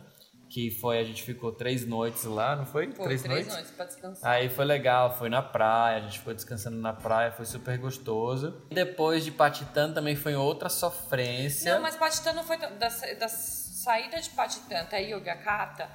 que 0.49 0.71
foi, 0.71 0.97
a 0.97 1.03
gente 1.03 1.21
ficou 1.21 1.51
três 1.51 1.85
noites 1.85 2.23
lá, 2.23 2.55
não 2.55 2.65
foi? 2.65 2.87
Pô, 2.87 3.03
três, 3.03 3.23
noites. 3.23 3.71
pra 3.71 3.85
descansar. 3.85 4.31
Aí 4.31 4.49
foi 4.49 4.65
legal, 4.65 5.15
foi 5.15 5.29
na 5.29 5.41
praia, 5.43 5.97
a 5.97 6.01
gente 6.01 6.17
ficou 6.17 6.33
descansando 6.33 6.77
na 6.77 6.91
praia, 6.91 7.31
foi 7.31 7.45
super 7.45 7.77
gostoso. 7.77 8.59
Depois 8.71 9.23
de 9.23 9.31
Patitã 9.31 9.93
também 9.93 10.15
foi 10.15 10.35
outra 10.35 10.67
sofrência. 10.67 11.73
Não, 11.75 11.81
mas 11.81 11.95
Patitã 11.95 12.33
não 12.33 12.43
foi 12.43 12.57
da, 12.57 12.67
da, 12.69 12.87
da 12.89 13.27
saída 13.29 14.19
de 14.19 14.29
Patitã 14.31 14.79
até 14.79 15.01
Yogyakarta. 15.01 15.87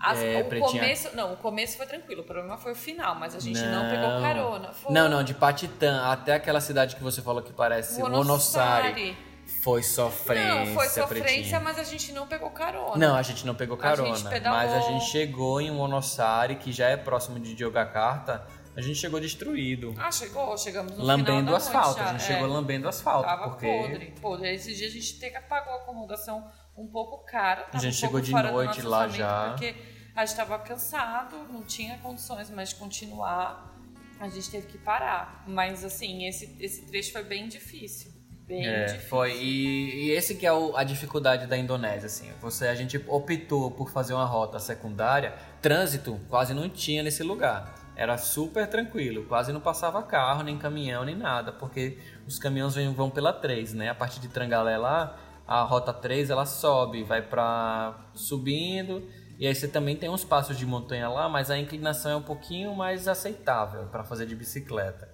as- 0.00 0.18
é, 0.22 0.40
o 0.40 0.44
Pretinha. 0.44 0.80
começo, 0.82 1.16
não, 1.16 1.32
o 1.34 1.36
começo 1.36 1.76
foi 1.76 1.86
tranquilo. 1.86 2.22
O 2.22 2.24
problema 2.24 2.56
foi 2.56 2.72
o 2.72 2.76
final, 2.76 3.14
mas 3.16 3.34
a 3.34 3.40
gente 3.40 3.60
não, 3.60 3.90
pegou 3.90 4.20
carona. 4.22 4.72
Foi 4.72 4.92
Não, 4.94 5.08
não, 5.08 5.22
de 5.24 5.34
Patitã 5.34 6.02
até 6.10 6.34
aquela 6.34 6.60
cidade 6.60 6.94
que 6.96 7.02
você 7.02 7.20
falou 7.20 7.42
que 7.42 7.52
parece 7.52 8.00
Wonossari. 8.00 9.16
Foi 9.62 9.82
sofrência, 9.82 10.64
Não, 10.64 10.74
foi 10.74 10.88
sofrência, 10.88 11.60
mas 11.60 11.78
a 11.78 11.84
gente 11.84 12.12
não 12.12 12.26
pegou 12.26 12.50
carona. 12.50 12.96
Não, 12.96 13.16
a 13.16 13.22
gente 13.22 13.44
não 13.44 13.54
pegou 13.54 13.76
A 13.76 13.80
carona, 13.80 14.14
gente 14.14 14.28
pedalou. 14.28 14.58
mas 14.58 14.72
a 14.72 14.80
gente 14.80 15.04
chegou 15.06 15.60
em 15.60 15.70
Wonossari, 15.70 16.56
que 16.56 16.70
já 16.70 16.88
é 16.88 16.96
próximo 16.96 17.40
de 17.40 17.50
Yogyakarta, 17.62 18.46
a 18.76 18.80
gente 18.80 18.96
chegou 19.00 19.18
destruído. 19.18 19.92
Ah, 19.98 20.12
chegou, 20.12 20.56
chegamos 20.56 20.96
no 20.96 21.02
lambendo 21.02 21.50
da 21.50 21.56
asfalto, 21.56 21.98
noite, 21.98 22.02
a 22.02 22.12
gente 22.12 22.20
já, 22.20 22.26
chegou 22.28 22.46
é. 22.46 22.50
lambendo 22.50 22.88
asfalto, 22.88 23.28
Tava 23.28 23.50
porque 23.50 23.66
podre, 23.66 24.14
podre. 24.20 24.54
Esse 24.54 24.72
dia 24.76 24.86
a 24.86 24.90
gente 24.90 25.16
até 25.16 25.30
que 25.30 25.48
pagou 25.48 25.72
a 25.72 25.76
acomodação 25.78 26.48
um 26.76 26.86
pouco 26.86 27.24
cara. 27.24 27.66
A 27.72 27.78
gente 27.78 27.94
um 27.94 27.98
chegou 27.98 28.20
de 28.20 28.32
noite 28.32 28.82
lá 28.82 29.08
já. 29.08 29.50
Porque 29.50 29.74
a 30.14 30.24
gente 30.24 30.36
tava 30.36 30.56
cansado, 30.60 31.36
não 31.52 31.64
tinha 31.64 31.98
condições 31.98 32.50
mais 32.50 32.68
de 32.68 32.76
continuar. 32.76 33.76
A 34.20 34.28
gente 34.28 34.48
teve 34.48 34.68
que 34.68 34.78
parar. 34.78 35.42
Mas 35.48 35.84
assim, 35.84 36.26
esse, 36.26 36.56
esse 36.60 36.86
trecho 36.86 37.10
foi 37.10 37.24
bem 37.24 37.48
difícil. 37.48 38.07
Bem 38.48 38.66
É, 38.66 38.86
difícil. 38.86 39.08
foi. 39.08 39.32
E, 39.36 40.06
e 40.06 40.10
esse 40.12 40.34
que 40.34 40.46
é 40.46 40.52
o- 40.52 40.74
a 40.74 40.82
dificuldade 40.82 41.46
da 41.46 41.56
Indonésia, 41.56 42.06
assim. 42.06 42.32
Você, 42.40 42.66
a 42.66 42.74
gente 42.74 42.96
optou 43.06 43.70
por 43.70 43.90
fazer 43.90 44.14
uma 44.14 44.24
rota 44.24 44.58
secundária. 44.58 45.34
Trânsito 45.60 46.18
quase 46.30 46.54
não 46.54 46.66
tinha 46.68 47.02
nesse 47.02 47.22
lugar. 47.22 47.74
Era 47.94 48.16
super 48.16 48.66
tranquilo, 48.66 49.24
quase 49.26 49.52
não 49.52 49.60
passava 49.60 50.02
carro, 50.02 50.42
nem 50.44 50.56
caminhão, 50.56 51.04
nem 51.04 51.16
nada, 51.16 51.52
porque 51.52 51.98
os 52.26 52.38
caminhões 52.38 52.74
vêm- 52.74 52.94
vão 52.94 53.10
pela 53.10 53.32
3, 53.32 53.74
né? 53.74 53.90
A 53.90 53.94
partir 53.94 54.20
de 54.20 54.28
Trangalé 54.28 54.78
lá, 54.78 55.18
a 55.46 55.62
rota 55.62 55.92
3 55.92 56.30
ela 56.30 56.46
sobe, 56.46 57.02
vai 57.02 57.20
pra 57.22 57.98
subindo, 58.14 59.02
e 59.36 59.46
aí 59.48 59.54
você 59.54 59.66
também 59.66 59.96
tem 59.96 60.08
uns 60.08 60.24
passos 60.24 60.56
de 60.56 60.64
montanha 60.64 61.08
lá, 61.08 61.28
mas 61.28 61.50
a 61.50 61.58
inclinação 61.58 62.12
é 62.12 62.16
um 62.16 62.22
pouquinho 62.22 62.72
mais 62.74 63.08
aceitável 63.08 63.86
para 63.86 64.04
fazer 64.04 64.26
de 64.26 64.36
bicicleta. 64.36 65.08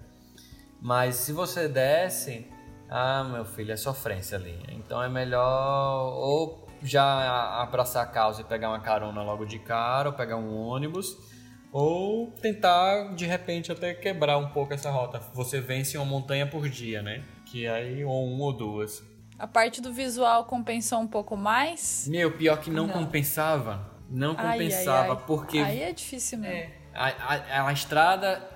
Mas 0.81 1.15
se 1.17 1.33
você 1.33 1.67
desce, 1.67 2.47
ah, 2.89 3.25
meu 3.25 3.45
filho, 3.45 3.73
é 3.73 3.77
sofrência 3.77 4.37
ali. 4.39 4.59
Então 4.71 5.03
é 5.03 5.09
melhor 5.09 6.13
ou 6.15 6.69
já 6.83 7.63
abraçar 7.63 8.05
a 8.05 8.07
causa 8.07 8.43
e 8.43 8.45
pegar 8.45 8.69
uma 8.69 8.81
carona 8.81 9.23
logo 9.23 9.45
de 9.45 9.59
cara, 9.59 10.11
ou 10.11 10.15
pegar 10.15 10.37
um 10.37 10.55
ônibus, 10.55 11.17
ou 11.73 12.31
tentar 12.43 13.15
de 13.15 13.27
repente 13.27 13.73
até 13.73 13.95
quebrar 13.95 14.37
um 14.39 14.49
pouco 14.51 14.75
essa 14.75 14.91
rota. 14.91 15.19
Você 15.33 15.61
vence 15.61 15.97
uma 15.97 16.05
montanha 16.07 16.47
por 16.47 16.69
dia, 16.69 17.03
né? 17.03 17.25
Que 17.47 17.67
aí 17.67 18.05
ou 18.05 18.27
uma 18.27 18.45
ou 18.45 18.53
duas. 18.53 19.03
A 19.39 19.47
parte 19.47 19.81
do 19.81 19.93
visual 19.93 20.45
compensou 20.45 21.01
um 21.01 21.07
pouco 21.09 21.37
mais. 21.37 22.07
Meu, 22.09 22.37
pior 22.37 22.59
que 22.61 22.71
não, 22.71 22.87
Não. 22.87 22.95
compensava. 22.95 23.93
Não 24.09 24.37
Ai, 24.39 24.47
ai, 24.47 24.53
compensava, 24.53 25.13
ai. 25.15 25.23
porque 25.27 25.59
Aí 25.59 25.83
é 25.83 25.93
difícil 25.93 26.39
mesmo. 26.39 26.55
É. 26.57 26.71
a, 26.95 27.63
a, 27.63 27.69
a 27.69 27.73
estrada 27.73 28.47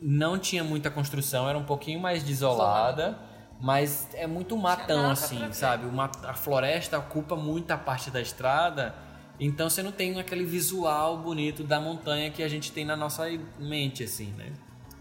não 0.00 0.38
tinha 0.38 0.64
muita 0.64 0.90
construção, 0.90 1.48
era 1.48 1.56
um 1.56 1.64
pouquinho 1.64 2.00
mais 2.00 2.22
desolada, 2.24 3.16
mas 3.60 4.08
é 4.14 4.26
muito 4.26 4.56
matão 4.56 5.10
assim, 5.10 5.52
sabe? 5.52 5.86
Uma, 5.86 6.10
a 6.24 6.34
floresta 6.34 6.98
ocupa 6.98 7.34
muita 7.36 7.76
parte 7.78 8.10
da 8.10 8.20
estrada, 8.20 8.94
então 9.40 9.68
você 9.70 9.82
não 9.82 9.92
tem 9.92 10.18
aquele 10.18 10.44
visual 10.44 11.18
bonito 11.18 11.64
da 11.64 11.80
montanha 11.80 12.30
que 12.30 12.42
a 12.42 12.48
gente 12.48 12.70
tem 12.72 12.84
na 12.84 12.96
nossa 12.96 13.24
mente, 13.58 14.04
assim, 14.04 14.32
né? 14.36 14.52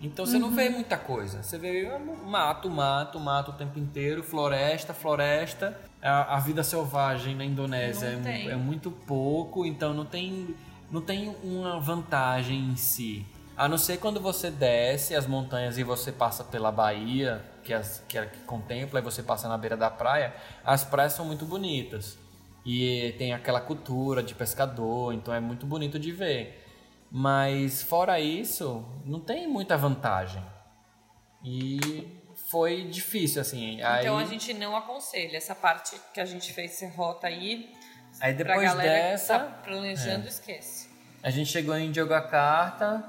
Então 0.01 0.25
você 0.25 0.37
não 0.37 0.51
vê 0.51 0.67
Uhum. 0.67 0.73
muita 0.73 0.97
coisa. 0.97 1.41
Você 1.41 1.57
vê 1.57 1.89
mato, 2.25 2.69
mato, 2.69 3.17
mato 3.19 3.51
o 3.51 3.53
tempo 3.53 3.79
inteiro, 3.79 4.21
floresta, 4.21 4.93
floresta. 4.93 5.79
A, 6.01 6.35
a 6.35 6.39
vida 6.39 6.61
selvagem 6.61 7.35
na 7.35 7.45
Indonésia 7.45 8.07
é, 8.25 8.47
é 8.47 8.55
muito 8.57 8.91
pouco, 8.91 9.65
então 9.65 9.93
não 9.93 10.03
tem, 10.05 10.53
não 10.91 10.99
tem 10.99 11.33
uma 11.41 11.79
vantagem 11.79 12.59
em 12.71 12.75
si. 12.75 13.25
A 13.55 13.69
não 13.69 13.77
ser 13.77 13.97
quando 13.97 14.19
você 14.19 14.51
desce 14.51 15.15
as 15.15 15.25
montanhas 15.25 15.77
e 15.77 15.83
você 15.83 16.11
passa 16.11 16.43
pela 16.43 16.69
Bahia, 16.69 17.41
que, 17.63 17.73
as, 17.73 18.03
que, 18.07 18.17
é- 18.17 18.25
que 18.25 18.39
contempla, 18.39 18.99
e 18.99 19.03
você 19.03 19.23
passa 19.23 19.47
na 19.47 19.57
beira 19.57 19.75
da 19.77 19.89
praia, 19.89 20.33
as 20.63 20.83
praias 20.83 21.13
são 21.13 21.25
muito 21.25 21.45
bonitas. 21.45 22.17
E 22.65 23.13
tem 23.17 23.33
aquela 23.33 23.59
cultura 23.59 24.23
de 24.23 24.33
pescador, 24.33 25.13
então 25.13 25.33
é 25.33 25.39
muito 25.39 25.65
bonito 25.65 25.99
de 25.99 26.11
ver. 26.11 26.59
Mas 27.11 27.83
fora 27.83 28.19
isso, 28.19 28.85
não 29.05 29.19
tem 29.19 29.47
muita 29.47 29.77
vantagem. 29.77 30.43
E 31.43 32.07
foi 32.49 32.83
difícil, 32.85 33.41
assim. 33.41 33.75
Então 33.81 34.17
aí, 34.17 34.23
a 34.23 34.25
gente 34.25 34.53
não 34.53 34.75
aconselha 34.75 35.37
essa 35.37 35.53
parte 35.53 35.99
que 36.13 36.19
a 36.21 36.25
gente 36.25 36.53
fez 36.53 36.81
essa 36.81 36.95
rota 36.95 37.27
aí. 37.27 37.69
aí 38.21 38.33
pra 38.33 38.43
depois 38.55 38.67
galera 38.69 38.89
dessa, 38.89 39.39
que 39.39 39.45
tá 39.45 39.51
planejando, 39.63 40.27
esquece. 40.27 40.89
a 41.21 41.29
gente 41.29 41.49
chegou 41.51 41.75
em 41.77 41.87
Yogyakarta. 41.91 43.03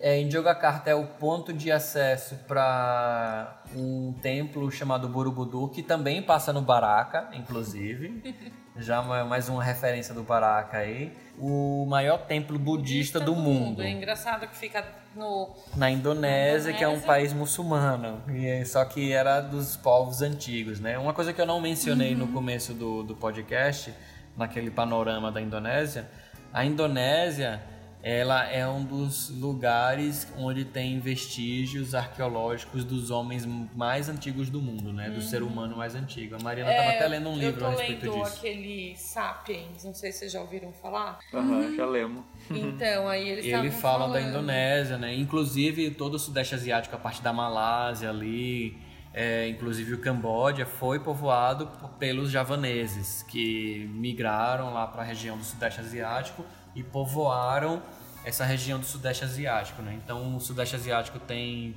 É, 0.00 0.18
em 0.18 0.26
Yogyakarta 0.26 0.90
é 0.90 0.94
o 0.94 1.06
ponto 1.06 1.52
de 1.52 1.70
acesso 1.72 2.36
para 2.46 3.62
um 3.74 4.12
templo 4.20 4.70
chamado 4.70 5.08
Borobudur, 5.08 5.70
que 5.70 5.82
também 5.82 6.20
passa 6.22 6.52
no 6.52 6.60
Baraka, 6.60 7.28
inclusive. 7.32 8.34
Já 8.76 9.00
ma- 9.00 9.24
mais 9.24 9.48
uma 9.48 9.62
referência 9.62 10.12
do 10.12 10.24
Baraka 10.24 10.78
aí. 10.78 11.12
O 11.38 11.86
maior 11.88 12.18
templo 12.26 12.58
budista, 12.58 13.20
do, 13.20 13.34
mundo. 13.36 13.80
É 13.82 13.88
engraçado 13.88 14.48
que 14.48 14.56
fica 14.56 14.84
no. 15.14 15.54
Na 15.76 15.88
Indonésia, 15.90 16.72
que 16.72 16.82
é 16.82 16.88
um 16.88 16.90
Indonésia. 16.94 17.06
país 17.06 17.32
muçulmano. 17.32 18.20
E 18.28 18.44
é- 18.46 18.64
só 18.64 18.84
que 18.84 19.12
era 19.12 19.40
dos 19.40 19.76
povos 19.76 20.22
antigos, 20.22 20.80
né? 20.80 20.98
Uma 20.98 21.14
coisa 21.14 21.32
que 21.32 21.40
eu 21.40 21.46
não 21.46 21.60
mencionei 21.60 22.16
no 22.16 22.26
começo 22.28 22.74
do, 22.74 23.04
do 23.04 23.14
podcast, 23.14 23.94
naquele 24.36 24.72
panorama 24.72 25.30
da 25.30 25.40
Indonésia, 25.40 26.10
a 26.52 26.64
Indonésia, 26.64 27.62
ela 28.06 28.44
é 28.46 28.68
um 28.68 28.84
dos 28.84 29.30
lugares 29.30 30.30
onde 30.36 30.62
tem 30.62 31.00
vestígios 31.00 31.94
arqueológicos 31.94 32.84
dos 32.84 33.10
homens 33.10 33.46
mais 33.74 34.10
antigos 34.10 34.50
do 34.50 34.60
mundo, 34.60 34.92
né? 34.92 35.08
Do 35.08 35.22
ser 35.22 35.42
humano 35.42 35.74
mais 35.78 35.94
antigo. 35.94 36.34
A 36.34 36.38
Mariana 36.38 36.70
estava 36.70 36.90
até 36.90 37.08
lendo 37.08 37.30
um 37.30 37.38
livro 37.38 37.64
a 37.64 37.70
É, 37.70 37.72
eu 37.72 37.78
respeito 37.78 38.10
lendo 38.10 38.22
disso. 38.24 38.36
aquele 38.36 38.94
Sapiens, 38.94 39.84
não 39.84 39.94
sei 39.94 40.12
se 40.12 40.18
vocês 40.18 40.32
já 40.32 40.40
ouviram 40.42 40.70
falar. 40.70 41.18
Aham, 41.32 41.74
já 41.74 41.86
lemos. 41.86 42.22
Então, 42.50 43.08
aí 43.08 43.26
eles 43.26 43.46
Ele 43.46 43.70
fala 43.70 44.06
da 44.08 44.12
falando. 44.20 44.28
Indonésia, 44.28 44.98
né? 44.98 45.14
Inclusive 45.16 45.90
todo 45.92 46.14
o 46.14 46.18
Sudeste 46.18 46.54
Asiático, 46.54 46.94
a 46.94 46.98
parte 46.98 47.22
da 47.22 47.32
Malásia 47.32 48.10
ali, 48.10 48.76
é, 49.14 49.48
inclusive 49.48 49.94
o 49.94 49.98
Camboja, 50.02 50.66
foi 50.66 51.00
povoado 51.00 51.70
pelos 51.98 52.30
javaneses, 52.30 53.22
que 53.22 53.88
migraram 53.94 54.74
lá 54.74 54.86
para 54.86 55.00
a 55.00 55.04
região 55.06 55.38
do 55.38 55.44
Sudeste 55.44 55.80
Asiático 55.80 56.44
e 56.74 56.82
povoaram 56.82 57.82
essa 58.24 58.44
região 58.44 58.78
do 58.78 58.86
Sudeste 58.86 59.24
Asiático, 59.24 59.82
né? 59.82 59.98
Então 60.02 60.36
o 60.36 60.40
Sudeste 60.40 60.76
Asiático 60.76 61.18
tem 61.18 61.76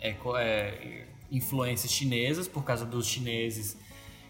é, 0.00 0.14
é, 0.36 1.06
influências 1.30 1.90
chinesas 1.90 2.46
por 2.46 2.64
causa 2.64 2.86
dos 2.86 3.06
chineses 3.06 3.76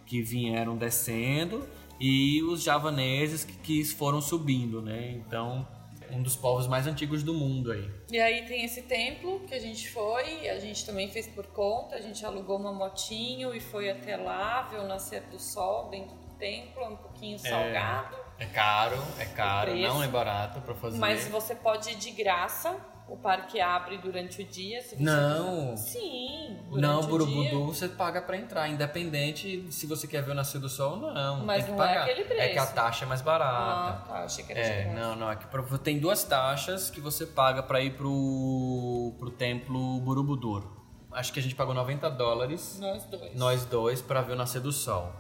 que 0.07 0.23
vieram 0.23 0.77
descendo 0.77 1.69
e 2.01 2.43
os 2.45 2.62
javaneses 2.62 3.45
que, 3.45 3.53
que 3.59 3.85
foram 3.85 4.21
subindo, 4.21 4.81
né? 4.81 5.11
Então, 5.11 5.66
um 6.11 6.23
dos 6.23 6.37
povos 6.37 6.66
mais 6.66 6.87
antigos 6.87 7.23
do 7.23 7.35
mundo 7.35 7.71
aí. 7.71 7.91
E 8.11 8.19
aí 8.19 8.47
tem 8.47 8.64
esse 8.64 8.83
templo 8.83 9.41
que 9.41 9.55
a 9.55 9.61
gente 9.61 9.91
foi, 9.91 10.49
a 10.49 10.59
gente 10.59 10.87
também 10.87 11.11
fez 11.11 11.27
por 11.29 11.47
conta, 11.49 11.97
a 11.97 12.01
gente 12.01 12.25
alugou 12.25 12.57
uma 12.57 12.73
motinho 12.73 13.55
e 13.55 13.61
foi 13.61 13.91
até 13.91 14.16
lá, 14.16 14.62
ver 14.62 14.81
o 14.81 14.87
nascer 14.87 15.23
do 15.25 15.39
sol 15.39 15.91
dentro 15.91 16.16
do 16.16 16.35
templo, 16.39 16.83
é 16.83 16.89
um 16.89 16.97
pouquinho 16.97 17.39
salgado. 17.39 18.16
É 18.16 18.28
caro, 18.47 18.97
é 19.18 19.24
caro, 19.24 19.74
não 19.76 20.03
é 20.03 20.09
barato 20.09 20.61
pra 20.61 20.74
fazer. 20.74 20.99
Mas 20.99 21.26
você 21.28 21.55
pode 21.55 21.91
ir 21.91 21.97
de 21.97 22.11
graça. 22.11 22.74
O 23.09 23.16
parque 23.16 23.59
abre 23.59 23.97
durante 23.97 24.43
o 24.43 24.45
dia. 24.45 24.82
Se 24.82 24.95
você 24.95 25.03
Não. 25.03 25.74
Sim. 25.78 26.59
durante 26.68 26.82
Não, 26.82 27.01
Burubudu 27.09 27.64
você 27.64 27.89
paga 27.89 28.20
pra 28.20 28.36
entrar, 28.36 28.68
independente 28.68 29.66
se 29.72 29.86
você 29.86 30.07
quer 30.07 30.22
ver 30.22 30.32
o 30.32 30.34
nascer 30.34 30.61
do 30.61 30.68
sol 30.68 31.01
ou 31.03 31.14
não. 31.14 31.43
Mas 31.43 31.64
que 31.64 31.70
não 31.70 31.82
é 31.82 31.86
pagar. 31.89 32.03
aquele 32.03 32.24
preço. 32.26 32.43
É 32.43 32.49
que 32.51 32.59
a 32.59 32.66
taxa 32.66 33.07
é 33.07 33.09
mais 33.09 33.22
Ah, 33.22 33.24
barata. 33.24 34.09
tá. 34.12 34.24
Achei 34.24 34.45
que 34.45 34.53
era 34.53 34.61
É, 34.61 34.93
não, 34.95 35.16
não. 35.16 35.26
Aqui 35.26 35.47
pra- 35.47 35.62
tem 35.78 35.99
duas 35.99 36.22
taxas 36.22 36.91
que 36.91 37.01
você 37.01 37.24
paga 37.24 37.62
pra 37.62 37.80
ir 37.80 37.95
pro, 37.95 39.14
pro 39.18 39.30
templo 39.30 39.99
Borobudur. 40.01 40.64
Acho 41.11 41.32
que 41.32 41.41
a 41.41 41.43
gente 41.43 41.55
pagou 41.55 41.72
90 41.72 42.11
dólares, 42.11 42.78
Nós 42.78 43.05
dois. 43.05 43.34
nós 43.34 43.64
dois, 43.64 44.03
pra 44.03 44.20
ver 44.20 44.32
o 44.34 44.36
nascer 44.36 44.61
do 44.61 44.70
sol. 44.70 45.11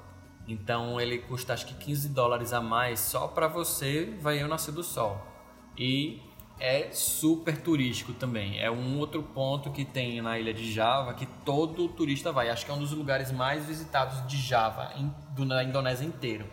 Então 0.48 0.98
ele 0.98 1.18
custa 1.18 1.52
acho 1.52 1.66
que 1.66 1.74
15 1.74 2.08
dólares 2.08 2.54
a 2.54 2.60
mais 2.60 3.00
só 3.00 3.28
pra 3.28 3.46
você 3.46 4.16
ver 4.20 4.44
o 4.44 4.48
nascer 4.48 4.72
do 4.72 4.82
sol. 4.82 5.20
E 5.76 6.22
é 6.58 6.90
super 6.90 7.60
turístico 7.60 8.14
também. 8.14 8.58
É 8.58 8.70
um 8.70 8.98
outro 8.98 9.22
ponto 9.22 9.70
que 9.70 9.84
tem 9.84 10.20
na 10.22 10.38
ilha 10.38 10.54
de 10.54 10.72
Java 10.72 11.12
que 11.12 11.26
todo 11.44 11.86
turista 11.88 12.32
vai. 12.32 12.48
Acho 12.48 12.64
que 12.64 12.70
é 12.70 12.74
um 12.74 12.78
dos 12.78 12.92
lugares 12.92 13.30
mais 13.30 13.66
visitados 13.66 14.26
de 14.26 14.38
Java, 14.38 14.90
em, 14.96 15.12
do, 15.34 15.44
na 15.44 15.62
Indonésia 15.62 16.04
inteiro. 16.04 16.46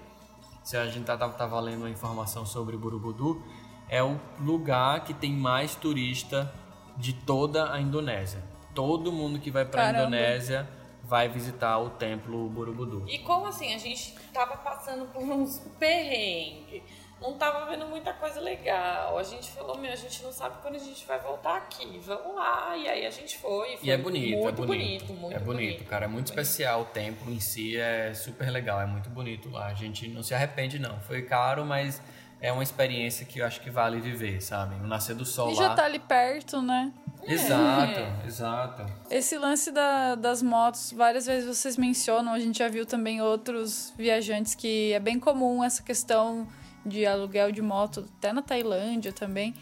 Se 0.62 0.76
a 0.76 0.86
gente 0.88 1.06
tava, 1.06 1.30
tava 1.30 1.60
lendo 1.60 1.86
a 1.86 1.90
informação 1.90 2.46
sobre 2.46 2.76
Borobudur, 2.76 3.42
é 3.88 4.04
o 4.04 4.20
lugar 4.40 5.04
que 5.04 5.14
tem 5.14 5.32
mais 5.32 5.74
turista 5.76 6.54
de 6.98 7.14
toda 7.14 7.72
a 7.72 7.80
Indonésia. 7.80 8.44
Todo 8.74 9.12
mundo 9.12 9.40
que 9.40 9.50
vai 9.50 9.64
pra 9.64 9.84
Caramba. 9.84 10.02
Indonésia 10.02 10.68
vai 11.08 11.30
visitar 11.30 11.78
o 11.78 11.92
templo 11.92 12.50
Borobudur. 12.50 13.08
E 13.08 13.20
como 13.20 13.48
assim? 13.48 13.74
A 13.74 13.78
gente 13.78 14.14
tava 14.34 14.58
passando 14.58 15.06
por 15.06 15.22
uns 15.22 15.60
perrengues. 15.80 16.84
Não 17.22 17.38
tava 17.38 17.66
vendo 17.70 17.88
muita 17.88 18.12
coisa 18.14 18.42
legal. 18.42 19.18
A 19.18 19.24
gente 19.24 19.50
falou, 19.52 19.78
meu, 19.78 19.92
a 19.92 19.96
gente 19.96 20.22
não 20.22 20.34
sabe 20.34 20.58
quando 20.62 20.76
a 20.76 20.80
gente 20.80 21.06
vai 21.06 21.18
voltar 21.20 21.58
aqui. 21.58 21.98
Vamos 22.00 22.36
lá. 22.36 22.76
E 22.76 22.90
aí 22.90 23.06
a 23.06 23.10
gente 23.10 23.38
foi. 23.38 23.78
foi 23.78 23.88
E 23.88 23.92
é 23.92 23.98
bonito, 23.98 24.38
muito 24.38 24.64
é 24.64 24.66
bonito. 24.66 25.14
muito 25.14 25.36
é 25.36 25.40
bonito, 25.40 25.84
cara. 25.86 26.06
É 26.06 26.08
muito 26.08 26.28
especial. 26.28 26.82
O 26.82 26.86
templo 26.86 27.32
em 27.32 27.40
si 27.40 27.78
é 27.78 28.14
super 28.14 28.50
legal, 28.50 28.82
é 28.82 28.86
muito 28.86 29.10
bonito 29.10 29.50
lá. 29.50 29.68
A 29.68 29.74
gente 29.74 30.08
não 30.10 30.24
se 30.24 30.34
arrepende, 30.34 30.78
não. 30.78 31.00
Foi 31.02 31.22
caro, 31.22 31.66
mas 31.66 32.02
é 32.42 32.52
uma 32.52 32.64
experiência 32.64 33.26
que 33.26 33.40
eu 33.40 33.46
acho 33.46 33.62
que 33.62 33.70
vale 33.70 34.00
viver, 34.00 34.42
sabe? 34.42 34.76
O 34.76 34.88
nascer 34.88 35.16
do 35.16 35.26
sol 35.26 35.52
E 35.52 35.56
lá. 35.56 35.64
já 35.64 35.70
tá 35.76 35.86
ali 35.86 36.00
perto, 36.00 36.62
né? 36.62 36.92
Exato, 37.28 38.00
É. 38.00 38.28
exato. 38.28 38.86
Esse 39.10 39.38
lance 39.38 39.72
da- 39.72 40.14
das 40.16 40.44
motos, 40.44 40.92
várias 40.92 41.26
vezes 41.26 41.48
vocês 41.58 41.76
mencionam, 41.76 42.34
a 42.34 42.40
gente 42.40 42.60
já 42.60 42.68
viu 42.68 42.86
também 42.86 43.20
outros 43.22 43.92
viajantes 43.98 44.54
que 44.54 44.94
é 44.94 45.00
bem 45.00 45.20
comum 45.20 45.64
essa 45.64 45.82
questão 45.82 46.48
de 46.86 47.04
aluguel 47.06 47.52
de 47.52 47.64
moto, 47.64 48.06
até 48.18 48.32
na 48.32 48.44
Tailândia 48.44 49.12
também. 49.12 49.56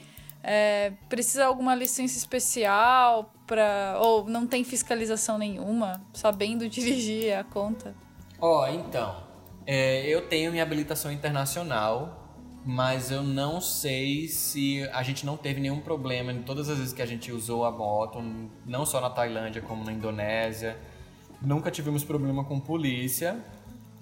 É, 0.45 0.91
precisa 1.07 1.45
alguma 1.45 1.73
licença 1.73 2.17
especial 2.17 3.31
para 3.47 3.95
ou 4.01 4.25
não 4.27 4.45
tem 4.45 4.61
fiscalização 4.65 5.37
nenhuma, 5.37 6.01
sabendo 6.13 6.67
dirigir 6.69 7.33
a 7.37 7.45
conta? 7.45 7.95
Ó, 8.41 8.67
então, 8.67 9.15
é, 9.65 10.05
eu 10.05 10.27
tenho 10.27 10.51
minha 10.51 10.63
habilitação 10.63 11.09
internacional, 11.13 12.22
mas 12.65 13.11
eu 13.11 13.21
não 13.21 13.59
sei 13.59 14.27
se 14.27 14.87
a 14.93 15.03
gente 15.03 15.25
não 15.25 15.35
teve 15.35 15.59
nenhum 15.59 15.81
problema 15.81 16.31
em 16.31 16.43
todas 16.43 16.69
as 16.69 16.77
vezes 16.77 16.93
que 16.93 17.01
a 17.01 17.05
gente 17.05 17.31
usou 17.31 17.65
a 17.65 17.71
moto, 17.71 18.23
não 18.65 18.85
só 18.85 19.01
na 19.01 19.09
Tailândia 19.09 19.61
como 19.61 19.83
na 19.83 19.91
Indonésia. 19.91 20.77
Nunca 21.41 21.69
tivemos 21.69 22.05
problema 22.05 22.45
com 22.45 22.59
polícia, 22.59 23.37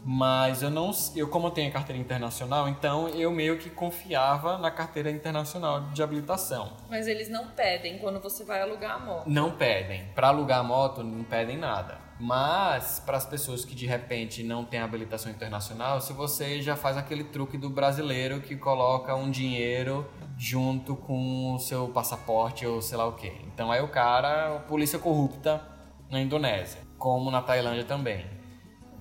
mas 0.05 0.61
eu 0.61 0.69
não, 0.69 0.91
eu 1.15 1.27
como 1.27 1.47
eu 1.47 1.51
tenho 1.51 1.69
a 1.69 1.71
carteira 1.71 1.99
internacional, 1.99 2.69
então 2.69 3.07
eu 3.09 3.31
meio 3.31 3.57
que 3.57 3.69
confiava 3.69 4.59
na 4.59 4.69
carteira 4.69 5.09
internacional 5.09 5.89
de 5.91 6.03
habilitação. 6.03 6.73
Mas 6.87 7.07
eles 7.07 7.29
não 7.29 7.47
pedem 7.47 7.97
quando 7.97 8.19
você 8.19 8.43
vai 8.43 8.61
alugar 8.61 8.95
a 8.95 8.99
moto. 8.99 9.27
Não 9.27 9.51
pedem. 9.51 10.05
Para 10.13 10.27
alugar 10.27 10.59
a 10.59 10.63
moto, 10.63 11.03
não 11.03 11.23
pedem 11.23 11.57
nada. 11.57 12.10
Mas, 12.21 13.01
para 13.03 13.17
as 13.17 13.25
pessoas 13.25 13.65
que 13.65 13.73
de 13.73 13.87
repente 13.87 14.43
não 14.43 14.63
têm 14.63 14.79
habilitação 14.79 15.31
internacional, 15.31 15.99
se 15.99 16.13
você 16.13 16.61
já 16.61 16.75
faz 16.75 16.95
aquele 16.95 17.23
truque 17.23 17.57
do 17.57 17.67
brasileiro 17.67 18.41
que 18.41 18.55
coloca 18.55 19.15
um 19.15 19.31
dinheiro 19.31 20.07
junto 20.37 20.95
com 20.95 21.55
o 21.55 21.59
seu 21.59 21.87
passaporte 21.87 22.63
ou 22.63 22.79
sei 22.79 22.95
lá 22.95 23.07
o 23.07 23.13
que. 23.13 23.33
Então, 23.51 23.71
aí 23.71 23.81
o 23.81 23.87
cara, 23.87 24.59
polícia 24.67 24.99
corrupta 24.99 25.63
na 26.11 26.21
Indonésia, 26.21 26.81
como 26.95 27.31
na 27.31 27.41
Tailândia 27.41 27.85
também. 27.85 28.23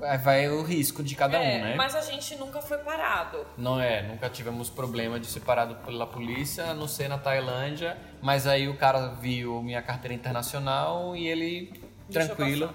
Aí 0.00 0.16
vai 0.16 0.48
o 0.48 0.62
risco 0.62 1.02
de 1.02 1.14
cada 1.14 1.36
é, 1.36 1.58
um, 1.58 1.62
né? 1.62 1.74
Mas 1.76 1.94
a 1.94 2.00
gente 2.00 2.36
nunca 2.36 2.62
foi 2.62 2.78
parado. 2.78 3.46
Não 3.54 3.78
é, 3.78 4.00
nunca 4.00 4.30
tivemos 4.30 4.70
problema 4.70 5.20
de 5.20 5.26
ser 5.26 5.40
parado 5.40 5.74
pela 5.84 6.06
polícia, 6.06 6.70
a 6.70 6.74
não 6.74 6.88
ser 6.88 7.06
na 7.06 7.18
Tailândia. 7.18 7.98
Mas 8.22 8.46
aí 8.46 8.66
o 8.66 8.78
cara 8.78 9.08
viu 9.08 9.62
minha 9.62 9.82
carteira 9.82 10.14
internacional 10.14 11.14
e 11.14 11.28
ele, 11.28 11.70
Deixou 12.08 12.34
tranquilo. 12.34 12.70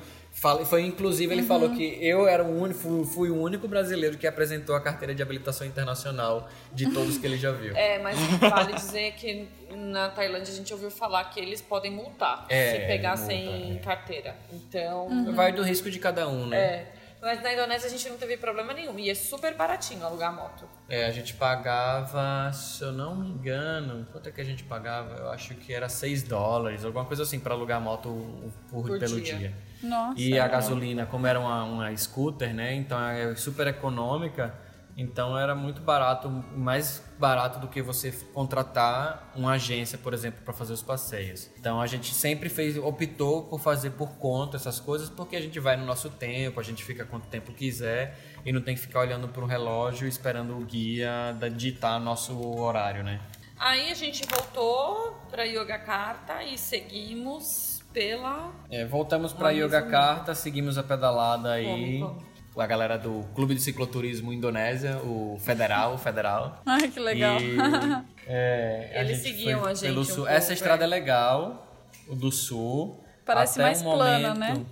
Foi 0.65 0.81
inclusive 0.81 1.33
ele 1.33 1.43
falou 1.43 1.69
que 1.71 1.97
eu 2.05 2.27
era 2.27 2.43
o 2.43 2.61
único, 2.61 3.03
fui, 3.05 3.29
o 3.29 3.41
único 3.41 3.67
brasileiro 3.67 4.17
que 4.17 4.27
apresentou 4.27 4.75
a 4.75 4.81
carteira 4.81 5.15
de 5.15 5.23
habilitação 5.23 5.65
internacional 5.65 6.49
de 6.73 6.91
todos 6.91 7.17
que 7.17 7.25
ele 7.25 7.37
já 7.37 7.51
viu. 7.51 7.73
É, 7.85 7.99
mas 7.99 8.17
vale 8.39 8.73
dizer 8.73 9.13
que 9.13 9.47
na 9.71 10.09
Tailândia 10.09 10.51
a 10.51 10.55
gente 10.55 10.71
ouviu 10.73 10.91
falar 10.91 11.23
que 11.25 11.39
eles 11.39 11.61
podem 11.61 11.91
multar 11.91 12.45
É, 12.49 12.71
se 12.71 12.77
pegar 12.85 13.15
sem 13.17 13.77
é. 13.77 13.79
carteira. 13.79 14.35
Então, 14.51 15.33
Vai 15.33 15.51
do 15.51 15.63
risco 15.63 15.89
de 15.89 15.99
cada 15.99 16.27
um, 16.27 16.45
né? 16.47 16.57
é. 16.57 16.91
Mas 17.21 17.41
na 17.41 17.53
Indonésia 17.53 17.87
a 17.87 17.89
gente 17.89 18.07
não 18.07 18.17
teve 18.17 18.37
problema 18.37 18.71
nenhum. 18.71 18.99
E 18.99 19.09
é 19.09 19.15
super 19.15 19.55
baratinho 19.55 20.05
alugar 20.05 20.31
moto. 20.35 20.69
É, 20.87 21.05
a 21.05 21.11
gente 21.11 21.33
pagava, 21.33 22.51
se 22.53 22.83
eu 22.83 22.91
não 22.91 23.15
me 23.15 23.27
engano, 23.27 24.05
quanto 24.11 24.29
é 24.29 24.31
que 24.31 24.41
a 24.41 24.43
gente 24.43 24.63
pagava? 24.63 25.15
Eu 25.15 25.29
acho 25.31 25.55
que 25.55 25.73
era 25.73 25.89
6 25.89 26.21
dólares, 26.21 26.85
alguma 26.85 27.03
coisa 27.05 27.23
assim, 27.23 27.39
para 27.39 27.55
alugar 27.55 27.81
moto 27.81 28.51
por, 28.69 28.85
Por 28.85 28.99
pelo 28.99 29.19
dia. 29.19 29.35
dia. 29.37 29.53
Nossa. 29.85 30.19
E 30.19 30.37
a 30.39 30.47
gasolina, 30.47 31.05
como 31.05 31.27
era 31.27 31.39
uma, 31.39 31.63
uma 31.63 31.95
scooter, 31.97 32.53
né? 32.53 32.73
Então 32.75 32.99
é 32.99 33.35
super 33.35 33.67
econômica. 33.67 34.53
Então 34.97 35.37
era 35.37 35.53
muito 35.53 35.81
barato, 35.81 36.29
mais 36.29 37.03
barato 37.19 37.59
do 37.59 37.67
que 37.67 37.81
você 37.81 38.13
contratar 38.33 39.29
uma 39.35 39.51
agência, 39.51 39.97
por 39.97 40.13
exemplo, 40.13 40.41
para 40.45 40.53
fazer 40.53 40.71
os 40.71 40.81
passeios. 40.81 41.49
Então 41.59 41.81
a 41.81 41.85
gente 41.87 42.13
sempre 42.13 42.47
fez, 42.47 42.77
optou 42.77 43.43
por 43.43 43.59
fazer 43.59 43.89
por 43.91 44.11
conta 44.17 44.55
essas 44.55 44.79
coisas, 44.79 45.09
porque 45.09 45.35
a 45.35 45.41
gente 45.41 45.59
vai 45.59 45.75
no 45.75 45.85
nosso 45.85 46.09
tempo, 46.09 46.61
a 46.61 46.63
gente 46.63 46.81
fica 46.81 47.03
quanto 47.03 47.27
tempo 47.27 47.51
quiser 47.51 48.17
e 48.45 48.53
não 48.53 48.61
tem 48.61 48.73
que 48.73 48.79
ficar 48.79 49.01
olhando 49.01 49.27
para 49.27 49.43
o 49.43 49.45
relógio 49.45 50.07
esperando 50.07 50.57
o 50.57 50.61
guia 50.63 51.35
da- 51.37 51.49
ditar 51.49 51.99
nosso 51.99 52.39
horário, 52.57 53.03
né? 53.03 53.19
Aí 53.59 53.91
a 53.91 53.93
gente 53.95 54.25
voltou 54.25 55.11
pra 55.29 55.43
Yogyakarta 55.43 56.41
e 56.43 56.57
seguimos 56.57 57.74
pela. 57.95 58.51
É, 58.69 58.85
voltamos 58.85 59.33
para 59.33 59.49
mesma 59.53 59.63
Yogyakarta, 59.63 60.35
seguimos 60.35 60.77
a 60.77 60.83
pedalada 60.83 61.53
aí. 61.53 61.99
Como, 61.99 62.61
A 62.61 62.67
galera 62.67 62.97
do 62.97 63.21
Clube 63.33 63.55
de 63.55 63.61
Cicloturismo 63.61 64.31
Indonésia, 64.31 64.97
o 64.99 65.37
Federal, 65.39 65.95
o 65.95 65.97
Federal. 65.97 66.61
Ai, 66.67 66.87
que 66.89 66.99
legal. 66.99 67.37
E, 67.41 67.57
é, 68.27 68.91
Eles 69.01 69.17
gente 69.17 69.29
seguiam 69.35 69.65
a 69.65 69.73
gente 69.73 69.81
pelo 69.89 70.01
um 70.01 70.05
sul. 70.05 70.15
pouco, 70.17 70.29
Essa 70.31 70.53
estrada 70.53 70.83
é. 70.83 70.85
é 70.85 70.87
legal, 70.87 71.67
o 72.07 72.15
do 72.15 72.31
sul. 72.31 73.03
Parece 73.25 73.53
Até 73.59 73.63
mais 73.63 73.81
um 73.81 73.91
plana, 73.91 74.29
momento- 74.35 74.59
né? 74.59 74.65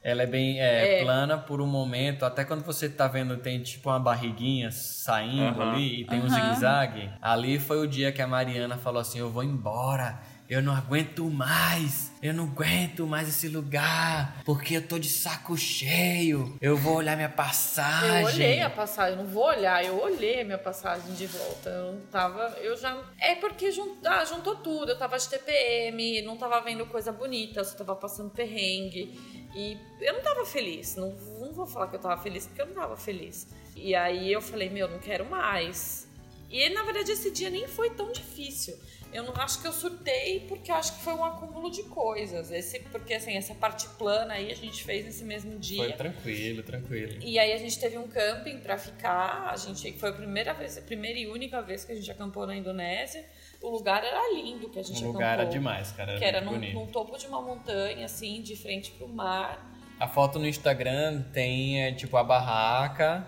Ela 0.00 0.22
é 0.22 0.26
bem 0.26 0.60
é, 0.60 1.00
É. 1.00 1.02
plana 1.04 1.36
por 1.36 1.60
um 1.60 1.66
momento, 1.66 2.24
até 2.24 2.44
quando 2.44 2.62
você 2.64 2.88
tá 2.88 3.08
vendo 3.08 3.36
tem 3.38 3.60
tipo 3.62 3.90
uma 3.90 3.98
barriguinha 3.98 4.70
saindo 4.70 5.60
Aham. 5.60 5.72
ali 5.72 6.00
e 6.02 6.04
tem 6.06 6.20
um 6.20 6.26
Aham. 6.26 6.34
zigue-zague. 6.34 7.10
Ali 7.20 7.58
foi 7.58 7.78
o 7.78 7.86
dia 7.86 8.12
que 8.12 8.22
a 8.22 8.26
Mariana 8.26 8.76
falou 8.78 9.00
assim: 9.00 9.18
Eu 9.18 9.28
vou 9.28 9.42
embora, 9.42 10.20
eu 10.48 10.62
não 10.62 10.74
aguento 10.74 11.24
mais, 11.30 12.10
eu 12.22 12.32
não 12.32 12.44
aguento 12.44 13.06
mais 13.06 13.28
esse 13.28 13.48
lugar, 13.48 14.40
porque 14.44 14.76
eu 14.78 14.86
tô 14.88 14.98
de 14.98 15.08
saco 15.08 15.56
cheio, 15.56 16.56
eu 16.60 16.76
vou 16.76 16.94
olhar 16.96 17.16
minha 17.16 17.28
passagem. 17.28 18.20
Eu 18.20 18.26
olhei 18.26 18.62
a 18.62 18.70
passagem, 18.70 19.18
não 19.18 19.26
vou 19.26 19.44
olhar, 19.44 19.84
eu 19.84 20.00
olhei 20.02 20.40
a 20.40 20.44
minha 20.44 20.58
passagem 20.58 21.12
de 21.14 21.26
volta. 21.26 21.68
Eu 21.68 21.92
não 21.92 22.00
tava. 22.06 22.40
Eu 22.60 22.76
já. 22.76 22.96
É 23.20 23.34
porque 23.34 23.70
jun- 23.70 23.96
ah, 24.04 24.24
juntou 24.24 24.56
tudo. 24.56 24.92
Eu 24.92 24.98
tava 24.98 25.18
de 25.18 25.28
TPM, 25.28 26.22
não 26.22 26.36
tava 26.36 26.60
vendo 26.60 26.86
coisa 26.86 27.12
bonita, 27.12 27.60
eu 27.60 27.64
só 27.64 27.76
tava 27.76 27.94
passando 27.94 28.30
perrengue. 28.30 29.18
E 29.54 29.76
eu 30.00 30.14
não 30.14 30.22
tava 30.22 30.44
feliz. 30.46 30.96
Não, 30.96 31.10
não 31.40 31.52
vou 31.52 31.66
falar 31.66 31.88
que 31.88 31.96
eu 31.96 32.00
tava 32.00 32.20
feliz, 32.22 32.46
porque 32.46 32.62
eu 32.62 32.66
não 32.66 32.74
tava 32.74 32.96
feliz. 32.96 33.46
E 33.76 33.94
aí 33.94 34.32
eu 34.32 34.40
falei, 34.40 34.68
meu, 34.70 34.88
não 34.88 34.98
quero 34.98 35.24
mais. 35.28 36.06
E 36.50 36.70
na 36.70 36.82
verdade 36.82 37.12
esse 37.12 37.30
dia 37.30 37.50
nem 37.50 37.66
foi 37.68 37.90
tão 37.90 38.10
difícil. 38.12 38.74
Eu 39.12 39.24
não 39.24 39.34
acho 39.36 39.60
que 39.62 39.66
eu 39.66 39.72
surtei 39.72 40.40
porque 40.48 40.70
eu 40.70 40.74
acho 40.74 40.94
que 40.96 41.00
foi 41.02 41.14
um 41.14 41.24
acúmulo 41.24 41.70
de 41.70 41.82
coisas. 41.84 42.50
Esse, 42.50 42.80
porque 42.80 43.14
assim, 43.14 43.36
essa 43.36 43.54
parte 43.54 43.88
plana 43.96 44.34
aí 44.34 44.50
a 44.52 44.54
gente 44.54 44.84
fez 44.84 45.04
nesse 45.04 45.24
mesmo 45.24 45.58
dia. 45.58 45.82
Foi 45.84 45.92
tranquilo, 45.92 46.62
tranquilo. 46.62 47.18
E 47.22 47.38
aí 47.38 47.52
a 47.52 47.56
gente 47.56 47.78
teve 47.78 47.96
um 47.96 48.06
camping 48.06 48.58
pra 48.58 48.76
ficar. 48.76 49.48
A 49.50 49.56
gente 49.56 49.92
foi 49.98 50.10
a 50.10 50.12
primeira 50.12 50.52
vez, 50.52 50.76
a 50.76 50.82
primeira 50.82 51.18
e 51.18 51.26
única 51.26 51.62
vez 51.62 51.84
que 51.84 51.92
a 51.92 51.94
gente 51.94 52.10
acampou 52.10 52.46
na 52.46 52.54
Indonésia. 52.54 53.24
O 53.62 53.70
lugar 53.70 54.04
era 54.04 54.32
lindo 54.34 54.68
que 54.68 54.78
a 54.78 54.82
gente 54.82 54.96
O 54.96 54.98
acampou. 54.98 55.12
lugar 55.14 55.38
era 55.40 55.48
demais, 55.48 55.90
cara. 55.92 56.12
Era 56.12 56.18
Que 56.18 56.24
era 56.24 56.40
num, 56.42 56.58
num 56.58 56.86
topo 56.86 57.16
de 57.16 57.26
uma 57.26 57.40
montanha, 57.40 58.04
assim, 58.04 58.42
de 58.42 58.54
frente 58.56 58.90
pro 58.92 59.08
mar. 59.08 59.74
A 59.98 60.06
foto 60.06 60.38
no 60.38 60.46
Instagram 60.46 61.22
tem, 61.32 61.82
é, 61.82 61.92
tipo, 61.92 62.16
a 62.16 62.22
barraca 62.22 63.26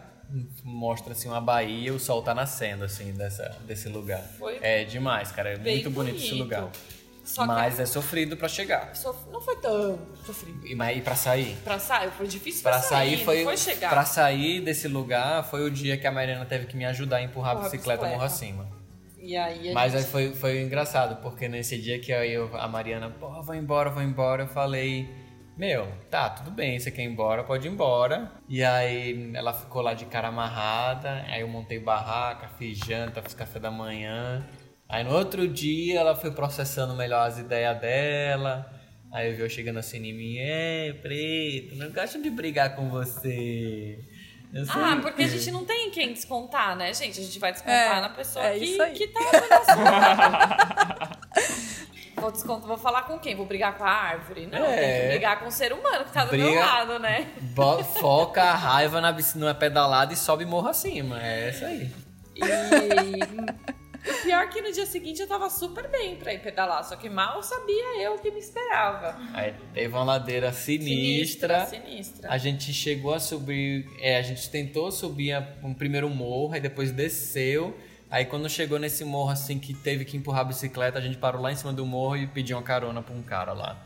mostra 0.64 1.12
assim 1.12 1.28
uma 1.28 1.40
baía, 1.40 1.92
o 1.92 1.98
sol 1.98 2.22
tá 2.22 2.34
nascendo 2.34 2.84
assim 2.84 3.12
dessa, 3.12 3.56
desse 3.66 3.88
lugar. 3.88 4.22
Foi 4.38 4.58
É 4.62 4.84
demais, 4.84 5.30
cara. 5.32 5.50
É 5.50 5.56
muito 5.58 5.90
bonito, 5.90 6.16
esse 6.16 6.28
bonito. 6.30 6.42
lugar. 6.44 6.70
Só 7.24 7.46
Mas 7.46 7.78
é 7.78 7.86
sofrido 7.86 8.36
pra 8.36 8.48
chegar. 8.48 8.92
não 9.30 9.40
foi 9.40 9.54
tão 9.56 9.98
sofrido. 10.26 10.66
E, 10.66 10.74
mas, 10.74 10.96
e 10.98 11.00
pra 11.00 11.14
sair? 11.14 11.56
Pra 11.62 11.78
sair, 11.78 12.10
foi 12.10 12.26
difícil 12.26 12.62
Pra 12.62 12.72
pra, 12.72 12.80
sair 12.80 13.18
não 13.18 13.24
foi, 13.24 13.44
foi 13.44 13.56
chegar. 13.56 13.90
pra 13.90 14.04
sair 14.04 14.60
desse 14.60 14.88
lugar 14.88 15.44
foi 15.44 15.62
o 15.64 15.70
dia 15.70 15.96
que 15.96 16.06
a 16.06 16.10
Mariana 16.10 16.44
teve 16.44 16.66
que 16.66 16.76
me 16.76 16.84
ajudar 16.86 17.18
a 17.18 17.22
empurrar 17.22 17.50
a 17.50 17.52
Empurrar 17.52 17.66
a 17.68 17.70
bicicleta 17.70 18.06
morro 18.08 18.22
bicicleta. 18.24 18.60
acima. 18.64 18.80
Aí 19.22 19.72
Mas 19.74 19.94
aí 19.94 20.00
gente... 20.00 20.10
foi, 20.10 20.34
foi 20.34 20.62
engraçado, 20.62 21.20
porque 21.22 21.46
nesse 21.46 21.78
dia 21.78 22.00
que 22.00 22.10
eu, 22.10 22.56
a 22.56 22.66
Mariana, 22.66 23.10
pô, 23.10 23.30
vou 23.42 23.54
embora, 23.54 23.90
vou 23.90 24.02
embora, 24.02 24.44
eu 24.44 24.48
falei, 24.48 25.08
meu, 25.56 25.86
tá, 26.10 26.30
tudo 26.30 26.50
bem, 26.50 26.78
você 26.78 26.90
quer 26.90 27.02
ir 27.02 27.06
embora, 27.06 27.44
pode 27.44 27.66
ir 27.68 27.70
embora. 27.70 28.32
E 28.48 28.64
aí 28.64 29.30
ela 29.34 29.52
ficou 29.52 29.82
lá 29.82 29.92
de 29.92 30.06
cara 30.06 30.28
amarrada, 30.28 31.24
aí 31.28 31.42
eu 31.42 31.48
montei 31.48 31.78
barraca, 31.78 32.48
fiz 32.58 32.78
janta, 32.78 33.20
fiz 33.22 33.34
café 33.34 33.58
da 33.58 33.70
manhã. 33.70 34.46
Aí 34.88 35.04
no 35.04 35.14
outro 35.14 35.46
dia 35.46 36.00
ela 36.00 36.16
foi 36.16 36.30
processando 36.30 36.94
melhor 36.94 37.26
as 37.26 37.38
ideias 37.38 37.78
dela. 37.80 38.70
Aí 39.12 39.38
eu 39.38 39.48
chegando 39.50 39.78
assim 39.78 39.98
em 39.98 40.12
mim, 40.14 40.36
é, 40.38 40.92
preto, 41.02 41.74
não 41.76 41.90
gosto 41.90 42.22
de 42.22 42.30
brigar 42.30 42.74
com 42.74 42.88
você. 42.88 43.98
Eu 44.52 44.64
sei 44.64 44.74
Ah, 44.82 44.98
porque 45.00 45.22
a 45.22 45.28
gente 45.28 45.50
não 45.50 45.64
tem 45.64 45.90
quem 45.90 46.12
descontar, 46.12 46.74
né, 46.76 46.92
gente? 46.94 47.20
A 47.20 47.22
gente 47.22 47.38
vai 47.38 47.52
descontar 47.52 47.98
É, 47.98 48.00
na 48.00 48.08
pessoa 48.08 48.44
é 48.46 48.58
que, 48.58 48.64
isso 48.64 48.82
aí. 48.82 48.92
que 48.94 49.06
tá 49.08 49.20
nosso 49.20 49.70
Vou 52.20 52.30
descontar, 52.30 52.66
vou 52.68 52.76
falar 52.78 53.02
com 53.02 53.18
quem? 53.18 53.34
Vou 53.34 53.46
brigar 53.46 53.76
com 53.76 53.84
a 53.84 53.90
árvore? 53.90 54.46
Não, 54.46 54.58
tem 54.66 54.74
É. 54.78 55.00
que 55.02 55.08
brigar 55.08 55.40
com 55.40 55.46
o 55.46 55.50
ser 55.50 55.72
humano 55.72 56.04
que 56.04 56.12
tá 56.12 56.24
do 56.24 56.36
meu 56.36 56.46
Briga- 56.46 56.60
lado, 56.64 56.98
né? 56.98 57.28
Bo- 57.54 57.82
Foca 57.84 58.42
a 58.42 58.54
raiva 58.54 59.00
na, 59.00 59.10
bici- 59.12 59.38
numa 59.38 59.54
pedalada 59.54 60.12
e 60.12 60.16
sobe 60.16 60.44
morro 60.44 60.68
acima. 60.68 61.20
É 61.22 61.50
isso 61.50 61.64
aí. 61.64 61.90
E 64.02 64.10
o 64.10 64.22
pior 64.22 64.42
é 64.44 64.46
que 64.46 64.62
no 64.62 64.72
dia 64.72 64.86
seguinte 64.86 65.20
eu 65.20 65.28
tava 65.28 65.50
super 65.50 65.86
bem 65.88 66.16
pra 66.16 66.32
ir 66.32 66.38
pedalar, 66.40 66.82
só 66.84 66.96
que 66.96 67.08
mal 67.10 67.42
sabia 67.42 68.02
eu 68.02 68.14
o 68.14 68.18
que 68.18 68.30
me 68.30 68.38
esperava. 68.38 69.14
Aí 69.34 69.54
teve 69.74 69.88
uma 69.94 70.04
ladeira 70.04 70.50
sinistra. 70.52 71.66
Sinistra. 71.66 72.30
A 72.30 72.38
gente 72.38 72.72
chegou 72.72 73.12
a 73.12 73.20
subir. 73.20 73.86
É, 74.00 74.16
a 74.16 74.22
gente 74.22 74.48
tentou 74.48 74.90
subir 74.90 75.36
um 75.62 75.74
primeiro 75.74 76.08
morro, 76.08 76.54
aí 76.54 76.60
depois 76.60 76.90
desceu. 76.92 77.76
Aí 78.10 78.24
quando 78.24 78.48
chegou 78.48 78.78
nesse 78.78 79.04
morro 79.04 79.30
assim 79.30 79.58
que 79.58 79.72
teve 79.72 80.04
que 80.04 80.16
empurrar 80.16 80.40
a 80.40 80.44
bicicleta, 80.44 80.98
a 80.98 81.00
gente 81.02 81.16
parou 81.16 81.40
lá 81.40 81.52
em 81.52 81.54
cima 81.56 81.72
do 81.72 81.86
morro 81.86 82.16
e 82.16 82.26
pediu 82.26 82.56
uma 82.56 82.62
carona 82.62 83.00
pra 83.02 83.14
um 83.14 83.22
cara 83.22 83.52
lá. 83.52 83.78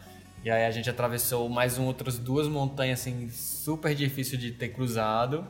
E 0.42 0.50
aí 0.50 0.64
a 0.64 0.70
gente 0.70 0.88
atravessou 0.88 1.48
mais 1.48 1.78
um, 1.78 1.84
outras 1.86 2.18
duas 2.18 2.48
montanhas 2.48 3.00
assim, 3.00 3.28
super 3.30 3.94
difícil 3.94 4.38
de 4.38 4.52
ter 4.52 4.68
cruzado. 4.70 5.46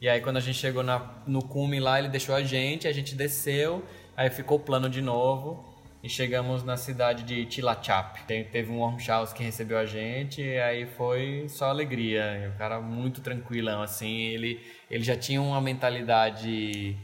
E 0.00 0.08
aí 0.08 0.20
quando 0.20 0.36
a 0.36 0.40
gente 0.40 0.58
chegou 0.58 0.82
na- 0.82 1.22
no 1.26 1.42
cume 1.42 1.80
lá, 1.80 1.98
ele 1.98 2.08
deixou 2.08 2.34
a 2.34 2.42
gente, 2.42 2.86
a 2.88 2.92
gente 2.92 3.14
desceu, 3.14 3.84
aí 4.16 4.30
ficou 4.30 4.58
plano 4.58 4.88
de 4.88 5.00
novo. 5.00 5.70
E 6.04 6.08
chegamos 6.08 6.64
na 6.64 6.76
cidade 6.76 7.22
de 7.22 7.46
Tilachap. 7.46 8.24
Te- 8.26 8.42
Teve 8.50 8.72
um 8.72 8.80
warm 8.80 8.96
house 9.06 9.32
que 9.32 9.44
recebeu 9.44 9.78
a 9.78 9.86
gente, 9.86 10.42
e 10.42 10.58
aí 10.58 10.84
foi 10.84 11.46
só 11.48 11.66
alegria. 11.70 12.50
O 12.52 12.58
cara 12.58 12.80
muito 12.80 13.20
tranquilão, 13.20 13.80
assim. 13.80 14.10
Ele, 14.22 14.60
ele 14.90 15.04
já 15.04 15.16
tinha 15.16 15.40
uma 15.40 15.60
mentalidade 15.60 16.96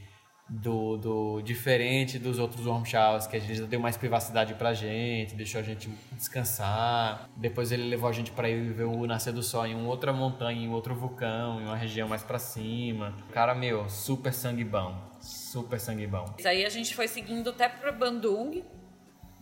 do, 0.48 0.96
do 0.96 1.42
diferente 1.42 2.18
dos 2.18 2.38
outros 2.38 2.66
warm 2.66 2.84
showers, 2.84 3.26
que 3.26 3.36
a 3.36 3.40
gente 3.40 3.62
deu 3.62 3.78
mais 3.78 3.96
privacidade 3.96 4.54
pra 4.54 4.72
gente, 4.72 5.34
deixou 5.34 5.60
a 5.60 5.64
gente 5.64 5.90
descansar. 6.12 7.28
Depois 7.36 7.70
ele 7.70 7.84
levou 7.88 8.08
a 8.08 8.12
gente 8.12 8.30
pra 8.30 8.48
ir 8.48 8.72
ver 8.72 8.84
o 8.84 9.06
nascer 9.06 9.32
do 9.32 9.42
sol 9.42 9.66
em 9.66 9.74
uma 9.74 9.88
outra 9.88 10.12
montanha, 10.12 10.60
em 10.60 10.70
outro 10.70 10.94
vulcão, 10.94 11.60
em 11.60 11.64
uma 11.64 11.76
região 11.76 12.08
mais 12.08 12.22
pra 12.22 12.38
cima. 12.38 13.14
Cara, 13.32 13.54
meu, 13.54 13.88
super 13.88 14.32
sangue 14.32 14.64
bom. 14.64 14.96
Super 15.20 15.80
sangue 15.80 16.06
bom. 16.06 16.24
Aí 16.44 16.64
a 16.64 16.68
gente 16.68 16.94
foi 16.94 17.08
seguindo 17.08 17.50
até 17.50 17.68
pra 17.68 17.92
Bandung. 17.92 18.62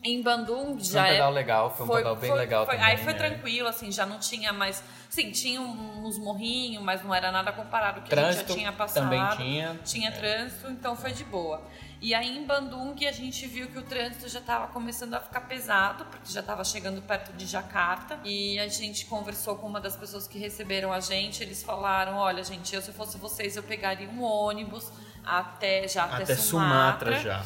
Em 0.04 0.22
Bandung 0.22 0.74
Foi 0.74 0.84
já 0.84 1.02
um 1.02 1.04
é 1.06 1.12
pedal 1.12 1.30
legal, 1.32 1.70
foi 1.76 1.84
um 1.86 1.88
pedal 1.88 2.16
bem 2.16 2.32
legal 2.32 2.64
foi- 2.64 2.76
também. 2.76 2.90
Aí 2.92 2.96
foi 2.98 3.12
né? 3.12 3.18
tranquilo, 3.18 3.66
assim, 3.68 3.90
já 3.90 4.06
não 4.06 4.20
tinha 4.20 4.52
mais. 4.52 4.82
Sim, 5.10 5.32
tinha 5.32 5.60
uns 5.60 6.16
morrinhos, 6.18 6.80
mas 6.82 7.02
não 7.02 7.12
era 7.12 7.32
nada 7.32 7.50
comparado 7.50 8.02
que 8.02 8.06
a 8.06 8.10
Trânsito 8.16 8.40
gente 8.40 8.48
já 8.50 8.54
tinha 8.54 8.72
passado. 8.72 9.02
também 9.02 9.36
tinha. 9.36 9.80
Tinha 9.84 10.08
É. 10.10 10.12
trânsito, 10.12 10.68
então 10.70 10.94
foi 10.94 11.12
de 11.12 11.24
boa. 11.24 11.60
E 12.00 12.14
aí 12.14 12.36
em 12.38 12.44
Bandung 12.46 12.94
a 13.06 13.10
gente 13.10 13.46
viu 13.48 13.68
que 13.68 13.78
o 13.78 13.82
trânsito 13.82 14.28
já 14.28 14.38
estava 14.38 14.68
começando 14.68 15.14
a 15.14 15.20
ficar 15.20 15.40
pesado, 15.40 16.04
porque 16.04 16.30
já 16.30 16.40
estava 16.40 16.62
chegando 16.62 17.00
perto 17.02 17.32
de 17.32 17.46
Jacarta. 17.46 18.20
E 18.22 18.58
a 18.60 18.68
gente 18.68 19.06
conversou 19.06 19.56
com 19.56 19.66
uma 19.66 19.80
das 19.80 19.96
pessoas 19.96 20.28
que 20.28 20.38
receberam 20.38 20.92
a 20.92 21.00
gente, 21.00 21.42
eles 21.42 21.62
falaram: 21.64 22.16
olha, 22.18 22.44
gente, 22.44 22.72
eu 22.74 22.82
se 22.82 22.88
eu 22.88 22.94
fosse 22.94 23.16
vocês, 23.18 23.56
eu 23.56 23.62
pegaria 23.62 24.08
um 24.08 24.22
ônibus 24.22 24.92
até 25.24 25.88
já 25.88 26.04
até, 26.04 26.22
Até 26.22 26.36
Sumatra 26.36 27.18
já. 27.18 27.42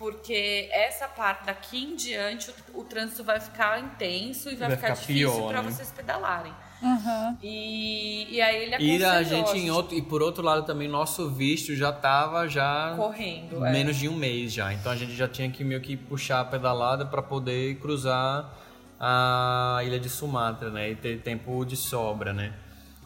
Porque 0.00 0.66
essa 0.72 1.06
parte 1.06 1.44
daqui 1.44 1.84
em 1.84 1.94
diante 1.94 2.50
o, 2.72 2.80
o 2.80 2.84
trânsito 2.84 3.22
vai 3.22 3.38
ficar 3.38 3.78
intenso 3.78 4.48
e 4.48 4.56
vai, 4.56 4.68
Vai 4.68 4.76
ficar, 4.78 4.96
ficar 4.96 5.12
difícil 5.12 5.46
para 5.46 5.62
né? 5.62 5.70
vocês 5.70 5.92
pedalarem. 5.92 6.54
Uhum. 6.80 7.36
E, 7.42 8.26
e 8.34 8.40
aí 8.40 8.62
ele 8.62 8.76
E 8.82 9.04
aconselhou 9.04 9.10
a 9.10 9.22
gente, 9.22 9.58
em 9.58 9.70
outro, 9.70 9.94
e 9.94 10.00
por 10.00 10.22
outro 10.22 10.42
lado 10.42 10.64
também, 10.64 10.88
nosso 10.88 11.28
visto 11.28 11.76
já 11.76 11.92
tava 11.92 12.48
já 12.48 12.94
correndo. 12.96 13.62
é. 13.66 13.70
menos 13.70 13.94
de 13.96 14.08
um 14.08 14.16
mês 14.16 14.54
já. 14.54 14.72
Então 14.72 14.90
a 14.90 14.96
gente 14.96 15.14
já 15.14 15.28
tinha 15.28 15.50
que 15.50 15.62
meio 15.62 15.82
que 15.82 15.98
puxar 15.98 16.40
a 16.40 16.44
pedalada 16.46 17.04
para 17.04 17.20
poder 17.20 17.74
cruzar 17.78 18.50
a 18.98 19.80
ilha 19.84 20.00
de 20.00 20.08
Sumatra, 20.08 20.70
né? 20.70 20.92
E 20.92 20.96
ter 20.96 21.20
tempo 21.20 21.62
de 21.66 21.76
sobra, 21.76 22.32
né? 22.32 22.54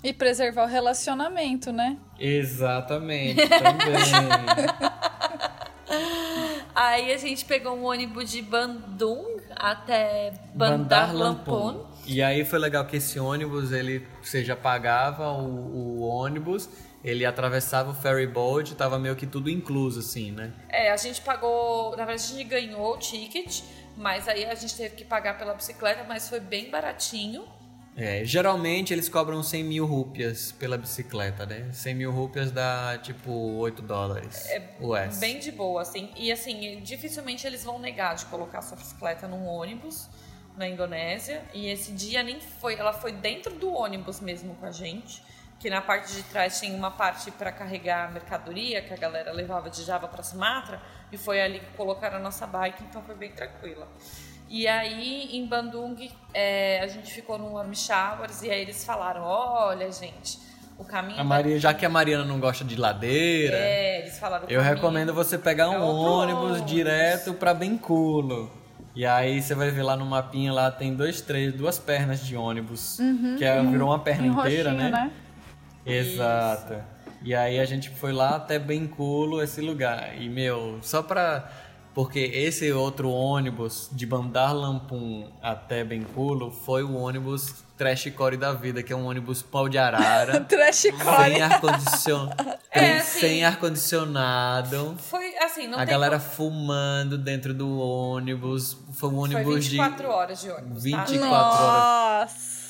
E 0.05 0.13
preservar 0.13 0.63
o 0.63 0.69
relacionamento, 0.69 1.73
né? 1.73 1.97
Exatamente, 2.21 3.49
também. 3.49 4.15
Aí 6.75 7.13
a 7.13 7.17
gente 7.19 7.45
pegou 7.45 7.77
um 7.77 7.85
ônibus 7.85 8.31
de 8.31 8.43
Bandung 8.43 9.37
até 9.51 10.33
Bandar 10.55 11.15
Lampung. 11.15 11.87
E 12.05 12.21
aí 12.21 12.45
foi 12.45 12.59
legal 12.59 12.85
que 12.85 12.97
esse 12.97 13.19
ônibus, 13.19 13.71
ele, 13.73 14.07
você 14.23 14.45
já 14.45 14.57
pagava 14.57 15.31
o, 15.33 15.99
o 15.99 16.01
ônibus, 16.01 16.69
ele 17.03 17.25
atravessava 17.25 17.91
o 17.91 17.95
ferry 17.95 18.27
boat, 18.27 18.75
tava 18.75 18.99
meio 18.99 19.15
que 19.15 19.27
tudo 19.27 19.49
incluso, 19.49 20.01
assim, 20.01 20.33
né? 20.33 20.53
É, 20.69 20.91
a 20.91 20.97
gente 20.97 21.21
pagou, 21.21 21.91
na 21.93 22.05
verdade 22.05 22.23
a 22.25 22.37
gente 22.37 22.45
ganhou 22.45 22.95
o 22.95 22.99
ticket, 22.99 23.63
mas 23.97 24.27
aí 24.27 24.45
a 24.45 24.55
gente 24.55 24.75
teve 24.75 24.97
que 24.97 25.05
pagar 25.05 25.39
pela 25.39 25.55
bicicleta, 25.55 26.05
mas 26.09 26.29
foi 26.29 26.41
bem 26.41 26.71
baratinho. 26.71 27.45
É, 27.97 28.25
geralmente 28.25 28.93
eles 28.93 29.09
cobram 29.09 29.41
100 29.43 29.65
mil 29.65 29.87
rúpias 29.87 30.51
pela 30.51 30.77
bicicleta, 30.77 31.47
né? 31.47 31.71
100 31.73 31.95
mil 31.95 32.11
rúpias 32.11 32.51
dá 32.51 32.99
tipo 33.01 33.31
8 33.31 33.83
dólares 33.83 34.49
US. 34.81 35.17
É 35.17 35.21
Bem 35.21 35.39
de 35.39 35.53
boa, 35.53 35.83
assim. 35.83 36.11
E 36.17 36.33
assim, 36.33 36.81
dificilmente 36.83 37.47
eles 37.47 37.63
vão 37.63 37.79
negar 37.79 38.17
de 38.17 38.27
colocar 38.27 38.63
sua 38.63 38.77
bicicleta 38.77 39.29
num 39.29 39.47
ônibus 39.47 40.09
na 40.57 40.69
Indonésia. 40.69 41.43
E 41.55 41.69
esse 41.69 41.93
dia 41.93 42.23
nem 42.25 42.41
foi, 42.41 42.75
ela 42.75 42.93
foi 42.93 43.13
dentro 43.13 43.55
do 43.55 43.73
ônibus 43.73 44.21
mesmo 44.21 44.55
com 44.57 44.67
a 44.67 44.73
gente. 44.73 45.23
Que 45.61 45.71
na 45.71 45.81
parte 45.81 46.13
de 46.13 46.23
trás 46.25 46.59
tinha 46.59 46.77
uma 46.77 46.91
parte 46.91 47.31
para 47.31 47.53
carregar 47.53 48.13
mercadoria 48.13 48.83
que 48.83 48.93
a 48.93 48.97
galera 48.97 49.33
levava 49.33 49.71
de 49.71 49.85
Java 49.85 50.09
para 50.09 50.23
Sumatra. 50.23 50.83
E 51.13 51.17
foi 51.17 51.41
ali 51.41 51.61
que 51.61 51.77
colocaram 51.77 52.17
a 52.17 52.21
nossa 52.21 52.45
bike, 52.45 52.83
então 52.83 53.01
foi 53.03 53.15
bem 53.15 53.31
tranquila. 53.31 53.89
E 54.49 54.67
aí, 54.69 55.31
em 55.37 55.47
Bandung, 55.47 55.97
é, 56.33 56.81
a 56.83 56.87
gente 56.87 57.13
ficou 57.13 57.39
no 57.39 57.53
Warm 57.55 57.73
Showers 57.75 58.43
e 58.43 58.51
aí 58.51 58.61
eles 58.63 58.85
falaram: 58.85 59.23
olha, 59.23 59.91
gente, 59.91 60.39
o 60.79 60.85
caminho. 60.85 61.19
A 61.21 61.25
Maria, 61.25 61.59
já 61.59 61.73
que 61.75 61.85
a 61.85 61.89
Mariana 61.89 62.25
não 62.25 62.39
gosta 62.39 62.65
de 62.65 62.77
ladeira, 62.77 63.57
É, 63.57 64.01
eles 64.03 64.19
falaram: 64.19 64.45
eu 64.45 64.61
caminho- 64.61 64.75
recomendo 64.77 65.15
você 65.15 65.39
pegar 65.39 65.71
um 65.71 65.75
é 65.75 65.79
ônibus 65.81 66.43
ônibus. 66.53 66.67
direto 66.67 67.35
pra 67.35 67.53
Benculo. 67.55 68.51
E 68.95 69.05
aí 69.05 69.43
você 69.43 69.57
vai 69.57 69.71
ver 69.73 69.83
lá 69.83 69.97
no 69.97 70.07
mapinha 70.07 70.53
lá 70.53 70.71
tem 70.71 70.95
dois, 70.95 71.21
três, 71.21 71.53
duas 71.53 71.81
pernas 71.81 72.25
de 72.25 72.37
ônibus, 72.37 72.99
que 73.39 73.45
é, 73.45 73.61
virou 73.61 73.89
uma 73.89 73.99
perna 73.99 74.29
inteira, 74.29 74.71
roxinho, 74.71 74.91
né? 74.93 75.11
Exato. 75.85 76.77
E 77.23 77.35
aí 77.35 77.59
a 77.59 77.65
gente 77.65 77.91
foi 77.91 78.13
lá 78.13 78.37
até 78.37 78.59
Benculo, 78.59 79.43
esse 79.43 79.61
lugar. 79.61 80.15
E, 80.21 80.29
meu, 80.29 80.79
só 80.83 81.03
pra... 81.03 81.51
Porque 81.95 82.19
esse 82.19 82.73
outro 82.73 83.09
ônibus 83.09 83.89
de 83.93 84.05
Bandar 84.05 84.53
Lampung 84.53 85.29
até 85.41 85.85
Benculo 85.85 86.51
foi 86.51 86.83
o 86.83 86.95
ônibus 86.97 87.63
Trash 87.79 88.11
Core 88.17 88.37
da 88.37 88.53
vida, 88.53 88.83
que 88.83 88.93
é 88.93 88.97
um 88.97 89.07
ônibus 89.07 89.43
pau 89.43 89.69
de 89.69 89.79
arara. 89.79 90.41
Trash 90.49 90.83
core. 90.91 91.33
sem 91.33 91.43
ar-condicionado. 91.43 92.51
É, 92.73 92.97
assim, 92.99 93.21
sem 93.21 93.45
ar-condicionado. 93.45 94.97
Foi 94.99 95.37
assim, 95.39 95.69
não 95.69 95.79
A 95.79 95.85
galera 95.85 96.19
como- 96.19 96.31
fumando 96.33 97.17
dentro 97.17 97.55
do 97.55 97.79
ônibus. 97.79 98.77
Foi 98.95 99.09
um 99.11 99.13
Foi 99.13 99.21
ônibus 99.35 99.67
24 99.69 99.97
de... 99.97 100.07
horas 100.13 100.41
de 100.41 100.51
ônibus, 100.51 100.83
24 100.83 101.21
tá? 101.21 101.31
horas. 101.31 102.33
Nossa. 102.33 102.65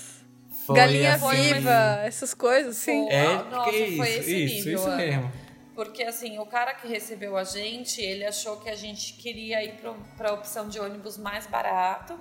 Foi 0.67 0.77
Galinha 0.77 1.15
assim- 1.15 1.55
viva, 1.55 1.71
essas 2.05 2.35
coisas. 2.35 2.85
Foi. 2.85 2.95
É, 3.09 3.43
nossa, 3.51 3.71
que 3.71 3.77
isso, 3.77 3.97
foi 3.97 4.09
esse 4.11 4.45
isso, 4.45 4.55
nível, 4.55 4.75
isso 4.75 4.91
mesmo. 4.97 5.33
Porque 5.75 6.05
assim, 6.05 6.39
o 6.39 6.47
cara 6.47 6.73
que 6.75 6.87
recebeu 6.87 7.37
a 7.37 7.45
gente, 7.45 8.01
ele 8.01 8.25
achou 8.25 8.59
que 8.59 8.71
a 8.71 8.77
gente 8.77 9.15
queria 9.15 9.63
ir 9.65 9.81
para 10.17 10.31
a 10.31 10.33
opção 10.33 10.69
de 10.69 10.79
ônibus 10.79 11.19
mais 11.19 11.47
barato. 11.47 12.19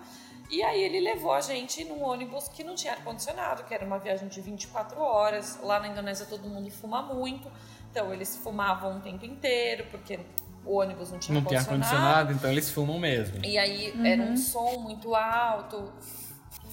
E 0.50 0.62
aí 0.62 0.84
ele 0.84 1.00
levou 1.00 1.34
a 1.34 1.42
gente 1.42 1.84
num 1.84 2.04
ônibus 2.04 2.48
que 2.48 2.64
não 2.64 2.76
tinha 2.76 2.94
ar-condicionado, 2.94 3.64
que 3.64 3.74
era 3.74 3.86
uma 3.86 3.98
viagem 4.00 4.28
de 4.28 4.42
24 4.42 5.00
horas. 5.00 5.60
Lá 5.62 5.80
na 5.80 5.88
Indonésia 5.88 6.26
todo 6.26 6.48
mundo 6.48 6.70
fuma 6.72 7.02
muito, 7.02 7.52
então 7.92 8.14
eles 8.14 8.38
fumavam 8.38 8.98
o 8.98 9.02
tempo 9.02 9.26
inteiro, 9.26 9.86
porque 9.90 10.20
o 10.66 10.76
ônibus 10.76 11.12
não 11.12 11.20
tinha 11.20 11.40
Não 11.40 11.46
tem 11.48 11.58
ar-condicionado, 11.58 12.34
então 12.34 12.52
eles 12.52 12.70
fumam 12.70 13.00
mesmo. 13.00 13.44
E 13.44 13.58
aí 13.58 13.94
era 14.06 14.22
um 14.24 14.38
som 14.38 14.80
muito 14.80 15.16
alto. 15.16 15.92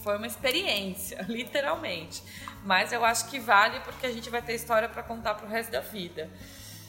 Foi 0.03 0.17
uma 0.17 0.27
experiência, 0.27 1.25
literalmente. 1.29 2.23
Mas 2.65 2.93
eu 2.93 3.05
acho 3.05 3.29
que 3.29 3.39
vale 3.39 3.81
porque 3.81 4.07
a 4.07 4.13
gente 4.13 4.29
vai 4.31 4.43
ter 4.43 4.55
história 4.55 4.89
para 4.89 5.03
contar 5.03 5.35
pro 5.35 5.47
resto 5.47 5.73
da 5.73 5.81
vida. 5.81 6.31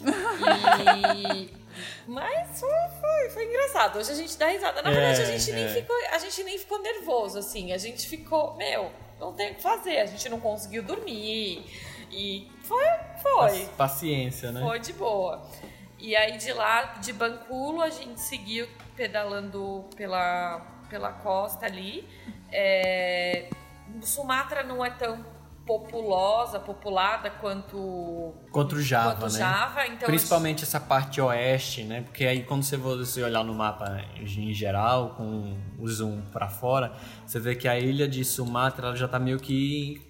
E... 0.05 1.61
Mas 2.07 2.59
foi, 2.59 2.69
foi, 2.99 3.29
foi 3.29 3.45
engraçado. 3.45 3.99
Hoje 3.99 4.11
a 4.11 4.15
gente 4.15 4.37
dá 4.37 4.47
risada. 4.47 4.81
Na 4.81 4.89
É, 4.89 4.93
verdade, 4.93 5.21
a 5.21 5.37
gente, 5.37 5.51
nem 5.53 5.65
é. 5.65 5.69
ficou, 5.69 5.95
a 6.11 6.17
gente 6.17 6.43
nem 6.43 6.57
ficou 6.57 6.81
nervoso, 6.81 7.39
assim. 7.39 7.71
A 7.71 7.77
gente 7.77 8.07
ficou, 8.07 8.55
meu, 8.55 8.91
não 9.19 9.33
tem 9.33 9.51
o 9.51 9.55
que 9.55 9.61
fazer. 9.61 9.99
A 9.99 10.05
gente 10.05 10.27
não 10.29 10.39
conseguiu 10.39 10.83
dormir. 10.83 11.65
E 12.11 12.51
foi, 12.63 12.85
foi. 13.21 13.65
Paciência, 13.77 14.51
né? 14.51 14.61
Foi 14.61 14.79
de 14.79 14.93
boa. 14.93 15.41
E 15.97 16.15
aí 16.15 16.37
de 16.37 16.51
lá, 16.51 16.95
de 16.99 17.13
Banculo, 17.13 17.81
a 17.81 17.89
gente 17.89 18.19
seguiu 18.19 18.67
pedalando 18.95 19.85
pela, 19.95 20.59
pela 20.89 21.13
costa 21.13 21.65
ali. 21.65 22.07
É, 22.51 23.47
Sumatra 24.01 24.63
não 24.63 24.83
é 24.83 24.89
tão 24.89 25.23
populosa, 25.65 26.59
populada 26.59 27.29
quanto, 27.29 28.33
Contra 28.51 28.77
o 28.77 28.81
Java, 28.81 29.15
quanto 29.15 29.33
né? 29.33 29.39
Java. 29.39 29.87
Então 29.87 30.05
Principalmente 30.07 30.63
essa 30.63 30.79
parte 30.79 31.21
oeste, 31.21 31.83
né? 31.83 32.01
Porque 32.01 32.25
aí 32.25 32.43
quando 32.43 32.63
você, 32.63 32.77
você 32.77 33.23
olhar 33.23 33.43
no 33.43 33.53
mapa 33.53 34.01
em 34.19 34.53
geral, 34.53 35.11
com 35.11 35.57
o 35.79 35.87
zoom 35.87 36.21
pra 36.31 36.47
fora, 36.47 36.93
você 37.25 37.39
vê 37.39 37.55
que 37.55 37.67
a 37.67 37.79
ilha 37.79 38.07
de 38.07 38.23
Sumatra 38.25 38.87
ela 38.87 38.95
já 38.95 39.07
tá 39.07 39.19
meio 39.19 39.39
que 39.39 40.01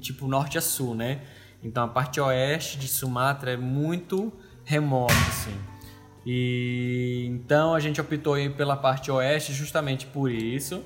tipo 0.00 0.26
norte 0.26 0.58
a 0.58 0.60
sul, 0.60 0.94
né? 0.94 1.22
Então 1.62 1.84
a 1.84 1.88
parte 1.88 2.20
oeste 2.20 2.78
de 2.78 2.88
Sumatra 2.88 3.52
é 3.52 3.56
muito 3.56 4.32
remota, 4.64 5.12
assim. 5.28 5.58
E 6.24 7.26
então 7.30 7.74
a 7.74 7.80
gente 7.80 8.00
optou 8.00 8.34
aí 8.34 8.48
pela 8.48 8.76
parte 8.76 9.10
oeste 9.10 9.52
justamente 9.52 10.06
por 10.06 10.30
isso. 10.30 10.82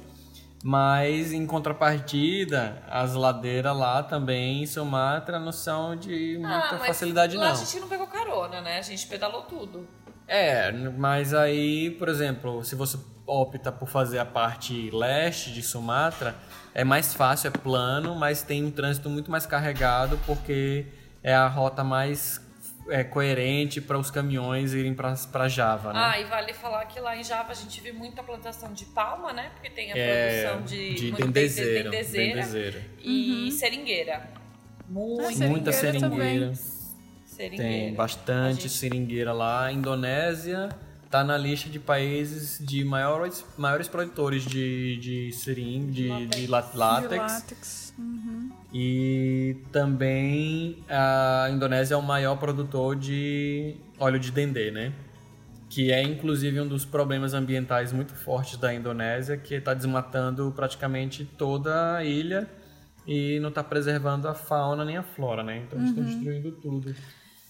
Mas 0.67 1.31
em 1.31 1.47
contrapartida, 1.47 2.83
as 2.89 3.12
ladeiras 3.12 3.77
lá 3.77 4.03
também 4.03 4.62
em 4.62 4.67
Sumatra 4.67 5.39
não 5.39 5.53
são 5.53 5.95
de 5.95 6.39
muita 6.41 6.77
Ah, 6.77 6.79
facilidade 6.79 7.37
não. 7.37 7.45
a 7.45 7.53
gente 7.53 7.79
não 7.81 7.87
pegou 7.87 8.07
carona, 8.07 8.62
né? 8.62 8.79
A 8.79 8.83
gente 8.83 9.07
pedalou 9.07 9.43
tudo. 9.43 9.87
É, 10.27 10.73
mas 10.73 11.35
aí, 11.35 11.91
por 11.99 12.09
exemplo, 12.09 12.65
se 12.65 12.75
você 12.75 12.97
opta 13.27 13.71
por 13.71 13.87
fazer 13.89 14.19
a 14.19 14.25
parte 14.25 14.91
leste 14.91 15.53
de 15.53 15.62
Sumatra, 15.62 16.35
é 16.75 16.83
mais 16.83 17.12
fácil, 17.12 17.49
é 17.49 17.51
plano, 17.51 18.15
mas 18.15 18.43
tem 18.43 18.65
um 18.65 18.71
trânsito 18.71 19.11
muito 19.11 19.31
mais 19.31 19.45
carregado 19.45 20.19
porque 20.25 20.87
é 21.23 21.35
a 21.35 21.47
rota 21.47 21.85
mais 21.85 22.39
é, 22.89 23.03
coerente 23.05 23.80
para 23.80 23.99
os 23.99 24.11
caminhões 24.11 24.72
irem 24.74 24.95
para 24.95 25.49
Java, 25.49 25.93
né? 25.93 26.01
Ah, 26.03 26.20
e 26.20 26.24
vale 26.24 26.53
falar 26.53 26.85
que 26.87 27.01
lá 27.01 27.16
em 27.16 27.24
Java 27.24 27.53
a 27.53 27.55
gente 27.55 27.80
viu 27.80 27.95
muita 27.95 28.22
plantação 28.22 28.72
de 28.72 28.85
palma, 28.87 29.32
né? 29.32 29.51
Porque 29.55 29.70
tem 29.70 29.93
a 29.93 29.97
é, 29.97 30.43
produção 30.43 30.62
de, 30.66 30.95
de 30.95 31.12
dendezeira, 31.12 31.91
dendezeira 31.91 32.35
dendezeira. 32.43 32.82
e 33.03 33.51
seringueira. 33.53 34.28
Muito 34.89 35.22
Ah, 35.43 35.47
Muita 35.49 35.72
seringueira 35.72 36.53
seringueira. 37.24 37.72
Tem 37.72 37.95
bastante 37.95 38.62
gente- 38.62 38.68
seringueira 38.72 39.32
lá. 39.32 39.72
Indonésia 39.72 40.68
tá 41.15 41.23
na 41.23 41.39
lista 41.39 41.71
de 41.71 41.79
países 41.79 42.59
de 42.61 42.83
maiores, 42.85 43.47
maiores 43.57 43.87
produtores 43.87 44.45
de, 44.45 44.97
de 44.97 45.33
seringa, 45.33 45.93
de, 45.93 46.27
de 46.27 46.47
lá- 46.49 46.61
De 46.62 46.77
látex. 46.77 47.17
látex. 47.33 47.95
Uhum. 47.97 48.51
E 48.73 49.57
também 49.71 50.83
a 50.89 51.49
Indonésia 51.53 51.95
é 51.95 51.97
o 51.97 52.03
maior 52.03 52.35
produtor 52.37 52.97
de 52.97 53.77
óleo 53.97 54.19
de 54.19 54.33
dendê, 54.33 54.73
né? 54.73 54.93
Que 55.71 55.93
é 55.93 56.03
inclusive 56.03 56.61
um 56.61 56.67
dos 56.67 56.85
problemas 56.85 57.33
ambientais 57.33 57.93
muito 57.93 58.12
fortes 58.12 58.57
da 58.59 58.75
Indonésia, 58.75 59.37
que 59.37 59.55
está 59.55 59.73
desmatando 59.73 60.53
praticamente 60.57 61.25
toda 61.25 61.95
a 61.95 62.05
ilha 62.05 62.51
e 63.07 63.39
não 63.39 63.51
está 63.51 63.62
preservando 63.62 64.27
a 64.27 64.35
fauna 64.35 64.85
nem 64.85 64.97
a 64.97 65.05
flora, 65.05 65.45
né? 65.45 65.59
Então 65.65 65.79
eles 65.79 65.91
estão 65.91 66.05
destruindo 66.05 66.51
tudo. 66.61 66.93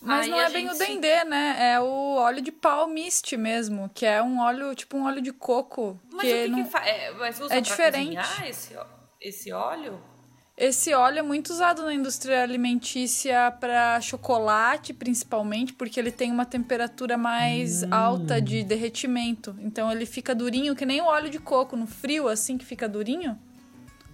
Mas 0.05 0.25
Aí 0.27 0.31
não 0.31 0.39
é 0.41 0.51
bem 0.51 0.67
o 0.69 0.75
gente- 0.75 0.87
dendê, 0.87 1.25
né? 1.25 1.57
É 1.73 1.81
o 1.81 2.17
óleo 2.17 2.43
de 2.43 2.53
pau 2.53 2.87
mist 2.87 3.35
mesmo, 3.37 3.91
que 3.95 4.05
é 4.05 4.23
um 4.23 4.39
óleo, 4.39 4.75
tipo 4.75 4.97
um 4.99 5.05
óleo 5.07 5.23
de 5.23 5.33
coco. 5.33 5.99
Mas 6.13 6.21
que 6.23 6.33
o 6.33 6.43
que, 6.45 6.49
não... 6.49 6.65
que 6.65 6.71
faz? 6.71 6.87
É, 6.87 7.11
mas 7.13 7.37
usa 7.41 7.47
é 7.47 7.49
pra 7.49 7.61
diferente. 7.61 8.17
cozinhar 8.17 8.47
esse, 8.49 8.77
esse 9.21 9.51
óleo? 9.53 9.99
Esse 10.57 10.95
óleo 10.95 11.19
é 11.19 11.23
muito 11.23 11.49
usado 11.51 11.83
na 11.83 11.93
indústria 11.93 12.41
alimentícia 12.45 13.51
para 13.59 14.01
chocolate, 14.01 14.93
principalmente, 14.93 15.73
porque 15.73 15.99
ele 15.99 16.13
tem 16.13 16.31
uma 16.31 16.45
temperatura 16.47 17.17
mais 17.19 17.83
Hum. 17.83 17.89
alta 17.91 18.41
de 18.41 18.63
derretimento. 18.63 19.57
Então 19.61 19.91
ele 19.91 20.07
fica 20.07 20.33
durinho, 20.35 20.77
que 20.77 20.87
nem 20.87 21.01
o 21.01 21.07
óleo 21.07 21.29
de 21.29 21.41
coco, 21.41 21.77
no 21.77 21.87
frio, 21.89 22.29
assim 22.29 22.57
que 22.57 22.65
fica 22.65 22.89
durinho. 22.89 23.37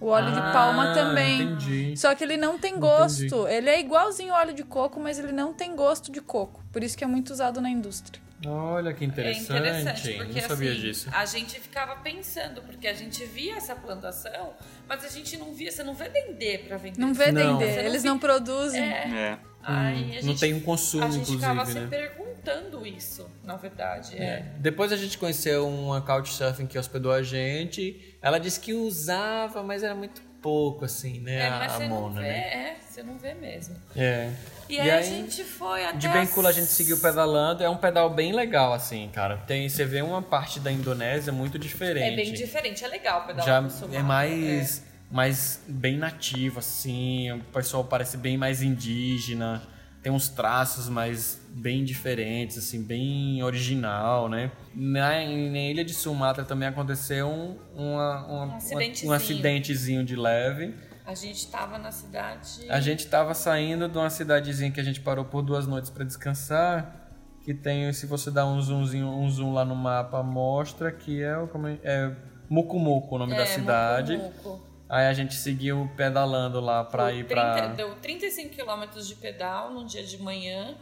O 0.01 0.07
óleo 0.07 0.31
de 0.31 0.39
Ah, 0.39 0.51
palma 0.51 0.93
também. 0.95 1.41
Entendi. 1.43 1.95
Só 1.95 2.13
que 2.15 2.23
ele 2.23 2.35
não 2.35 2.57
tem 2.57 2.79
gosto. 2.79 3.47
Ele 3.47 3.69
é 3.69 3.79
igualzinho 3.79 4.33
ao 4.33 4.39
óleo 4.39 4.53
de 4.53 4.63
coco, 4.63 4.99
mas 4.99 5.19
ele 5.19 5.31
não 5.31 5.53
tem 5.53 5.75
gosto 5.75 6.11
de 6.11 6.19
coco. 6.19 6.63
Por 6.73 6.83
isso 6.83 6.97
que 6.97 7.03
é 7.03 7.07
muito 7.07 7.29
usado 7.31 7.61
na 7.61 7.69
indústria. 7.69 8.19
Olha 8.43 8.91
que 8.91 9.03
É 9.03 9.07
interessante. 9.07 9.43
interessante, 9.53 10.13
porque 10.17 10.41
não 10.41 10.47
sabia 10.49 10.71
assim, 10.71 10.81
disso. 10.81 11.09
a 11.13 11.25
gente 11.27 11.59
ficava 11.59 11.95
pensando, 11.97 12.63
porque 12.63 12.87
a 12.87 12.93
gente 12.95 13.23
via 13.23 13.55
essa 13.55 13.75
plantação, 13.75 14.53
mas 14.89 15.05
a 15.05 15.09
gente 15.09 15.37
não 15.37 15.53
via, 15.53 15.71
você 15.71 15.83
não 15.83 15.93
vê 15.93 16.09
dendê 16.09 16.57
pra 16.57 16.75
vender. 16.77 16.99
Não 16.99 17.13
vê 17.13 17.31
Não. 17.31 17.59
Você 17.59 17.65
não 17.67 17.83
Eles 17.83 18.01
vê- 18.01 18.09
não 18.09 18.17
produzem. 18.17 18.81
É. 18.81 19.37
Aí 19.63 20.13
a 20.13 20.15
não 20.15 20.21
gente, 20.29 20.39
tem 20.39 20.55
um 20.55 20.59
consumo, 20.59 21.03
a 21.03 21.09
gente 21.11 21.31
ficava 21.33 21.53
inclusive, 21.61 21.79
se 21.81 21.85
né? 21.85 21.87
perguntando 21.95 22.87
isso, 22.87 23.29
na 23.43 23.57
verdade. 23.57 24.17
É. 24.17 24.23
É. 24.23 24.45
Depois 24.57 24.91
a 24.91 24.97
gente 24.97 25.19
conheceu 25.19 25.67
uma 25.67 26.01
couchsurfing 26.01 26.65
que 26.65 26.79
hospedou 26.79 27.11
a 27.11 27.21
gente. 27.21 28.10
Ela 28.21 28.39
disse 28.39 28.59
que 28.59 28.73
usava, 28.73 29.63
mas 29.63 29.83
era 29.83 29.95
muito 29.95 30.21
pouco, 30.41 30.85
assim, 30.85 31.19
né? 31.19 31.39
É, 31.39 31.47
a, 31.47 31.59
mas 31.59 31.71
a 31.71 31.77
você 31.77 31.87
não 31.87 32.01
Mona, 32.01 32.21
vê, 32.21 32.27
né? 32.27 32.37
é, 32.37 32.75
você 32.81 33.03
não 33.03 33.17
vê 33.17 33.33
mesmo. 33.33 33.75
É. 33.95 34.31
E, 34.67 34.79
aí, 34.79 34.91
a 34.91 35.01
gente 35.01 35.43
foi 35.43 35.85
até 35.85 35.97
De 35.97 36.07
Bencula 36.07 36.49
a 36.49 36.51
gente 36.51 36.67
seguiu 36.67 36.99
pedalando. 36.99 37.63
É 37.63 37.69
um 37.69 37.77
pedal 37.77 38.09
bem 38.09 38.31
legal, 38.33 38.73
assim, 38.73 39.09
cara. 39.13 39.37
Tem, 39.37 39.67
você 39.67 39.85
vê 39.85 40.01
uma 40.01 40.21
parte 40.21 40.59
da 40.59 40.71
Indonésia 40.71 41.31
muito 41.31 41.59
diferente. 41.59 42.13
É 42.13 42.15
bem 42.15 42.33
diferente, 42.33 42.83
é 42.83 42.87
legal 42.87 43.25
pedalar 43.25 43.45
Já 43.45 43.97
é 43.97 44.01
mais, 44.01 44.83
mais 45.09 45.61
bem 45.67 45.97
nativo, 45.97 46.59
assim. 46.59 47.31
O 47.31 47.39
pessoal 47.45 47.83
parece 47.83 48.17
bem 48.17 48.37
mais 48.37 48.61
indígena. 48.61 49.61
Tem 50.01 50.11
uns 50.11 50.29
traços 50.29 50.89
mais 50.89 51.39
bem 51.49 51.83
diferentes, 51.83 52.57
assim, 52.57 52.81
bem 52.81 53.43
original, 53.43 54.27
né? 54.27 54.51
Na, 54.73 55.09
na 55.09 55.59
ilha 55.59 55.85
de 55.85 55.93
Sumatra 55.93 56.43
também 56.43 56.67
aconteceu 56.67 57.27
um, 57.29 57.55
uma- 57.75 58.25
uma- 58.25 58.45
Um 58.45 58.55
acidentezinho. 58.55 59.11
um 59.11 59.13
acidentezinho 59.15 60.03
de 60.03 60.15
leve. 60.15 60.73
A 61.05 61.13
gente 61.13 61.47
tava 61.47 61.77
na 61.77 61.91
cidade. 61.91 62.65
A 62.69 62.79
gente 62.79 63.05
tava 63.07 63.33
saindo 63.33 63.87
de 63.87 63.97
uma 63.97 64.09
cidadezinha 64.09 64.71
que 64.71 64.79
a 64.79 64.83
gente 64.83 65.01
parou 65.01 65.25
por 65.25 65.41
duas 65.43 65.67
noites 65.67 65.89
para 65.89 66.03
descansar. 66.03 66.97
Que 67.43 67.53
tem, 67.55 67.91
se 67.91 68.05
você 68.05 68.29
dá 68.29 68.45
um 68.45 68.61
zoomzinho, 68.61 69.07
um 69.07 69.27
zoom 69.29 69.51
lá 69.53 69.65
no 69.65 69.75
mapa, 69.75 70.21
mostra 70.21 70.91
que 70.91 71.21
é 71.23 71.35
o 71.37 71.47
como 71.47 71.67
é, 71.67 71.77
é 71.83 72.15
Mucumuco, 72.47 73.15
o 73.15 73.17
nome 73.17 73.33
da 73.35 73.41
É, 73.41 73.45
cidade. 73.45 74.17
Mucumuco. 74.17 74.70
Aí 74.91 75.07
a 75.07 75.13
gente 75.13 75.35
seguiu 75.35 75.89
pedalando 75.95 76.59
lá 76.59 76.83
pra 76.83 77.05
Deu 77.07 77.15
ir 77.19 77.23
30 77.25 77.41
pra. 77.53 77.67
Deu 77.67 77.95
35 77.95 78.49
quilômetros 78.53 79.07
de 79.07 79.15
pedal 79.15 79.71
num 79.71 79.85
dia 79.85 80.03
de 80.03 80.21
manhã. 80.21 80.75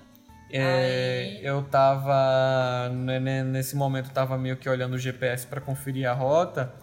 É, 0.51 0.63
Aí- 1.37 1.45
eu 1.45 1.61
tava. 1.61 2.89
né, 2.91 3.19
né, 3.19 3.43
Nesse 3.43 3.75
momento, 3.75 4.07
eu 4.07 4.13
tava 4.13 4.35
meio 4.35 4.57
que 4.57 4.67
olhando 4.67 4.93
o 4.95 4.97
GPS 4.97 5.45
pra 5.45 5.61
conferir 5.61 6.09
a 6.09 6.13
rota. 6.13 6.73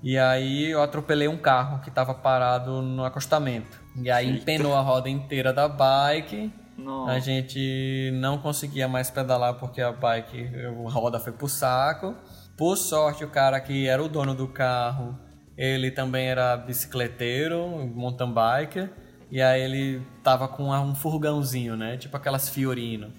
E 0.00 0.16
aí 0.16 0.70
eu 0.70 0.80
atropelei 0.80 1.26
um 1.26 1.36
carro 1.36 1.80
que 1.82 1.90
tava 1.90 2.14
parado 2.14 2.80
no 2.80 3.04
acostamento. 3.04 3.80
E 4.00 4.08
aí 4.08 4.26
Eita. 4.28 4.38
empenou 4.42 4.76
a 4.76 4.80
roda 4.80 5.08
inteira 5.08 5.52
da 5.52 5.66
bike. 5.66 6.52
Nossa. 6.76 7.10
A 7.14 7.18
gente 7.18 8.12
não 8.14 8.38
conseguia 8.38 8.86
mais 8.86 9.10
pedalar 9.10 9.54
porque 9.54 9.82
a 9.82 9.90
bike, 9.90 10.48
a 10.86 10.90
roda 10.92 11.18
foi 11.18 11.32
pro 11.32 11.48
saco. 11.48 12.14
Por 12.56 12.76
sorte, 12.76 13.24
o 13.24 13.28
cara 13.30 13.60
que 13.60 13.88
era 13.88 14.00
o 14.00 14.08
dono 14.08 14.32
do 14.32 14.46
carro, 14.46 15.18
ele 15.58 15.90
também 15.90 16.28
era 16.28 16.56
bicicleteiro, 16.56 17.66
mountain 17.94 18.32
biker. 18.32 18.90
E 19.30 19.42
aí 19.42 19.60
ele 19.60 20.00
tava 20.24 20.48
com 20.48 20.70
um 20.70 20.94
furgãozinho, 20.94 21.76
né? 21.76 21.96
Tipo 21.98 22.16
aquelas 22.16 22.48
Fiorino. 22.48 23.12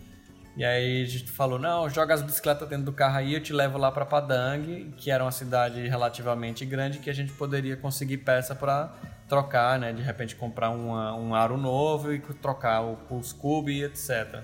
E 0.58 0.66
aí 0.66 1.04
a 1.04 1.06
gente 1.06 1.30
falou, 1.32 1.60
não, 1.60 1.88
joga 1.90 2.14
as 2.14 2.22
bicicletas 2.22 2.68
dentro 2.68 2.86
do 2.86 2.92
carro 2.92 3.18
aí, 3.18 3.34
eu 3.36 3.42
te 3.42 3.54
levo 3.54 3.78
lá 3.78 3.92
pra 3.92 4.06
Padang, 4.06 4.92
que 4.98 5.12
era 5.12 5.24
uma 5.24 5.32
cidade 5.32 5.88
relativamente 5.88 6.66
grande, 6.66 6.98
que 7.00 7.10
a 7.10 7.14
gente 7.14 7.32
poderia 7.34 7.78
conseguir 7.78 8.18
peça 8.18 8.56
pra 8.56 8.94
trocar, 9.28 9.78
né? 9.80 9.94
De 9.94 10.02
repente 10.02 10.36
comprar 10.36 10.72
uma- 10.72 11.16
um 11.16 11.36
aro 11.36 11.56
novo 11.58 12.12
e 12.12 12.20
trocar 12.20 12.82
o, 12.82 12.98
os 13.12 13.36
e 13.68 13.84
etc. 13.84 14.44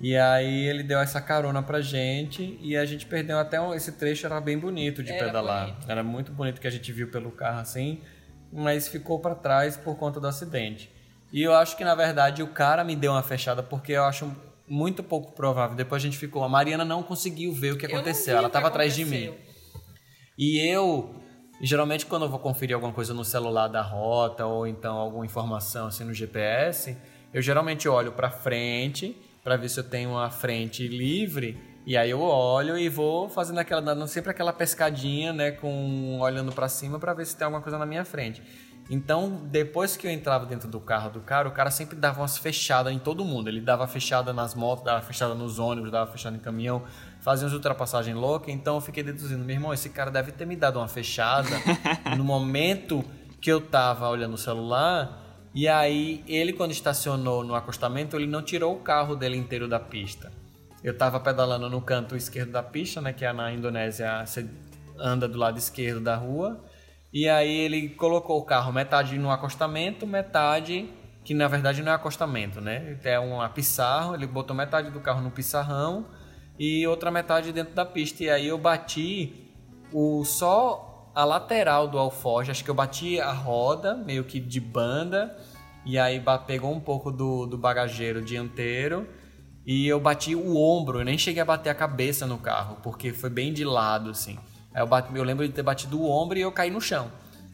E 0.00 0.16
aí 0.16 0.66
ele 0.66 0.82
deu 0.82 0.98
essa 0.98 1.20
carona 1.20 1.62
pra 1.62 1.80
gente 1.82 2.58
e 2.62 2.74
a 2.74 2.86
gente 2.86 3.04
perdeu 3.04 3.38
até 3.38 3.60
um, 3.60 3.74
esse 3.74 3.92
trecho 3.92 4.24
era 4.24 4.40
bem 4.40 4.58
bonito 4.58 5.02
de 5.02 5.12
Era 5.12 5.26
pedalar. 5.26 5.66
bonito. 5.66 5.90
Era 5.90 6.02
muito 6.02 6.32
bonito 6.32 6.60
que 6.60 6.66
a 6.66 6.70
gente 6.70 6.90
viu 6.90 7.10
pelo 7.10 7.30
carro 7.30 7.60
assim, 7.60 8.00
mas 8.50 8.88
ficou 8.88 9.20
pra 9.20 9.34
trás 9.34 9.76
por 9.76 9.96
conta 9.96 10.18
do 10.18 10.26
acidente. 10.26 10.90
E 11.30 11.42
eu 11.42 11.54
acho 11.54 11.76
que 11.76 11.84
na 11.84 11.94
verdade 11.94 12.42
o 12.42 12.48
cara 12.48 12.82
me 12.82 12.96
deu 12.96 13.12
uma 13.12 13.22
fechada 13.22 13.62
porque 13.62 13.92
eu 13.92 14.04
acho 14.04 14.34
muito 14.66 15.02
pouco 15.02 15.32
provável. 15.32 15.76
Depois 15.76 16.02
a 16.02 16.04
gente 16.04 16.16
ficou, 16.16 16.42
a 16.42 16.48
Mariana 16.48 16.84
não 16.84 17.02
conseguiu 17.02 17.52
ver 17.52 17.74
o 17.74 17.76
que 17.76 17.84
aconteceu, 17.84 18.38
ela 18.38 18.46
o 18.46 18.50
que 18.50 18.54
tava 18.54 18.68
atrás 18.68 18.94
de 18.94 19.04
mim. 19.04 19.34
E 20.38 20.58
eu, 20.66 21.14
geralmente 21.60 22.06
quando 22.06 22.24
eu 22.24 22.30
vou 22.30 22.38
conferir 22.38 22.74
alguma 22.74 22.92
coisa 22.92 23.12
no 23.12 23.24
celular 23.24 23.68
da 23.68 23.82
rota 23.82 24.46
ou 24.46 24.66
então 24.66 24.96
alguma 24.96 25.26
informação 25.26 25.88
assim 25.88 26.04
no 26.04 26.14
GPS, 26.14 26.96
eu 27.34 27.42
geralmente 27.42 27.86
olho 27.86 28.12
para 28.12 28.30
frente 28.30 29.14
para 29.42 29.56
ver 29.56 29.68
se 29.68 29.80
eu 29.80 29.84
tenho 29.84 30.10
uma 30.10 30.30
frente 30.30 30.86
livre 30.86 31.58
e 31.86 31.96
aí 31.96 32.10
eu 32.10 32.20
olho 32.20 32.78
e 32.78 32.88
vou 32.88 33.28
fazendo 33.28 33.58
aquela 33.58 33.80
dando 33.80 34.06
sempre 34.06 34.30
aquela 34.30 34.52
pescadinha, 34.52 35.32
né, 35.32 35.50
com 35.50 36.18
olhando 36.20 36.52
para 36.52 36.68
cima 36.68 36.98
para 36.98 37.14
ver 37.14 37.26
se 37.26 37.36
tem 37.36 37.44
alguma 37.44 37.62
coisa 37.62 37.78
na 37.78 37.86
minha 37.86 38.04
frente. 38.04 38.42
Então, 38.88 39.42
depois 39.44 39.96
que 39.96 40.06
eu 40.06 40.10
entrava 40.10 40.44
dentro 40.44 40.68
do 40.68 40.80
carro 40.80 41.10
do 41.10 41.20
cara, 41.20 41.48
o 41.48 41.52
cara 41.52 41.70
sempre 41.70 41.96
dava 41.96 42.20
umas 42.20 42.36
fechadas 42.36 42.92
em 42.92 42.98
todo 42.98 43.24
mundo. 43.24 43.48
Ele 43.48 43.60
dava 43.60 43.86
fechada 43.86 44.32
nas 44.32 44.52
motos, 44.54 44.84
dava 44.84 45.00
fechada 45.00 45.32
nos 45.32 45.60
ônibus, 45.60 45.92
dava 45.92 46.10
fechada 46.10 46.36
em 46.36 46.40
caminhão, 46.40 46.82
fazia 47.20 47.46
umas 47.46 47.54
ultrapassagens 47.54 48.16
loucas. 48.16 48.52
Então, 48.52 48.74
eu 48.74 48.80
fiquei 48.80 49.04
deduzindo, 49.04 49.44
meu 49.44 49.54
irmão, 49.54 49.72
esse 49.72 49.90
cara 49.90 50.10
deve 50.10 50.32
ter 50.32 50.44
me 50.44 50.56
dado 50.56 50.80
uma 50.80 50.88
fechada 50.88 51.48
no 52.18 52.24
momento 52.24 53.04
que 53.40 53.50
eu 53.50 53.60
tava 53.60 54.08
olhando 54.08 54.34
o 54.34 54.38
celular. 54.38 55.19
E 55.54 55.66
aí, 55.66 56.22
ele, 56.28 56.52
quando 56.52 56.70
estacionou 56.70 57.42
no 57.42 57.54
acostamento, 57.54 58.16
ele 58.16 58.26
não 58.26 58.42
tirou 58.42 58.74
o 58.74 58.80
carro 58.80 59.16
dele 59.16 59.36
inteiro 59.36 59.66
da 59.66 59.80
pista. 59.80 60.32
Eu 60.82 60.96
tava 60.96 61.18
pedalando 61.20 61.68
no 61.68 61.80
canto 61.80 62.16
esquerdo 62.16 62.52
da 62.52 62.62
pista, 62.62 63.00
né? 63.00 63.12
Que 63.12 63.24
é 63.24 63.32
na 63.32 63.52
Indonésia, 63.52 64.24
você 64.24 64.48
anda 64.98 65.28
do 65.28 65.38
lado 65.38 65.58
esquerdo 65.58 66.00
da 66.00 66.16
rua. 66.16 66.64
E 67.12 67.28
aí 67.28 67.52
ele 67.52 67.88
colocou 67.90 68.38
o 68.38 68.44
carro 68.44 68.72
metade 68.72 69.18
no 69.18 69.30
acostamento, 69.30 70.06
metade 70.06 70.88
que 71.24 71.34
na 71.34 71.48
verdade 71.48 71.82
não 71.82 71.92
é 71.92 71.94
acostamento, 71.94 72.60
né? 72.60 72.98
É 73.04 73.18
uma 73.18 73.48
pissarra, 73.48 74.14
ele 74.14 74.26
botou 74.26 74.56
metade 74.56 74.90
do 74.90 75.00
carro 75.00 75.20
no 75.20 75.30
pissarrão 75.30 76.06
e 76.58 76.86
outra 76.86 77.10
metade 77.10 77.52
dentro 77.52 77.74
da 77.74 77.84
pista. 77.84 78.24
E 78.24 78.30
aí 78.30 78.46
eu 78.46 78.58
bati 78.58 79.48
o 79.92 80.24
só 80.24 80.89
a 81.14 81.24
lateral 81.24 81.88
do 81.88 81.98
alforje, 81.98 82.50
acho 82.50 82.64
que 82.64 82.70
eu 82.70 82.74
bati 82.74 83.20
a 83.20 83.32
roda 83.32 83.94
meio 83.94 84.24
que 84.24 84.38
de 84.38 84.60
banda 84.60 85.36
e 85.84 85.98
aí 85.98 86.22
pegou 86.46 86.72
um 86.72 86.80
pouco 86.80 87.10
do, 87.10 87.46
do 87.46 87.58
bagageiro 87.58 88.22
dianteiro 88.22 89.08
e 89.66 89.86
eu 89.86 90.00
bati 90.00 90.34
o 90.34 90.56
ombro, 90.56 91.00
eu 91.00 91.04
nem 91.04 91.18
cheguei 91.18 91.42
a 91.42 91.44
bater 91.44 91.70
a 91.70 91.74
cabeça 91.74 92.26
no 92.26 92.38
carro, 92.38 92.78
porque 92.82 93.12
foi 93.12 93.30
bem 93.30 93.52
de 93.52 93.64
lado, 93.64 94.10
assim. 94.10 94.38
Aí 94.74 94.82
eu, 94.82 95.16
eu 95.16 95.24
lembro 95.24 95.46
de 95.46 95.52
ter 95.52 95.62
batido 95.62 96.00
o 96.00 96.08
ombro 96.08 96.38
e 96.38 96.40
eu 96.40 96.52
caí 96.52 96.70
no 96.70 96.80
chão. 96.80 97.10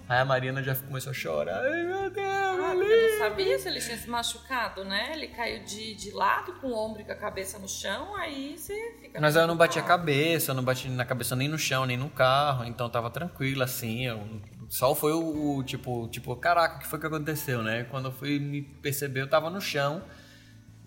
Aí 0.09 0.19
a 0.21 0.25
Marina 0.25 0.63
já 0.63 0.75
começou 0.75 1.11
a 1.11 1.15
chorar. 1.15 1.61
Ai, 1.65 1.83
meu 1.83 2.11
Deus, 2.11 2.27
Ah, 2.27 2.75
eu 2.75 3.11
não 3.11 3.19
sabia 3.19 3.59
se 3.59 3.69
ele 3.69 3.81
tinha 3.81 3.97
se 3.97 4.09
machucado, 4.09 4.85
né? 4.85 5.11
Ele 5.13 5.29
caiu 5.29 5.65
de, 5.65 5.95
de 5.95 6.13
lado 6.13 6.53
com 6.55 6.69
o 6.69 6.75
ombro 6.75 7.03
e 7.03 7.05
com 7.05 7.13
a 7.13 7.17
cabeça 7.17 7.59
no 7.59 7.69
chão, 7.69 8.15
aí 8.17 8.57
você 8.57 8.95
fica. 9.01 9.21
Mas 9.21 9.35
eu 9.35 9.47
não 9.47 9.57
bati 9.57 9.79
a 9.79 9.83
cabeça, 9.83 10.53
eu 10.53 10.55
não 10.55 10.63
bati 10.63 10.89
na 10.89 11.05
cabeça 11.05 11.35
nem 11.35 11.49
no 11.49 11.59
chão, 11.59 11.85
nem 11.85 11.97
no 11.97 12.09
carro, 12.09 12.65
então 12.65 12.89
tava 12.89 13.11
tranquilo, 13.11 13.63
assim. 13.65 14.07
Eu, 14.07 14.25
só 14.69 14.95
foi 14.95 15.13
o, 15.13 15.57
o 15.57 15.65
tipo, 15.65 16.07
tipo, 16.09 16.35
caraca, 16.37 16.77
o 16.77 16.79
que 16.79 16.87
foi 16.87 17.01
que 17.01 17.07
aconteceu, 17.07 17.63
né? 17.63 17.85
Quando 17.91 18.07
eu 18.07 18.13
fui 18.13 18.39
me 18.39 18.63
perceber, 18.63 19.23
eu 19.23 19.29
tava 19.29 19.51
no 19.51 19.61
chão. 19.61 20.03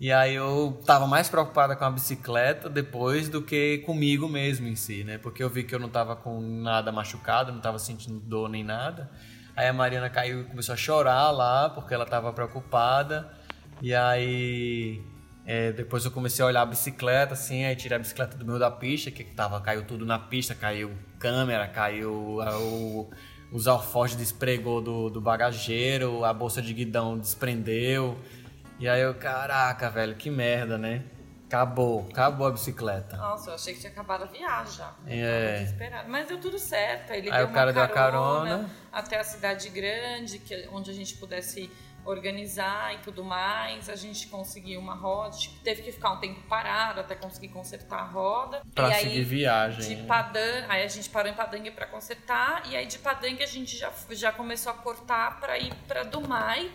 E 0.00 0.10
aí 0.10 0.34
eu 0.34 0.80
tava 0.86 1.06
mais 1.06 1.28
preocupada 1.28 1.76
com 1.76 1.84
a 1.84 1.90
bicicleta 1.90 2.70
depois 2.70 3.28
do 3.28 3.42
que 3.42 3.78
comigo 3.84 4.26
mesmo 4.26 4.66
em 4.66 4.74
si, 4.74 5.04
né? 5.04 5.18
Porque 5.18 5.42
eu 5.42 5.50
vi 5.50 5.62
que 5.62 5.74
eu 5.74 5.78
não 5.78 5.90
tava 5.90 6.16
com 6.16 6.40
nada 6.40 6.90
machucado, 6.90 7.52
não 7.52 7.60
tava 7.60 7.78
sentindo 7.78 8.18
dor 8.18 8.48
nem 8.48 8.64
nada. 8.64 9.10
Aí 9.54 9.68
a 9.68 9.74
Mariana 9.74 10.08
caiu 10.08 10.40
e 10.40 10.44
começou 10.44 10.72
a 10.72 10.76
chorar 10.76 11.30
lá, 11.30 11.68
porque 11.68 11.92
ela 11.92 12.06
tava 12.06 12.32
preocupada. 12.32 13.30
E 13.82 13.94
aí 13.94 15.02
é, 15.44 15.70
depois 15.72 16.02
eu 16.06 16.10
comecei 16.10 16.42
a 16.42 16.48
olhar 16.48 16.62
a 16.62 16.66
bicicleta, 16.66 17.34
assim, 17.34 17.64
aí 17.64 17.76
tirei 17.76 17.96
a 17.96 17.98
bicicleta 17.98 18.38
do 18.38 18.46
meio 18.46 18.58
da 18.58 18.70
pista, 18.70 19.10
que 19.10 19.22
tava, 19.22 19.60
caiu 19.60 19.84
tudo 19.84 20.06
na 20.06 20.18
pista, 20.18 20.54
caiu 20.54 20.92
câmera, 21.18 21.68
caiu 21.68 22.40
ah, 22.40 22.58
o, 22.58 23.10
os 23.52 23.66
alforjes 23.66 24.16
despregou 24.16 24.80
do, 24.80 25.10
do 25.10 25.20
bagageiro, 25.20 26.24
a 26.24 26.32
bolsa 26.32 26.62
de 26.62 26.72
guidão 26.72 27.18
desprendeu. 27.18 28.18
E 28.80 28.88
aí 28.88 29.02
eu, 29.02 29.14
caraca, 29.14 29.90
velho, 29.90 30.16
que 30.16 30.30
merda, 30.30 30.78
né? 30.78 31.04
Acabou, 31.46 32.08
acabou 32.10 32.46
a 32.46 32.50
bicicleta. 32.52 33.14
Nossa, 33.16 33.50
eu 33.50 33.54
achei 33.56 33.74
que 33.74 33.80
tinha 33.80 33.92
acabado 33.92 34.22
a 34.22 34.26
viagem 34.26 34.72
já. 34.72 34.94
É. 35.06 35.66
Mas 36.08 36.28
deu 36.28 36.40
tudo 36.40 36.58
certo. 36.58 37.10
Ele 37.10 37.30
Aí 37.30 37.38
deu 37.38 37.48
o 37.48 37.52
cara 37.52 37.66
uma 37.66 37.72
deu 37.74 37.82
a 37.82 37.88
carona, 37.88 38.50
carona. 38.50 38.70
até 38.90 39.18
a 39.18 39.24
cidade 39.24 39.68
grande, 39.68 40.38
que, 40.38 40.66
onde 40.72 40.90
a 40.90 40.94
gente 40.94 41.16
pudesse 41.16 41.70
organizar 42.04 42.94
e 42.94 42.98
tudo 42.98 43.22
mais. 43.22 43.90
A 43.90 43.96
gente 43.96 44.28
conseguiu 44.28 44.80
uma 44.80 44.94
roda. 44.94 45.36
Teve 45.62 45.82
que 45.82 45.92
ficar 45.92 46.12
um 46.12 46.20
tempo 46.20 46.40
parado 46.48 47.00
até 47.00 47.14
conseguir 47.14 47.48
consertar 47.48 47.98
a 47.98 48.04
roda. 48.04 48.62
Pra 48.74 48.88
e 48.88 48.92
aí, 48.94 49.02
seguir 49.02 49.24
viagem. 49.24 49.96
De 49.96 50.02
Padang, 50.04 50.66
aí 50.68 50.82
a 50.82 50.88
gente 50.88 51.10
parou 51.10 51.30
em 51.30 51.34
Padang 51.34 51.70
para 51.72 51.86
consertar 51.86 52.62
e 52.70 52.76
aí 52.76 52.86
de 52.86 52.98
Padang 52.98 53.42
a 53.42 53.46
gente 53.46 53.76
já, 53.76 53.92
já 54.10 54.32
começou 54.32 54.72
a 54.72 54.74
cortar 54.74 55.38
para 55.38 55.58
ir 55.58 55.74
para 55.86 56.02
Dumai, 56.04 56.70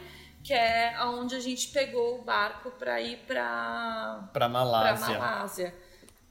que 0.45 0.53
é 0.53 0.95
onde 1.03 1.33
a 1.35 1.39
gente 1.39 1.69
pegou 1.69 2.19
o 2.19 2.23
barco 2.23 2.69
para 2.71 3.01
ir 3.01 3.17
para 3.27 4.29
Pra 4.31 4.47
Malásia. 4.47 5.17
Malásia. 5.17 5.73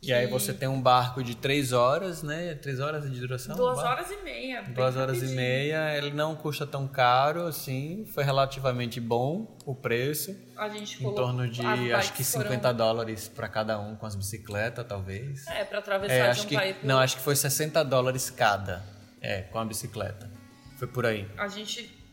E 0.00 0.12
aí 0.12 0.26
Que- 0.26 0.32
você 0.32 0.52
tem 0.52 0.68
um 0.68 0.80
barco 0.80 1.22
de 1.24 1.34
três 1.34 1.72
horas, 1.72 2.22
né? 2.22 2.54
Três 2.56 2.78
horas 2.78 3.10
de 3.10 3.18
duração? 3.18 3.56
duas 3.56 3.78
horas 3.78 4.10
e 4.10 4.16
meia. 4.22 4.62
Duas 4.62 4.96
horas 4.96 5.16
e 5.16 5.20
rapidinho. 5.20 5.36
meia, 5.40 5.96
ele 5.96 6.10
não 6.12 6.36
custa 6.36 6.66
tão 6.66 6.86
caro 6.86 7.46
assim, 7.46 8.04
foi 8.12 8.22
relativamente 8.22 9.00
bom 9.00 9.56
o 9.64 9.74
preço, 9.74 10.36
A 10.56 10.68
gente 10.68 11.02
em 11.04 11.14
torno 11.14 11.48
de 11.48 11.66
acho 11.66 12.12
que 12.12 12.18
bikes 12.18 12.32
foram- 12.32 12.44
50 12.50 12.72
dólares 12.74 13.28
para 13.28 13.48
cada 13.48 13.80
um 13.80 13.96
com 13.96 14.04
as 14.06 14.14
bicicletas, 14.14 14.84
talvez. 14.86 15.46
É, 15.48 15.64
para 15.64 15.78
atravessar 15.78 16.14
É, 16.14 16.30
de 16.32 16.40
um 16.40 16.44
que 16.44 16.54
país 16.54 16.76
pro 16.76 16.86
não, 16.86 16.98
acho 16.98 17.16
que 17.16 17.22
foi 17.22 17.34
60 17.34 17.82
dólares 17.82 18.28
cada, 18.30 18.84
é, 19.22 19.40
com 19.42 19.58
a 19.58 19.64
bicicleta. 19.64 20.30
Foi 20.78 20.86
por 20.86 21.06
aí. 21.06 21.26
a 21.38 21.48
gente 21.48 22.03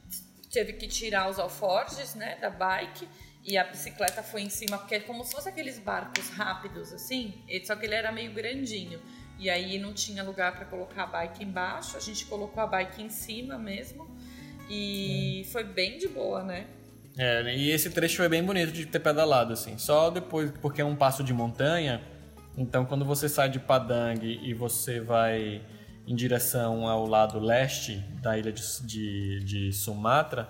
teve 0.52 0.74
que 0.74 0.88
tirar 0.88 1.30
os 1.30 1.40
alforjes, 1.40 2.14
né, 2.14 2.38
da 2.42 2.50
bike 2.50 3.08
e 3.44 3.58
a 3.58 3.64
bicicleta 3.64 4.22
foi 4.22 4.42
em 4.42 4.50
cima, 4.50 4.78
porque 4.78 4.96
é 4.96 5.00
como 5.00 5.24
se 5.24 5.32
fosse 5.32 5.50
aqueles 5.50 5.80
barcos 5.80 6.30
rápidos 6.30 6.94
assim, 6.94 7.34
só 7.64 7.76
que 7.76 7.86
ele 7.86 7.96
era 7.96 8.12
meio 8.12 8.32
grandinho. 8.34 9.00
E 9.40 9.50
aí 9.50 9.80
não 9.80 9.92
tinha 9.92 10.22
lugar 10.24 10.56
para 10.56 10.66
colocar 10.66 11.04
a 11.04 11.08
bike 11.08 11.44
embaixo, 11.44 11.98
a 11.98 12.00
gente 12.00 12.26
colocou 12.26 12.62
a 12.62 12.68
bike 12.68 13.02
em 13.02 13.10
cima 13.10 13.58
mesmo. 13.58 14.08
E 14.70 15.48
foi 15.52 15.64
bem 15.64 15.98
de 15.98 16.08
boa, 16.08 16.44
né? 16.44 16.68
É, 17.18 17.42
e 17.56 17.72
esse 17.72 17.90
trecho 17.90 18.18
foi 18.18 18.30
bem 18.30 18.44
bonito 18.44 18.72
de 18.72 18.86
ter 18.86 19.00
pedalado, 19.00 19.52
assim. 19.52 19.78
Só 19.80 20.12
depois, 20.12 20.52
porque 20.62 20.82
é 20.82 20.86
um 20.86 20.96
passo 20.96 21.24
de 21.24 21.34
montanha, 21.34 22.02
então 22.56 22.86
quando 22.86 23.04
você 23.04 23.28
sai 23.28 23.50
de 23.50 23.60
Padang 23.60 24.24
e 24.24 24.54
você 24.54 25.00
vai 25.00 25.64
em 26.08 26.16
direção 26.16 26.88
ao 26.88 27.06
lado 27.06 27.40
leste 27.40 27.98
da 28.22 28.38
ilha 28.38 28.52
de, 28.52 28.62
de, 28.86 29.44
de 29.44 29.74
Sumatra, 29.74 30.48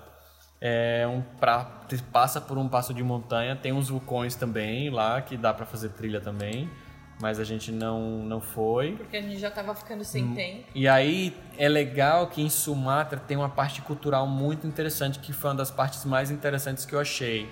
é 0.59 1.07
um 1.07 1.21
pra, 1.39 1.65
passa 2.11 2.39
por 2.39 2.57
um 2.57 2.67
passo 2.67 2.93
de 2.93 3.03
montanha, 3.03 3.55
tem 3.55 3.71
uns 3.73 3.89
vulcões 3.89 4.35
também 4.35 4.89
lá, 4.89 5.21
que 5.21 5.35
dá 5.35 5.53
pra 5.53 5.65
fazer 5.65 5.89
trilha 5.89 6.21
também, 6.21 6.69
mas 7.19 7.39
a 7.39 7.43
gente 7.43 7.71
não, 7.71 8.19
não 8.23 8.39
foi. 8.39 8.93
Porque 8.93 9.17
a 9.17 9.21
gente 9.21 9.39
já 9.39 9.49
tava 9.51 9.73
ficando 9.75 10.03
sem 10.03 10.23
Hum. 10.23 10.35
tempo. 10.35 10.63
E 10.73 10.87
aí 10.87 11.35
é 11.57 11.67
legal 11.67 12.27
que 12.27 12.41
em 12.41 12.49
Sumatra 12.49 13.19
tem 13.19 13.37
uma 13.37 13.49
parte 13.49 13.81
cultural 13.81 14.27
muito 14.27 14.65
interessante, 14.67 15.19
que 15.19 15.33
foi 15.33 15.49
uma 15.51 15.57
das 15.57 15.71
partes 15.71 16.05
mais 16.05 16.29
interessantes 16.31 16.85
que 16.85 16.93
eu 16.93 16.99
achei, 16.99 17.49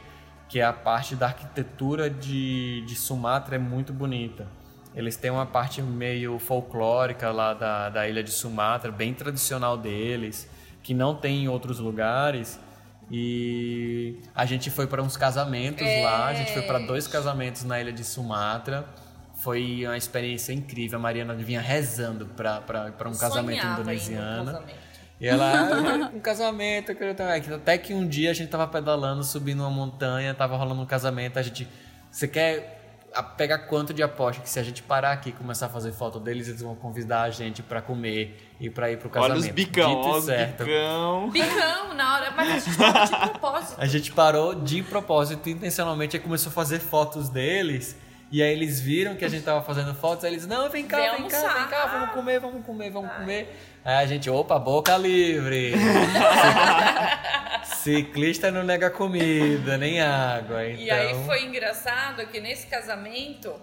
que 0.48 0.60
é 0.60 0.64
a 0.64 0.74
parte 0.74 1.16
da 1.16 1.28
arquitetura 1.28 2.10
de, 2.10 2.82
de 2.86 2.96
Sumatra 2.96 3.56
é 3.56 3.60
muito 3.60 3.92
bonita. 3.94 4.48
Eles 4.96 5.16
têm 5.16 5.30
uma 5.32 5.46
parte 5.46 5.82
meio 5.82 6.40
folclórica 6.40 7.32
lá 7.32 7.54
da, 7.54 7.90
da 7.90 8.08
ilha 8.08 8.24
de 8.24 8.32
Sumatra, 8.32 8.92
bem 8.92 9.14
tradicional 9.14 9.78
deles, 9.78 10.50
que 10.82 10.94
não 10.94 11.16
tem 11.16 11.44
em 11.44 11.48
outros 11.48 11.80
lugares. 11.80 12.60
E 13.12 14.20
a 14.36 14.46
gente 14.46 14.70
foi 14.70 14.88
para 14.88 15.02
uns 15.02 15.18
casamentos 15.18 15.86
lá, 16.04 16.28
a 16.28 16.34
gente 16.34 16.54
foi 16.54 16.62
para 16.64 16.80
dois 16.80 17.08
casamentos 17.08 17.64
na 17.64 17.80
ilha 17.80 17.92
de 17.94 18.04
Sumatra. 18.04 18.86
Foi 19.36 19.84
uma 19.86 19.98
experiência 19.98 20.52
incrível. 20.54 21.00
A 21.00 21.02
Mariana 21.02 21.34
vinha 21.34 21.62
rezando 21.62 22.26
para 22.26 23.10
um 23.10 23.14
casamento 23.16 23.66
em 23.66 23.70
um 23.70 23.74
indonesiano. 23.74 24.46
casamento. 24.52 24.74
E 25.20 25.28
ela, 25.28 25.52
"Ah, 26.12 26.12
um 26.14 26.20
casamento. 26.20 26.92
Até 27.56 27.78
que 27.78 27.94
um 27.94 28.08
dia 28.08 28.32
a 28.32 28.34
gente 28.34 28.50
tava 28.50 28.68
pedalando, 28.68 29.24
subindo 29.24 29.62
uma 29.62 29.70
montanha, 29.70 30.34
tava 30.34 30.56
rolando 30.58 30.82
um 30.82 30.86
casamento, 30.86 31.38
a 31.38 31.42
gente. 31.42 31.68
Você 32.12 32.28
quer 32.28 32.79
a- 33.14 33.24
pegar 33.24 33.60
quanto 33.60 33.94
de 33.94 34.02
aposta 34.04 34.42
que 34.42 34.50
se 34.50 34.60
a 34.60 34.64
gente 34.64 34.84
parar 34.84 35.12
aqui 35.12 35.30
e 35.30 35.32
começar 35.32 35.66
a 35.68 35.70
fazer 35.70 35.92
foto 35.92 36.20
deles, 36.20 36.48
eles 36.48 36.62
vão 36.62 36.76
convidar 36.76 37.24
a 37.24 37.30
gente 37.30 37.62
pra 37.64 37.82
comer 37.82 38.38
e 38.60 38.70
pra 38.70 38.92
ir 38.92 38.98
pro 38.98 39.10
casamento. 39.10 39.32
Olha 39.38 39.40
os 39.42 39.48
bicão, 39.54 39.90
Dito 39.96 40.08
olha 40.10 40.18
os 40.20 40.26
certo. 40.26 40.64
bicão. 40.64 41.30
Bicão 41.30 41.94
na 41.94 42.16
hora, 42.16 42.32
mas 42.36 42.50
a 42.50 42.60
gente 42.60 42.78
tava 42.78 43.06
de 43.06 43.30
propósito. 43.30 43.76
A 43.82 43.86
gente 43.86 44.12
parou 44.12 44.56
de 44.56 44.84
propósito, 44.84 45.50
intencionalmente, 45.50 46.18
e 46.18 46.20
começou 46.20 46.50
a 46.50 46.54
fazer 46.54 46.80
fotos 46.80 47.30
deles. 47.30 47.96
E 48.32 48.44
aí 48.44 48.52
eles 48.54 48.80
viram 48.80 49.16
que 49.16 49.26
a 49.26 49.28
gente 49.28 49.44
tava 49.44 49.64
fazendo 49.64 49.92
fotos, 49.96 50.24
aí 50.24 50.32
eles, 50.34 50.46
não, 50.46 50.70
vem 50.70 50.86
cá, 50.86 50.98
Vem 50.98 51.22
vem, 51.22 51.28
cá, 51.30 51.48
vem 51.54 51.68
cá, 51.68 51.86
vamos 51.88 52.12
comer, 52.12 52.40
vamos 52.40 52.64
comer, 52.64 52.92
vamos 52.92 53.12
comer. 53.14 53.69
Aí 53.84 53.96
a 53.96 54.06
gente, 54.06 54.30
opa, 54.30 54.60
boca 54.60 54.98
livre. 54.98 55.74
Ciclista 57.64 58.52
não 58.52 58.64
nega 58.64 58.90
comida, 58.90 59.78
nem 59.78 60.02
água. 60.02 60.68
Então... 60.68 60.84
E 60.84 60.92
aí 60.92 61.26
foi 61.26 61.46
engraçado 61.46 62.26
que 62.28 62.40
nesse 62.40 62.68
casamento 62.68 63.54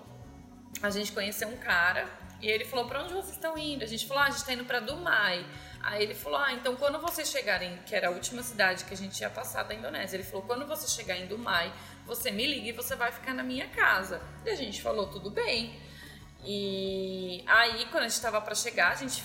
a 0.83 0.91
gente 0.91 1.13
conheceu 1.13 1.49
um 1.49 1.57
cara 1.57 2.07
e 2.41 2.49
ele 2.49 2.65
falou: 2.65 2.87
Pra 2.87 3.03
onde 3.03 3.13
vocês 3.13 3.33
estão 3.33 3.57
indo? 3.57 3.85
A 3.85 3.87
gente 3.87 4.07
falou: 4.07 4.23
ah, 4.23 4.27
a 4.27 4.31
gente 4.31 4.45
tá 4.45 4.53
indo 4.53 4.65
pra 4.65 4.81
Dumai. 4.81 5.45
Aí 5.83 6.03
ele 6.03 6.15
falou: 6.15 6.39
Ah, 6.39 6.53
então 6.53 6.75
quando 6.77 6.99
vocês 6.99 7.29
chegarem, 7.29 7.79
que 7.87 7.95
era 7.95 8.09
a 8.09 8.11
última 8.11 8.43
cidade 8.43 8.85
que 8.85 8.95
a 8.95 8.97
gente 8.97 9.21
ia 9.21 9.31
passar 9.31 9.63
da 9.65 9.75
Indonésia, 9.75 10.17
ele 10.17 10.25
falou: 10.25 10.47
Quando 10.47 10.67
você 10.67 10.89
chegar 10.89 11.17
em 11.17 11.27
Dumai, 11.27 11.73
você 12.07 12.31
me 12.31 12.47
liga 12.47 12.69
e 12.69 12.73
você 12.73 12.95
vai 12.97 13.13
ficar 13.13 13.35
na 13.35 13.43
minha 13.43 13.69
casa. 13.69 14.21
E 14.45 14.51
a 14.51 14.55
gente 14.55 14.83
falou: 14.83 15.09
Tudo 15.09 15.31
bem. 15.31 15.79
E 16.45 17.43
aí, 17.47 17.87
quando 17.91 18.05
a 18.05 18.09
gente 18.09 18.21
tava 18.21 18.41
pra 18.41 18.55
chegar, 18.55 18.93
a 18.93 18.95
gente, 18.95 19.23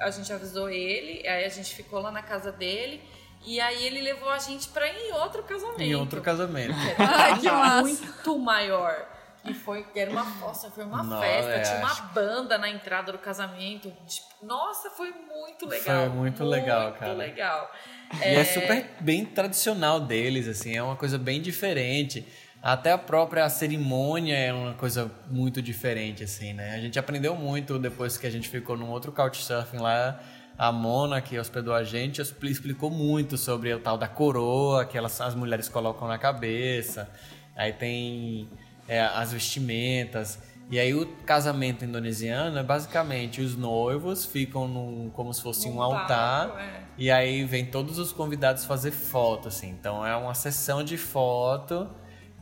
a 0.00 0.10
gente 0.10 0.32
avisou 0.32 0.68
ele, 0.70 1.26
aí 1.28 1.44
a 1.44 1.48
gente 1.48 1.74
ficou 1.74 2.00
lá 2.00 2.10
na 2.10 2.22
casa 2.22 2.50
dele. 2.52 3.00
E 3.44 3.58
aí 3.58 3.86
ele 3.86 4.02
levou 4.02 4.28
a 4.28 4.38
gente 4.38 4.68
pra 4.68 4.86
ir 4.86 5.08
em 5.08 5.12
outro 5.14 5.42
casamento. 5.42 5.80
Em 5.80 5.94
outro 5.94 6.20
casamento. 6.20 6.74
Ai, 6.98 7.38
que 7.40 7.46
massa. 7.50 7.82
muito 7.82 8.38
maior. 8.38 9.08
E 9.42 9.54
foi, 9.54 9.86
era 9.96 10.10
uma 10.10 10.22
nossa, 10.22 10.70
foi 10.70 10.84
uma 10.84 11.02
Não, 11.02 11.18
festa, 11.18 11.50
é, 11.50 11.60
tinha 11.62 11.78
uma 11.78 11.86
acho- 11.90 12.02
banda 12.12 12.58
na 12.58 12.68
entrada 12.68 13.10
do 13.10 13.16
casamento. 13.18 13.90
Tipo, 14.06 14.28
nossa, 14.44 14.90
foi 14.90 15.10
muito 15.12 15.66
legal. 15.66 16.06
Foi 16.06 16.08
muito 16.10 16.44
legal, 16.44 16.92
cara. 16.92 17.14
Muito 17.14 17.18
legal. 17.26 17.72
E 18.20 18.24
é 18.34 18.44
super 18.44 18.90
bem 19.00 19.24
tradicional 19.24 19.98
deles, 20.00 20.46
assim, 20.46 20.76
é 20.76 20.82
uma 20.82 20.96
coisa 20.96 21.16
bem 21.16 21.40
diferente. 21.40 22.26
Até 22.62 22.92
a 22.92 22.98
própria 22.98 23.48
cerimônia 23.48 24.36
é 24.36 24.52
uma 24.52 24.74
coisa 24.74 25.10
muito 25.30 25.62
diferente, 25.62 26.22
assim, 26.24 26.52
né? 26.52 26.74
A 26.74 26.78
gente 26.80 26.98
aprendeu 26.98 27.34
muito 27.34 27.78
depois 27.78 28.18
que 28.18 28.26
a 28.26 28.30
gente 28.30 28.48
ficou 28.48 28.76
num 28.76 28.90
outro 28.90 29.10
couchsurfing 29.12 29.78
lá. 29.78 30.20
A 30.58 30.70
Mona, 30.70 31.22
que 31.22 31.38
hospedou 31.38 31.72
a 31.74 31.82
gente, 31.82 32.20
expli- 32.20 32.50
explicou 32.50 32.90
muito 32.90 33.38
sobre 33.38 33.72
o 33.72 33.80
tal 33.80 33.96
da 33.96 34.06
coroa, 34.06 34.84
que 34.84 34.98
elas, 34.98 35.18
as 35.22 35.34
mulheres 35.34 35.70
colocam 35.70 36.06
na 36.06 36.18
cabeça. 36.18 37.08
Aí 37.56 37.72
tem 37.72 38.46
é, 38.86 39.00
as 39.00 39.32
vestimentas. 39.32 40.38
E 40.70 40.78
aí 40.78 40.92
o 40.94 41.06
casamento 41.24 41.82
indonesiano 41.84 42.58
é 42.58 42.62
basicamente 42.62 43.40
os 43.40 43.56
noivos 43.56 44.26
ficam 44.26 44.68
num, 44.68 45.08
como 45.10 45.32
se 45.32 45.40
fosse 45.42 45.66
um 45.66 45.76
Num 45.76 45.82
altar. 45.82 46.48
palco, 46.48 46.58
é. 46.58 46.80
E 46.98 47.10
aí 47.10 47.42
vem 47.44 47.64
todos 47.64 47.98
os 47.98 48.12
convidados 48.12 48.66
fazer 48.66 48.90
foto, 48.90 49.48
assim. 49.48 49.70
Então 49.70 50.06
é 50.06 50.14
uma 50.14 50.34
sessão 50.34 50.84
de 50.84 50.98
foto 50.98 51.88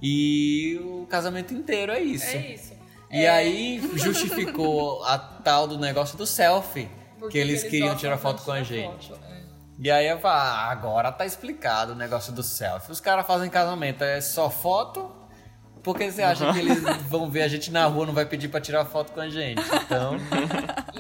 e 0.02 0.78
o 0.82 1.06
casamento 1.06 1.52
inteiro 1.54 1.92
é 1.92 2.00
isso. 2.00 2.26
É 2.36 2.52
isso. 2.52 2.72
E 3.10 3.26
aí 3.26 3.80
justificou 3.94 5.02
a 5.04 5.16
tal 5.18 5.66
do 5.66 5.78
negócio 5.78 6.16
do 6.18 6.26
selfie, 6.26 6.88
Porque 7.18 7.32
que 7.32 7.38
eles, 7.38 7.62
queriam 7.62 7.88
gostam 7.88 7.98
tirar 8.00 8.18
foto 8.18 8.42
com 8.42 8.52
a 8.52 8.62
gente. 8.62 9.08
foto, 9.08 9.20
é. 9.24 9.38
E 9.80 9.90
aí 9.90 10.06
eu 10.08 10.18
falo, 10.18 10.34
ah, 10.40 10.70
agora 10.70 11.10
tá 11.12 11.24
explicado 11.24 11.92
o 11.92 11.94
negócio 11.96 12.32
do 12.32 12.42
selfie. 12.42 12.90
Os 12.92 13.00
caras 13.00 13.26
fazem 13.26 13.48
casamento, 13.48 14.02
é 14.04 14.20
só 14.20 14.50
foto? 14.50 15.10
Porque 15.82 16.10
você 16.10 16.22
acha 16.22 16.52
que 16.52 16.58
eles 16.58 16.82
vão 17.08 17.30
ver 17.30 17.42
a 17.42 17.48
gente 17.48 17.70
na 17.70 17.86
rua, 17.86 18.04
não 18.04 18.12
vai 18.12 18.26
pedir 18.26 18.48
pra 18.48 18.60
tirar 18.60 18.84
foto 18.84 19.12
com 19.12 19.20
a 19.20 19.30
gente? 19.30 19.62
Então, 19.84 20.16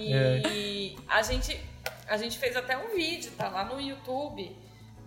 E 0.00 0.96
a, 1.08 1.22
gente, 1.22 1.60
a 2.08 2.16
gente 2.16 2.38
fez 2.38 2.56
até 2.56 2.78
um 2.78 2.94
vídeo, 2.94 3.32
tá 3.36 3.48
lá 3.48 3.64
no 3.64 3.80
YouTube, 3.80 4.56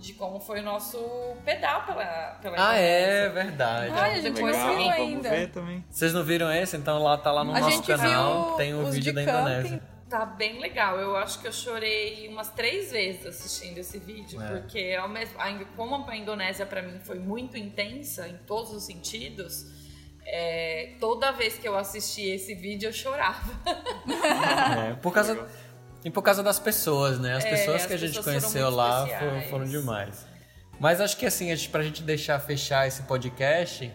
de 0.02 0.14
como 0.14 0.40
foi 0.40 0.60
o 0.60 0.64
nosso 0.64 0.98
pedal 1.46 1.86
pela, 1.86 2.38
pela 2.42 2.56
ah, 2.72 2.76
é 2.78 3.26
Indonésia. 3.26 3.30
verdade. 3.30 3.92
Ai, 3.96 4.12
a 4.16 4.22
gente 4.22 4.36
viu 4.36 4.48
vamos 4.52 4.90
ainda. 4.90 5.30
ver 5.30 5.48
também. 5.52 5.86
Vocês 5.90 6.12
não 6.14 6.24
viram 6.24 6.52
esse? 6.52 6.76
Então 6.76 7.02
lá 7.02 7.18
tá 7.18 7.32
lá 7.32 7.44
no 7.44 7.56
A 7.56 7.60
nosso 7.60 7.72
gente 7.78 7.88
canal, 7.88 8.48
viu 8.48 8.56
tem 8.58 8.74
o 8.74 8.80
os 8.82 8.96
vídeo 8.96 9.14
de 9.14 9.24
da 9.24 9.26
camping. 9.26 9.40
Indonésia. 9.52 9.82
Tá 10.10 10.26
bem 10.26 10.60
legal. 10.60 11.00
Eu 11.00 11.16
acho 11.16 11.40
que 11.40 11.48
eu 11.48 11.54
chorei 11.54 12.28
umas 12.28 12.50
três 12.50 12.92
vezes 12.92 13.26
assistindo 13.26 13.78
esse 13.78 13.98
vídeo, 14.00 14.42
É. 14.42 14.48
porque 14.48 14.98
ao 15.00 15.08
mesmo, 15.08 15.36
como 15.78 16.04
a 16.10 16.18
Indonésia 16.18 16.66
pra 16.66 16.82
mim 16.82 17.00
foi 17.00 17.18
muito 17.20 17.56
intensa 17.58 18.28
em 18.28 18.36
todos 18.46 18.72
os 18.74 18.84
sentidos, 18.84 19.68
é, 20.26 20.96
toda 21.00 21.32
vez 21.32 21.58
que 21.58 21.68
eu 21.68 21.78
assisti 21.78 22.30
esse 22.30 22.54
vídeo 22.56 22.90
eu 22.90 22.94
chorava. 22.94 23.52
É, 24.90 24.94
por 24.96 25.14
causa 25.14 25.48
e 26.04 26.10
por 26.10 26.22
causa 26.22 26.42
das 26.44 26.60
pessoas, 26.60 27.20
né? 27.20 27.36
As 27.36 27.46
É, 27.46 27.50
pessoas 27.50 27.82
as 27.82 27.88
que 27.88 27.94
a 27.94 27.98
gente 27.98 28.14
foram 28.14 28.24
conheceu 28.24 28.70
lá 28.70 29.08
foram, 29.08 29.42
foram 29.44 29.66
demais. 29.66 30.26
Mas 30.80 31.00
acho 31.00 31.16
que 31.18 31.26
assim, 31.26 31.52
a 31.52 31.56
gente, 31.56 31.70
pra 31.70 31.84
gente 31.84 32.02
deixar 32.04 32.40
fechar 32.40 32.88
esse 32.88 33.04
podcast, 33.04 33.92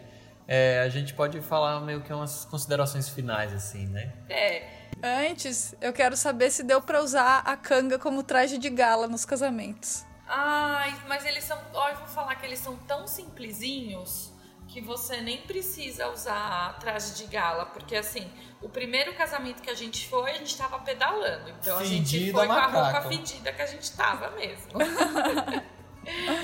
é, 0.47 0.81
a 0.81 0.89
gente 0.89 1.15
pode 1.15 1.41
falar 1.41 1.81
meio 1.81 2.01
que 2.03 2.13
umas 2.13 2.45
considerações 2.45 3.09
finais, 3.09 3.53
assim, 3.53 3.87
né? 3.89 4.13
É, 4.29 4.63
Antes, 5.03 5.75
eu 5.81 5.93
quero 5.93 6.17
saber 6.17 6.51
se 6.51 6.63
deu 6.63 6.81
pra 6.81 7.03
usar 7.03 7.41
a 7.45 7.55
canga 7.57 7.99
como 7.99 8.23
traje 8.23 8.57
de 8.57 8.71
gala 8.71 9.07
nos 9.07 9.25
casamentos. 9.27 10.05
Ai, 10.27 10.95
mas 11.07 11.25
eles 11.27 11.45
são. 11.45 11.59
Ó, 11.75 11.89
eu 11.91 11.97
vou 11.97 12.09
falar 12.09 12.35
que 12.37 12.47
eles 12.47 12.59
são 12.59 12.77
tão 12.77 13.07
simplesinhos 13.07 14.33
que 14.67 14.81
você 14.81 15.21
nem 15.21 15.39
precisa 15.43 16.09
usar 16.09 16.79
traje 16.79 17.15
de 17.15 17.25
gala. 17.27 17.67
Porque 17.67 17.95
assim, 17.95 18.27
o 18.67 18.69
primeiro 18.69 19.15
casamento 19.15 19.63
que 19.63 19.71
a 19.71 19.75
gente 19.75 20.09
foi, 20.09 20.33
a 20.33 20.35
gente 20.35 20.57
tava 20.59 20.81
pedalando. 20.81 21.51
Então 21.61 21.79
a 21.79 21.85
gente 21.85 22.33
foi 22.33 22.47
com 22.47 22.53
a 22.53 22.67
roupa 22.67 23.03
fedida 23.09 23.53
que 23.53 23.63
a 23.63 23.67
gente 23.67 23.93
tava 23.93 24.31
mesmo. 24.31 24.73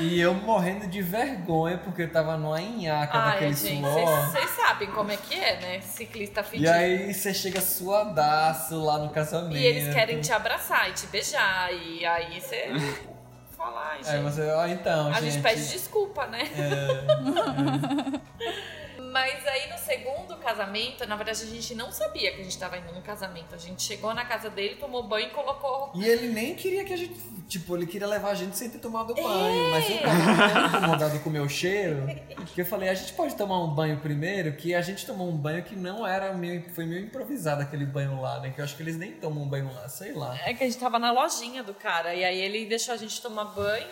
E 0.01 0.21
eu 0.21 0.35
morrendo 0.35 0.89
de 0.89 1.01
vergonha 1.01 1.79
porque 1.79 2.03
eu 2.03 2.11
tava 2.11 2.37
numa 2.37 2.61
nhaca 2.61 3.17
Ai, 3.17 3.53
gente, 3.55 3.81
suor. 3.81 4.27
vocês 4.33 4.51
sabem 4.51 4.91
como 4.91 5.13
é 5.13 5.17
que 5.17 5.37
é, 5.37 5.61
né? 5.61 5.81
Ciclista 5.81 6.43
fedido. 6.43 6.69
E 6.69 6.69
aí 6.69 7.15
você 7.15 7.33
chega 7.33 7.61
suadaço 7.61 8.85
lá 8.85 8.99
no 8.99 9.11
casamento. 9.11 9.57
E 9.57 9.65
eles 9.65 9.95
querem 9.95 10.21
te 10.21 10.33
abraçar 10.33 10.91
e 10.91 10.95
te 10.95 11.07
beijar. 11.07 11.73
E 11.73 12.05
aí 12.05 12.41
você 12.41 12.73
fala, 13.57 13.95
gente. 13.99 14.09
Aí 14.09 14.21
você, 14.21 14.51
ó, 14.51 14.67
então, 14.67 15.11
A 15.11 15.21
gente. 15.21 15.35
gente 15.35 15.43
pede 15.45 15.69
desculpa, 15.69 16.27
né? 16.27 16.43
é, 16.57 18.19
Mas 19.13 19.47
aí 19.47 19.69
no 19.71 19.77
segundo 19.77 20.37
casamento, 20.39 21.07
na 21.07 21.17
verdade 21.17 21.43
a 21.43 21.47
gente 21.47 21.75
não 21.75 21.93
sabia 21.93 22.33
que 22.33 22.41
a 22.41 22.45
gente 22.45 22.59
tava 22.59 22.79
indo 22.79 22.91
num 22.95 23.03
casamento. 23.03 23.55
A 23.55 23.59
gente 23.59 23.83
chegou 23.83 24.15
na 24.15 24.25
casa 24.25 24.49
dele, 24.49 24.77
tomou 24.77 25.03
banho 25.03 25.27
e 25.27 25.31
colocou. 25.31 25.93
E 25.95 26.03
ele 26.07 26.29
nem 26.29 26.55
queria 26.55 26.83
que 26.83 26.95
a 26.95 26.97
gente. 26.97 27.13
Tipo, 27.47 27.77
ele 27.77 27.87
queria 27.87 28.07
levar 28.07 28.31
a 28.31 28.35
gente 28.35 28.57
sem 28.57 28.71
ter 28.71 28.79
tomado 28.79 29.13
É. 29.15 29.23
banho. 29.23 29.71
Mas 29.71 29.91
eu 29.91 29.99
tava 30.01 30.49
tão 30.49 30.67
incomodado 30.81 31.21
com 31.21 31.29
o 31.29 31.33
meu 31.33 31.47
cheiro 31.47 32.07
que 32.55 32.63
eu 32.63 32.65
falei: 32.65 32.89
a 32.89 32.95
gente 32.95 33.13
pode 33.13 33.35
tomar 33.37 33.63
um 33.63 33.69
banho 33.75 33.99
primeiro? 34.01 34.53
Que 34.57 34.75
a 34.75 34.81
gente 34.81 35.05
tomou 35.05 35.29
um 35.29 35.37
banho 35.37 35.63
que 35.63 35.77
não 35.77 36.07
era 36.07 36.33
meio. 36.33 36.63
Foi 36.71 36.87
meio 36.87 37.05
improvisado 37.05 37.61
aquele 37.61 37.85
banho 37.85 38.19
lá, 38.19 38.41
né? 38.41 38.51
Que 38.55 38.63
eu 38.63 38.65
acho 38.65 38.75
que 38.75 38.83
eles 38.83 38.97
nem 38.97 39.13
tomam 39.13 39.45
um 39.45 39.49
banho 39.49 39.71
lá, 39.75 39.87
sei 39.91 40.13
lá. 40.13 40.35
É 40.47 40.55
que 40.55 40.65
a 40.65 40.67
gente 40.67 40.79
tava 40.79 40.99
na 40.99 41.13
lojinha 41.13 41.63
do 41.63 41.75
cara. 41.75 42.15
E 42.15 42.25
aí 42.25 42.41
ele 42.41 42.65
deixou 42.65 42.95
a 42.95 42.97
gente 42.97 43.21
tomar 43.21 43.45
banho. 43.45 43.87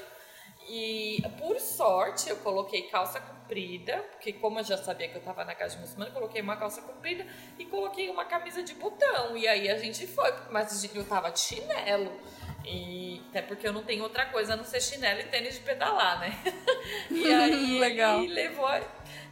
E 0.67 1.23
por 1.39 1.61
sorte 1.61 2.31
eu 2.31 2.37
coloquei 2.37 2.83
calça 2.83 3.21
comprida, 3.51 3.97
porque 4.13 4.33
como 4.35 4.61
eu 4.61 4.65
já 4.65 4.79
sabia 4.79 5.09
que 5.09 5.17
eu 5.17 5.21
tava 5.21 5.45
na 5.45 5.55
casa 5.55 5.75
de 5.75 5.83
muçulmano, 5.83 6.13
coloquei 6.13 6.41
uma 6.41 6.57
calça 6.57 6.81
comprida 6.81 7.27
e 7.59 7.65
coloquei 7.65 8.09
uma 8.09 8.25
camisa 8.25 8.63
de 8.63 8.75
botão. 8.75 9.37
E 9.37 9.49
aí 9.49 9.69
a 9.69 9.77
gente 9.77 10.07
foi, 10.07 10.33
mas 10.51 10.85
eu 10.95 11.05
tava 11.05 11.31
de 11.31 11.41
chinelo. 11.41 12.13
E 12.65 13.21
até 13.31 13.43
porque 13.43 13.67
eu 13.67 13.73
não 13.73 13.83
tenho 13.83 14.05
outra 14.05 14.27
coisa 14.27 14.53
a 14.53 14.57
não 14.57 14.65
ser 14.65 14.81
chinelo 14.81 15.21
e 15.21 15.25
tênis 15.25 15.55
de 15.55 15.61
pedalar, 15.61 16.21
né? 16.21 16.39
E 17.11 17.33
aí 17.33 17.79
Legal. 17.79 18.23
ele 18.23 18.33
levou, 18.33 18.69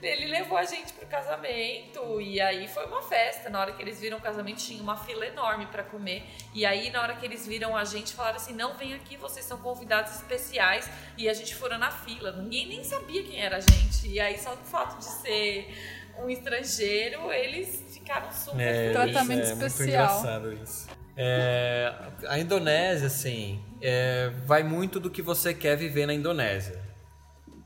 ele 0.02 0.26
levou 0.26 0.56
a 0.56 0.64
gente 0.64 0.92
pro 0.92 1.06
casamento 1.06 2.20
e 2.20 2.40
aí 2.40 2.68
foi 2.68 2.86
uma 2.86 3.02
festa. 3.02 3.48
Na 3.50 3.60
hora 3.60 3.72
que 3.72 3.82
eles 3.82 4.00
viram 4.00 4.18
o 4.18 4.20
casamento 4.20 4.58
tinha 4.58 4.82
uma 4.82 4.96
fila 4.96 5.26
enorme 5.26 5.66
pra 5.66 5.82
comer. 5.82 6.24
E 6.54 6.64
aí 6.64 6.90
na 6.90 7.02
hora 7.02 7.14
que 7.16 7.24
eles 7.24 7.46
viram 7.46 7.76
a 7.76 7.84
gente 7.84 8.14
falaram 8.14 8.36
assim: 8.36 8.54
"Não, 8.54 8.74
vem 8.74 8.94
aqui, 8.94 9.16
vocês 9.16 9.44
são 9.44 9.58
convidados 9.58 10.14
especiais". 10.14 10.88
E 11.16 11.28
a 11.28 11.34
gente 11.34 11.54
foi 11.54 11.68
na 11.76 11.90
fila. 11.90 12.32
Ninguém 12.32 12.66
nem 12.68 12.84
sabia 12.84 13.22
quem 13.22 13.40
era 13.40 13.56
a 13.56 13.60
gente. 13.60 14.08
E 14.08 14.18
aí 14.20 14.38
só 14.38 14.54
o 14.54 14.56
fato 14.56 14.98
de 14.98 15.04
ser 15.04 15.74
um 16.18 16.28
estrangeiro, 16.28 17.32
eles 17.32 17.84
ficaram 17.92 18.30
super 18.32 18.60
É, 18.60 18.92
felizes. 18.92 18.92
Tratamento 18.92 19.40
é 19.40 19.66
especial. 19.66 19.68
Muito 19.68 19.82
engraçado 19.82 20.52
isso. 20.52 20.88
É, 21.16 21.92
a 22.28 22.38
Indonésia, 22.38 23.08
assim, 23.08 23.60
é, 23.82 24.30
vai 24.46 24.62
muito 24.62 25.00
do 25.00 25.10
que 25.10 25.20
você 25.20 25.52
quer 25.52 25.76
viver 25.76 26.06
na 26.06 26.14
Indonésia. 26.14 26.87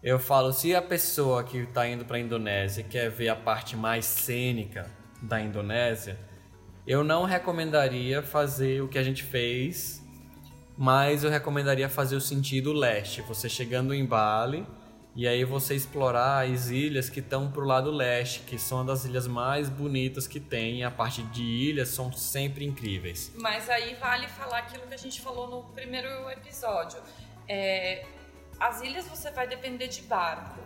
Eu 0.02 0.18
falo, 0.18 0.52
se 0.52 0.74
a 0.74 0.82
pessoa 0.82 1.44
que 1.44 1.58
está 1.58 1.86
indo 1.86 2.04
para 2.04 2.16
a 2.16 2.20
Indonésia 2.20 2.82
quer 2.82 3.08
ver 3.08 3.28
a 3.28 3.36
parte 3.36 3.76
mais 3.76 4.04
cênica 4.04 4.90
da 5.22 5.40
Indonésia, 5.40 6.18
eu 6.84 7.04
não 7.04 7.22
recomendaria 7.22 8.20
fazer 8.20 8.82
o 8.82 8.88
que 8.88 8.98
a 8.98 9.02
gente 9.04 9.22
fez, 9.22 10.02
mas 10.76 11.22
eu 11.22 11.30
recomendaria 11.30 11.88
fazer 11.88 12.16
o 12.16 12.20
sentido 12.20 12.72
leste. 12.72 13.22
Você 13.22 13.48
chegando 13.48 13.94
em 13.94 14.04
Bali 14.04 14.66
e 15.14 15.28
aí 15.28 15.44
você 15.44 15.76
explorar 15.76 16.48
as 16.48 16.68
ilhas 16.68 17.08
que 17.08 17.20
estão 17.20 17.52
pro 17.52 17.64
lado 17.64 17.92
leste, 17.92 18.40
que 18.40 18.58
são 18.58 18.78
uma 18.78 18.86
das 18.86 19.04
ilhas 19.04 19.28
mais 19.28 19.68
bonitas 19.68 20.26
que 20.26 20.40
tem. 20.40 20.82
A 20.82 20.90
parte 20.90 21.22
de 21.22 21.44
ilhas 21.44 21.90
são 21.90 22.10
sempre 22.10 22.64
incríveis. 22.64 23.30
Mas 23.36 23.70
aí 23.70 23.94
vale 23.94 24.26
falar 24.26 24.58
aquilo 24.58 24.84
que 24.88 24.94
a 24.94 24.98
gente 24.98 25.20
falou 25.20 25.48
no 25.48 25.62
primeiro 25.72 26.08
episódio. 26.28 26.98
É, 27.48 28.04
as 28.68 28.80
ilhas 28.82 29.06
você 29.06 29.30
vai 29.30 29.46
depender 29.46 29.88
de 29.88 30.02
barco. 30.02 30.60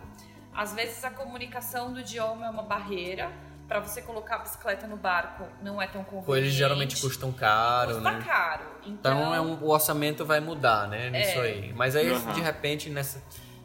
Às 0.53 0.73
vezes 0.73 1.03
a 1.03 1.09
comunicação 1.11 1.93
do 1.93 1.99
idioma 1.99 2.45
é 2.45 2.49
uma 2.49 2.63
barreira, 2.63 3.31
Pra 3.67 3.81
você 3.81 4.01
colocar 4.01 4.35
a 4.35 4.39
bicicleta 4.39 4.87
no 4.87 4.95
barco 4.95 5.43
não 5.61 5.81
é 5.81 5.87
tão 5.87 6.01
conveniente. 6.01 6.25
Pô, 6.25 6.37
eles 6.37 6.53
geralmente 6.53 7.01
custam 7.01 7.33
caro, 7.33 7.95
Custa 7.95 8.11
né? 8.11 8.23
caro. 8.25 8.63
Então, 8.85 9.11
Então, 9.19 9.35
é 9.35 9.41
um- 9.41 9.61
o 9.61 9.67
orçamento 9.67 10.23
vai 10.23 10.39
mudar, 10.39 10.87
né? 10.87 11.09
Nisso 11.09 11.37
É. 11.39 11.41
aí. 11.41 11.73
Mas 11.73 11.93
aí, 11.93 12.09
Uhum. 12.09 12.31
de 12.31 12.39
repente, 12.39 12.89
nessa, 12.89 13.21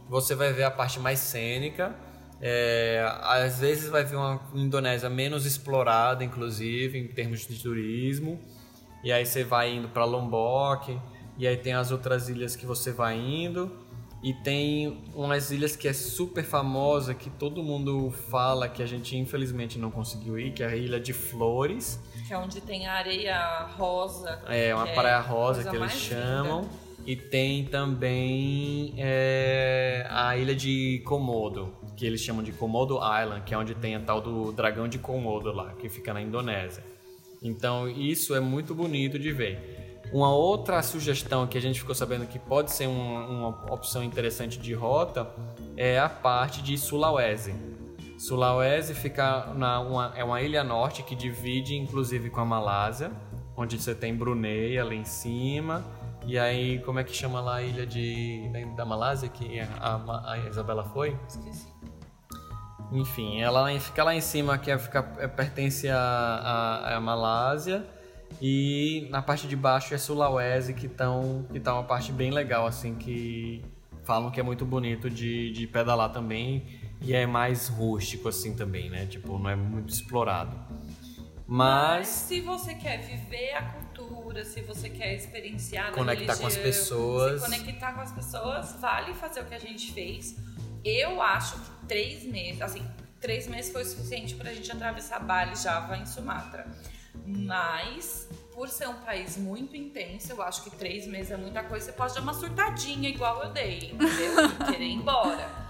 você 0.08 0.34
vai 0.34 0.52
ver 0.52 0.64
a 0.64 0.72
parte 0.72 0.98
mais 0.98 1.20
cênica. 1.20 1.94
É, 2.40 3.06
às 3.22 3.60
vezes 3.60 3.88
vai 3.88 4.02
ver 4.02 4.16
uma 4.16 4.40
Indonésia 4.52 5.08
menos 5.08 5.46
explorada, 5.46 6.24
inclusive, 6.24 6.98
em 6.98 7.06
termos 7.06 7.46
de 7.46 7.62
turismo. 7.62 8.40
E 9.04 9.12
aí 9.12 9.24
você 9.24 9.44
vai 9.44 9.70
indo 9.72 9.88
para 9.88 10.04
Lombok. 10.04 11.00
E 11.38 11.46
aí 11.46 11.56
tem 11.56 11.74
as 11.74 11.92
outras 11.92 12.28
ilhas 12.28 12.56
que 12.56 12.66
você 12.66 12.90
vai 12.90 13.14
indo. 13.16 13.81
E 14.22 14.32
tem 14.32 15.02
umas 15.14 15.50
ilhas 15.50 15.74
que 15.74 15.88
é 15.88 15.92
super 15.92 16.44
famosa, 16.44 17.12
que 17.12 17.28
todo 17.28 17.62
mundo 17.62 18.10
fala 18.30 18.68
que 18.68 18.80
a 18.80 18.86
gente 18.86 19.16
infelizmente 19.16 19.78
não 19.78 19.90
conseguiu 19.90 20.38
ir, 20.38 20.52
que 20.52 20.62
é 20.62 20.66
a 20.66 20.76
Ilha 20.76 21.00
de 21.00 21.12
Flores. 21.12 22.00
que 22.26 22.32
é 22.32 22.38
onde 22.38 22.60
tem 22.60 22.86
a 22.86 22.92
areia 22.92 23.66
rosa. 23.76 24.40
É, 24.46 24.72
uma 24.72 24.86
que 24.86 24.94
praia 24.94 25.18
rosa 25.18 25.68
que 25.68 25.74
eles 25.74 25.92
chamam. 25.92 26.62
linda. 26.62 26.92
E 27.04 27.16
tem 27.16 27.64
também 27.64 28.94
é, 28.96 30.06
a 30.08 30.36
ilha 30.36 30.54
de 30.54 31.02
Komodo, 31.04 31.74
que 31.96 32.06
eles 32.06 32.20
chamam 32.20 32.44
de 32.44 32.52
Komodo 32.52 32.96
Island, 32.98 33.42
que 33.44 33.52
é 33.52 33.58
onde 33.58 33.74
tem 33.74 33.96
a 33.96 34.00
tal 34.00 34.20
do 34.20 34.52
dragão 34.52 34.86
de 34.86 34.98
Komodo 34.98 35.50
lá, 35.52 35.72
que 35.80 35.88
fica 35.88 36.14
na 36.14 36.22
Indonésia. 36.22 36.84
Então 37.42 37.88
isso 37.88 38.36
é 38.36 38.40
muito 38.40 38.72
bonito 38.72 39.18
de 39.18 39.32
ver. 39.32 39.71
Uma 40.12 40.30
outra 40.34 40.82
sugestão 40.82 41.46
que 41.46 41.56
a 41.56 41.60
gente 41.60 41.80
ficou 41.80 41.94
sabendo 41.94 42.26
que 42.26 42.38
pode 42.38 42.70
ser 42.70 42.86
um- 42.86 43.38
uma 43.38 43.48
opção 43.72 44.02
interessante 44.04 44.58
de 44.58 44.74
rota 44.74 45.26
é 45.76 45.98
a 45.98 46.08
parte 46.08 46.62
de 46.62 46.76
Sulawesi. 46.76 47.54
Sulawesi 48.18 48.94
fica 48.94 49.46
na 49.54 49.80
uma, 49.80 50.12
é 50.14 50.22
uma 50.22 50.40
ilha 50.42 50.62
norte 50.62 51.02
que 51.02 51.14
divide 51.14 51.74
inclusive 51.76 52.28
com 52.30 52.40
a 52.40 52.44
Malásia, 52.44 53.10
onde 53.56 53.80
você 53.80 53.94
tem 53.94 54.14
Brunei 54.14 54.78
ali 54.78 54.96
em 54.96 55.04
cima. 55.04 55.82
E 56.24 56.38
aí, 56.38 56.78
como 56.80 57.00
é 57.00 57.04
que 57.04 57.12
chama 57.12 57.40
lá 57.40 57.56
a 57.56 57.62
ilha 57.62 57.84
de, 57.84 58.48
da 58.76 58.84
Malásia 58.84 59.28
que 59.28 59.58
a, 59.58 59.66
a- 59.80 60.32
a 60.34 60.38
Isabela 60.48 60.84
foi? 60.84 61.16
Esqueci. 61.26 61.66
Enfim, 62.92 63.40
ela 63.40 63.66
fica 63.80 64.04
lá 64.04 64.14
em 64.14 64.20
cima, 64.20 64.58
que 64.58 64.70
é, 64.70 64.78
fica, 64.78 65.10
é, 65.18 65.26
pertence 65.26 65.88
à 65.88 67.00
Malásia. 67.02 67.84
E 68.40 69.06
na 69.10 69.22
parte 69.22 69.46
de 69.46 69.56
baixo 69.56 69.94
é 69.94 69.98
Sulawesi, 69.98 70.74
que, 70.74 70.88
tão, 70.88 71.46
que 71.52 71.60
tá 71.60 71.74
uma 71.74 71.84
parte 71.84 72.12
bem 72.12 72.30
legal, 72.30 72.66
assim, 72.66 72.94
que 72.94 73.62
falam 74.04 74.30
que 74.30 74.40
é 74.40 74.42
muito 74.42 74.64
bonito 74.64 75.08
de, 75.10 75.52
de 75.52 75.66
pedalar 75.66 76.10
também. 76.12 76.66
E 77.00 77.14
é 77.14 77.26
mais 77.26 77.68
rústico, 77.68 78.28
assim, 78.28 78.54
também, 78.54 78.88
né? 78.88 79.06
Tipo, 79.06 79.38
não 79.38 79.50
é 79.50 79.56
muito 79.56 79.92
explorado. 79.92 80.56
Mas 81.46 81.98
Mas 81.98 82.08
se 82.08 82.40
você 82.40 82.74
quer 82.74 82.98
viver 82.98 83.52
a 83.54 83.62
cultura, 83.62 84.44
se 84.44 84.62
você 84.62 84.88
quer 84.88 85.14
experienciar 85.14 85.88
a 85.88 85.92
Conectar 85.92 86.36
com 86.36 86.46
as 86.46 86.54
religião, 86.54 86.62
pessoas. 86.62 87.42
se 87.42 87.50
conectar 87.50 87.92
com 87.92 88.00
as 88.00 88.12
pessoas, 88.12 88.76
vale 88.80 89.12
fazer 89.14 89.40
o 89.40 89.44
que 89.44 89.54
a 89.54 89.58
gente 89.58 89.92
fez. 89.92 90.36
Eu 90.84 91.20
acho 91.20 91.56
que 91.56 91.86
três 91.86 92.24
meses, 92.24 92.62
assim, 92.62 92.86
três 93.20 93.46
meses 93.48 93.70
foi 93.72 93.82
o 93.82 93.84
suficiente 93.84 94.34
pra 94.34 94.52
gente 94.54 94.70
atravessar 94.72 95.18
Bali, 95.20 95.54
Java 95.56 95.96
em 95.96 96.06
Sumatra. 96.06 96.66
Mas, 97.24 98.28
por 98.54 98.68
ser 98.68 98.88
um 98.88 98.94
país 98.94 99.36
muito 99.36 99.76
intenso, 99.76 100.32
eu 100.32 100.42
acho 100.42 100.62
que 100.64 100.70
três 100.70 101.06
meses 101.06 101.30
é 101.30 101.36
muita 101.36 101.62
coisa. 101.62 101.86
Você 101.86 101.92
pode 101.92 102.14
dar 102.14 102.20
uma 102.20 102.34
surtadinha 102.34 103.08
igual 103.08 103.42
eu 103.44 103.50
dei, 103.50 103.92
entendeu? 103.92 104.50
E 104.60 104.64
querer 104.72 104.84
ir 104.84 104.94
embora. 104.94 105.62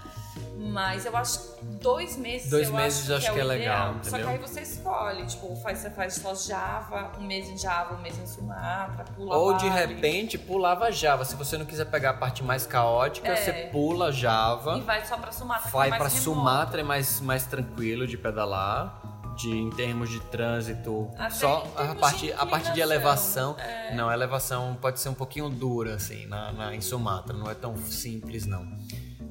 Mas 0.55 1.05
eu 1.05 1.15
acho 1.15 1.39
que 1.57 1.65
dois 1.81 2.15
meses 2.15 2.49
Dois 2.49 2.69
eu 2.69 2.75
meses 2.75 3.09
eu 3.09 3.17
acho 3.17 3.29
o 3.29 3.33
que 3.33 3.39
é 3.39 3.43
legal, 3.43 3.89
ideal. 3.89 3.93
Só 3.95 3.99
que 4.01 4.07
entendeu? 4.09 4.29
aí 4.29 4.37
você 4.37 4.61
escolhe, 4.61 5.25
tipo, 5.25 5.55
faz, 5.57 5.79
você 5.79 5.89
faz 5.89 6.13
só 6.15 6.33
Java, 6.33 7.11
um 7.19 7.23
mês 7.23 7.49
em 7.49 7.57
Java, 7.57 7.95
um 7.95 8.01
mês 8.01 8.17
em 8.17 8.25
Sumatra, 8.25 9.03
pula 9.15 9.35
Ou 9.35 9.57
de 9.57 9.67
repente 9.67 10.37
pulava 10.37 10.91
Java. 10.91 11.25
Se 11.25 11.35
você 11.35 11.57
não 11.57 11.65
quiser 11.65 11.85
pegar 11.85 12.11
a 12.11 12.13
parte 12.13 12.43
mais 12.43 12.65
caótica, 12.65 13.27
É. 13.27 13.35
você 13.35 13.53
pula 13.71 14.11
Java. 14.11 14.77
E 14.77 14.81
vai 14.81 15.05
só 15.05 15.17
pra 15.17 15.31
Sumatra, 15.31 15.63
que 15.63 15.67
é 15.67 15.71
Vai 15.71 15.89
mais 15.89 15.99
para 16.01 16.09
remoto. 16.09 16.23
Sumatra 16.23 16.81
é 16.81 16.83
mais, 16.83 17.19
mais 17.19 17.45
tranquilo 17.45 18.07
de 18.07 18.17
pedalar. 18.17 19.01
De, 19.37 19.49
em 19.51 19.69
termos 19.69 20.09
de 20.09 20.19
trânsito, 20.19 21.09
Até 21.17 21.29
só 21.31 21.67
em 21.79 21.87
a 21.87 21.95
parte, 21.95 22.25
de 22.27 22.33
a 22.33 22.45
parte 22.45 22.71
de 22.73 22.79
elevação. 22.81 23.55
Não, 23.95 24.09
a 24.09 24.13
elevação 24.13 24.77
pode 24.79 24.99
ser 24.99 25.09
um 25.09 25.13
pouquinho 25.13 25.49
dura, 25.49 25.95
assim, 25.95 26.25
na, 26.27 26.51
na- 26.51 26.75
em 26.75 26.81
Sumatra. 26.81 27.35
Não 27.35 27.49
é 27.49 27.53
tão 27.55 27.75
simples, 27.77 28.45
não. 28.45 28.65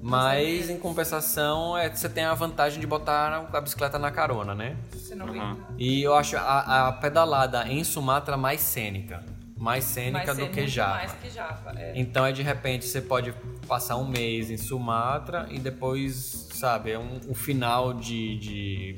Mas, 0.04 0.68
em 0.68 0.78
compensação, 0.78 1.76
é, 1.78 1.88
você 1.88 2.08
tem 2.08 2.24
a 2.24 2.34
vantagem 2.34 2.80
de 2.80 2.86
botar 2.86 3.48
a 3.52 3.60
bicicleta 3.60 3.98
na 4.00 4.10
carona, 4.10 4.52
né? 4.54 4.76
Uhum. 5.12 5.56
E 5.78 6.02
eu 6.02 6.14
acho 6.14 6.36
a, 6.36 6.88
a 6.88 6.92
pedalada 6.92 7.68
em 7.68 7.84
Sumatra 7.84 8.36
mais 8.36 8.60
cênica. 8.60 9.24
Mais 9.56 9.84
cênica 9.84 10.34
Vai 10.34 10.44
do 10.44 10.50
que 10.50 10.66
Java. 10.66 10.94
Mais 10.94 11.12
que 11.12 11.30
Java, 11.30 11.72
é. 11.76 11.92
Então 11.94 12.26
é 12.26 12.32
de 12.32 12.42
repente 12.42 12.84
você 12.84 13.00
pode 13.00 13.32
passar 13.68 13.96
um 13.96 14.04
mês 14.04 14.50
em 14.50 14.56
Sumatra 14.56 15.46
e 15.50 15.60
depois, 15.60 16.48
sabe, 16.52 16.90
é 16.90 16.98
um, 16.98 17.20
o 17.28 17.34
final 17.34 17.94
de, 17.94 18.36
de 18.38 18.96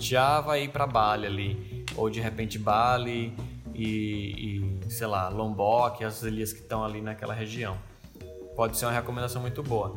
Java 0.00 0.58
e 0.58 0.64
ir 0.64 0.68
pra 0.68 0.86
Bali 0.86 1.26
ali. 1.26 1.84
Ou 1.96 2.10
de 2.10 2.20
repente 2.20 2.58
Bali 2.58 3.34
e, 3.74 4.60
e, 4.86 4.90
sei 4.90 5.06
lá, 5.06 5.28
Lombok, 5.28 6.04
as 6.04 6.22
ilhas 6.22 6.52
que 6.52 6.60
estão 6.60 6.84
ali 6.84 7.00
naquela 7.00 7.34
região. 7.34 7.76
Pode 8.54 8.76
ser 8.76 8.86
uma 8.86 8.92
recomendação 8.92 9.40
muito 9.42 9.62
boa. 9.62 9.94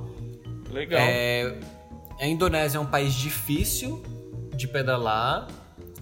Legal. 0.69 1.01
É, 1.01 1.57
a 2.19 2.25
Indonésia 2.27 2.77
é 2.77 2.81
um 2.81 2.85
país 2.85 3.13
difícil 3.13 4.03
de 4.55 4.67
pedalar, 4.67 5.47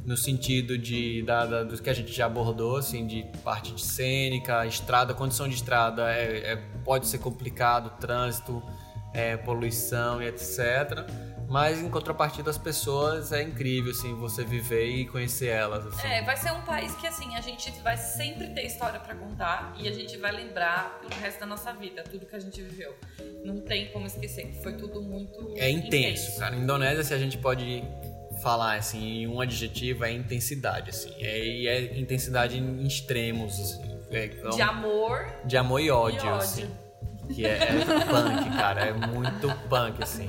no 0.03 0.17
sentido 0.17 0.77
de 0.77 1.21
da, 1.23 1.45
da- 1.45 1.63
do 1.63 1.81
que 1.81 1.89
a 1.89 1.93
gente 1.93 2.11
já 2.11 2.25
abordou, 2.25 2.77
assim, 2.77 3.05
de 3.05 3.23
parte 3.43 3.73
de 3.73 3.81
cênica, 3.85 4.65
estrada, 4.65 5.13
condição 5.13 5.47
de 5.47 5.55
estrada 5.55 6.11
é, 6.11 6.53
é- 6.53 6.55
pode 6.83 7.07
ser 7.07 7.17
complicado, 7.19 7.91
trânsito, 7.99 8.63
é, 9.13 9.35
poluição 9.37 10.21
e 10.21 10.27
etc. 10.27 11.05
Mas 11.49 11.79
em 11.81 11.89
contrapartida 11.89 12.49
as 12.49 12.57
pessoas 12.57 13.31
é 13.31 13.41
incrível 13.41 13.91
assim 13.91 14.13
você 14.15 14.43
viver 14.43 14.85
e 14.85 15.07
conhecer 15.07 15.47
elas 15.47 15.85
assim. 15.87 16.05
É, 16.07 16.21
vai 16.23 16.35
ser 16.35 16.51
um 16.51 16.61
país 16.61 16.93
que 16.95 17.07
assim, 17.07 17.35
a 17.35 17.41
gente 17.41 17.71
vai 17.81 17.95
sempre 17.95 18.47
ter 18.49 18.65
história 18.65 18.99
pra 18.99 19.15
contar 19.15 19.73
e 19.77 19.87
a 19.87 19.91
gente 19.93 20.17
vai 20.17 20.31
lembrar 20.33 20.99
pelo 20.99 21.21
resto 21.21 21.39
da 21.39 21.45
nossa 21.45 21.71
vida, 21.73 22.03
tudo 22.03 22.25
que 22.25 22.35
a 22.35 22.39
gente 22.39 22.61
viveu. 22.61 22.93
Não 23.45 23.61
tem 23.61 23.87
como 23.91 24.05
esquecer, 24.05 24.47
que 24.47 24.61
foi 24.61 24.73
tudo 24.73 25.01
muito 25.01 25.53
É 25.55 25.69
intenso, 25.69 26.37
cara. 26.37 26.55
Indonésia, 26.55 27.03
se 27.03 27.13
a 27.13 27.17
gente 27.17 27.37
pode 27.37 27.81
falar 28.43 28.75
assim, 28.75 29.21
em 29.21 29.27
um 29.27 29.39
adjetivo, 29.39 30.03
é 30.03 30.11
intensidade, 30.11 30.89
assim. 30.89 31.13
É, 31.19 31.39
e 31.45 31.67
é 31.67 31.97
intensidade 31.97 32.57
em 32.57 32.85
extremos, 32.85 33.57
assim. 33.59 33.97
É 34.11 34.27
como- 34.27 34.53
De 34.55 34.61
amor 34.61 35.25
de 35.45 35.57
amor 35.57 35.79
e 35.81 35.89
ódio, 35.89 36.19
ódio. 36.19 36.35
assim. 36.35 36.69
Que 37.33 37.45
é, 37.45 37.57
é 37.57 38.05
punk, 38.05 38.49
cara. 38.55 38.85
É 38.85 38.93
muito 38.93 39.47
punk, 39.69 40.01
assim. 40.03 40.25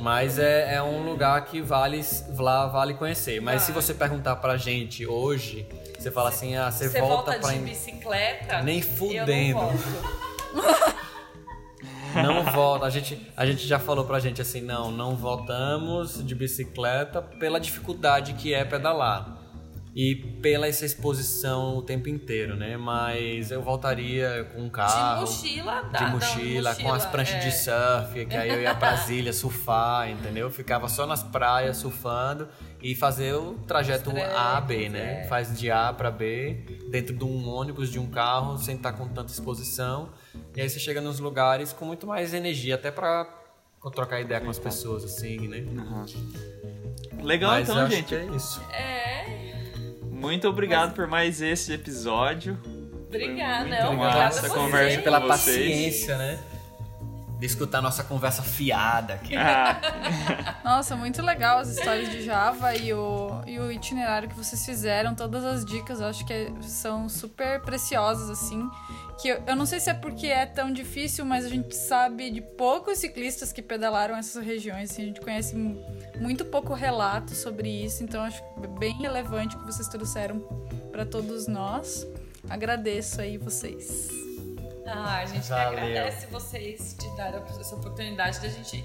Mas 0.00 0.38
é, 0.38 0.74
é 0.74 0.82
um 0.82 1.02
lugar 1.02 1.44
que 1.46 1.60
vale, 1.60 2.04
lá 2.36 2.66
vale 2.66 2.94
conhecer. 2.94 3.40
Mas 3.40 3.62
se 3.62 3.72
Vale. 3.72 3.84
você 3.84 3.94
perguntar 3.94 4.36
pra 4.36 4.56
gente 4.56 5.06
hoje, 5.06 5.66
você 5.98 6.10
fala 6.10 6.28
assim, 6.28 6.56
ah, 6.56 6.70
você, 6.70 6.88
você 6.88 7.00
volta, 7.00 7.32
volta 7.32 7.40
pra... 7.40 7.52
de 7.52 7.58
bicicleta. 7.58 8.62
Nem 8.62 8.80
fudendo. 8.80 9.60
Não 12.14 12.42
volta. 12.44 12.86
A 12.86 12.90
gente, 12.90 13.30
a 13.36 13.44
gente 13.44 13.66
já 13.66 13.78
falou 13.78 14.04
pra 14.04 14.18
gente 14.18 14.40
assim, 14.40 14.60
não, 14.60 14.90
não 14.90 15.14
voltamos 15.14 16.24
de 16.24 16.34
bicicleta 16.34 17.20
pela 17.20 17.60
dificuldade 17.60 18.32
que 18.34 18.54
é 18.54 18.64
pedalar. 18.64 19.37
E 19.94 20.14
pela 20.14 20.66
essa 20.66 20.84
exposição 20.84 21.76
o 21.76 21.82
tempo 21.82 22.08
inteiro, 22.08 22.54
né? 22.54 22.76
Mas 22.76 23.50
eu 23.50 23.62
voltaria 23.62 24.48
com 24.52 24.62
um 24.62 24.70
carro. 24.70 25.24
de 25.24 25.30
mochila, 25.30 25.82
dá, 25.82 25.98
de 25.98 26.04
não, 26.04 26.10
mochila, 26.12 26.74
com 26.74 26.92
as 26.92 27.06
pranchas 27.06 27.36
é. 27.36 27.48
de 27.48 27.52
surf, 27.52 28.26
que 28.26 28.36
aí 28.36 28.48
eu 28.48 28.60
ia 28.60 28.74
pra 28.74 28.88
Brasília 28.98 29.32
surfar, 29.32 30.10
entendeu? 30.10 30.50
Ficava 30.50 30.88
só 30.88 31.06
nas 31.06 31.22
praias 31.22 31.76
surfando 31.76 32.48
e 32.82 32.94
fazer 32.94 33.34
o 33.34 33.54
trajeto 33.66 34.10
A 34.36 34.56
a 34.56 34.60
B, 34.60 34.88
né? 34.88 35.22
é. 35.22 35.28
Faz 35.28 35.58
de 35.58 35.70
A 35.70 35.92
pra 35.92 36.10
B, 36.10 36.64
dentro 36.90 37.14
de 37.14 37.24
um 37.24 37.48
ônibus, 37.48 37.90
de 37.90 37.98
um 37.98 38.06
carro, 38.06 38.56
sem 38.58 38.76
estar 38.76 38.92
com 38.92 39.08
tanta 39.08 39.32
exposição. 39.32 40.10
E 40.54 40.60
aí 40.60 40.68
você 40.68 40.78
chega 40.78 41.00
nos 41.00 41.18
lugares 41.18 41.72
com 41.72 41.84
muito 41.84 42.06
mais 42.06 42.34
energia, 42.34 42.74
até 42.76 42.90
pra 42.90 43.26
trocar 43.94 44.20
ideia 44.20 44.40
com 44.40 44.50
as 44.50 44.58
pessoas, 44.58 45.04
assim, 45.04 45.48
né? 45.48 45.64
Legal 47.22 47.50
Mas 47.50 47.68
eu 47.68 47.74
então, 47.74 47.86
acho 47.86 47.96
gente. 47.96 48.06
que 48.06 48.14
é 48.14 48.24
isso. 48.26 48.62
É, 48.72 49.47
Muito 50.18 50.48
obrigado 50.48 50.94
por 50.94 51.06
mais 51.06 51.40
esse 51.40 51.72
episódio. 51.72 52.58
obrigada, 53.06 53.66
muito 53.66 53.82
não, 53.82 53.96
massa 53.96 54.38
obrigada 54.38 54.48
conversa 54.60 54.88
vocês. 54.90 55.04
pela 55.04 55.20
vocês. 55.20 55.28
paciência, 55.28 56.18
né? 56.18 56.38
de 57.38 57.46
escutar 57.46 57.80
nossa 57.80 58.02
conversa 58.02 58.42
fiada 58.42 59.14
aqui. 59.14 59.36
Ah, 59.36 59.80
Nossa, 60.64 60.96
muito 60.96 61.22
legal 61.22 61.58
as 61.58 61.68
histórias 61.68 62.10
de 62.10 62.22
Java 62.22 62.74
e 62.74 62.92
o, 62.92 63.42
e 63.46 63.60
o 63.60 63.70
itinerário 63.70 64.28
que 64.28 64.34
vocês 64.34 64.66
fizeram, 64.66 65.14
todas 65.14 65.44
as 65.44 65.64
dicas, 65.64 66.00
eu 66.00 66.08
acho 66.08 66.26
que 66.26 66.52
são 66.62 67.08
super 67.08 67.60
preciosas, 67.60 68.28
assim. 68.28 68.68
Que 69.20 69.28
eu, 69.28 69.42
eu 69.48 69.56
não 69.56 69.66
sei 69.66 69.80
se 69.80 69.90
é 69.90 69.94
porque 69.94 70.28
é 70.28 70.46
tão 70.46 70.72
difícil, 70.72 71.24
mas 71.24 71.44
a 71.44 71.48
gente 71.48 71.74
sabe 71.74 72.30
de 72.30 72.40
poucos 72.40 72.98
ciclistas 72.98 73.52
que 73.52 73.60
pedalaram 73.60 74.16
essas 74.16 74.44
regiões, 74.44 74.90
assim, 74.92 75.02
a 75.02 75.06
gente 75.06 75.20
conhece 75.20 75.56
mu- 75.56 75.84
muito 76.20 76.44
pouco 76.44 76.72
relato 76.72 77.34
sobre 77.34 77.68
isso, 77.68 78.04
então 78.04 78.22
acho 78.22 78.42
bem 78.78 78.94
relevante 78.94 79.56
o 79.56 79.58
que 79.60 79.66
vocês 79.66 79.88
trouxeram 79.88 80.38
para 80.92 81.04
todos 81.04 81.48
nós. 81.48 82.06
Agradeço 82.48 83.20
aí 83.20 83.36
vocês. 83.36 84.08
Ah, 84.86 85.18
a 85.18 85.26
gente 85.26 85.46
que 85.46 85.52
agradece 85.52 86.26
vocês 86.28 86.96
de 86.98 87.16
dar 87.16 87.34
essa 87.60 87.74
oportunidade 87.74 88.40
da 88.40 88.48
gente, 88.48 88.82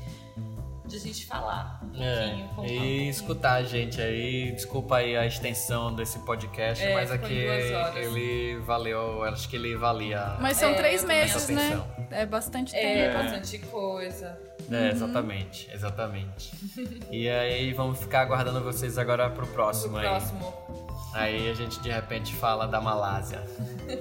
de 0.86 0.98
a 0.98 1.00
gente 1.00 1.26
falar 1.26 1.80
um 1.84 1.88
pouquinho. 1.88 2.04
um 2.04 2.12
É, 2.12 2.36
e 2.36 2.56
pouquinho. 2.56 3.10
escutar 3.10 3.54
a 3.54 3.64
gente 3.64 4.02
aí. 4.02 4.52
Desculpa 4.52 4.98
aí 4.98 5.16
a 5.16 5.26
extensão 5.26 5.94
desse 5.96 6.20
podcast, 6.20 6.84
É, 6.84 6.94
mas 6.94 7.10
aqui 7.12 7.48
horas. 7.48 7.96
ele 7.96 8.60
valeu, 8.60 9.24
acho 9.24 9.48
que 9.48 9.56
ele 9.56 9.76
valia. 9.76 10.36
Mas 10.40 10.58
são 10.58 10.70
É, 10.72 10.74
três 10.74 11.04
meses, 11.04 11.48
né? 11.50 11.82
É 12.12 12.26
bastante 12.26 12.76
É, 12.76 13.12
tempo. 13.12 13.24
bastante 13.24 13.58
coisa. 13.60 14.38
É, 14.72 14.90
exatamente, 14.92 15.70
exatamente. 15.74 16.52
e 17.12 17.28
aí 17.30 17.74
vamos 17.74 18.00
ficar 18.00 18.22
aguardando 18.22 18.62
vocês 18.62 18.98
agora 18.98 19.30
pro 19.30 19.46
Pro 19.46 19.54
próximo 19.56 19.98
aí. 19.98 20.04
próximo. 20.08 20.83
Aí 21.14 21.49
a 21.49 21.53
gente 21.53 21.80
de 21.80 21.90
repente 21.91 22.34
fala 22.35 22.68
da 22.68 22.81
Malásia. 22.81 23.41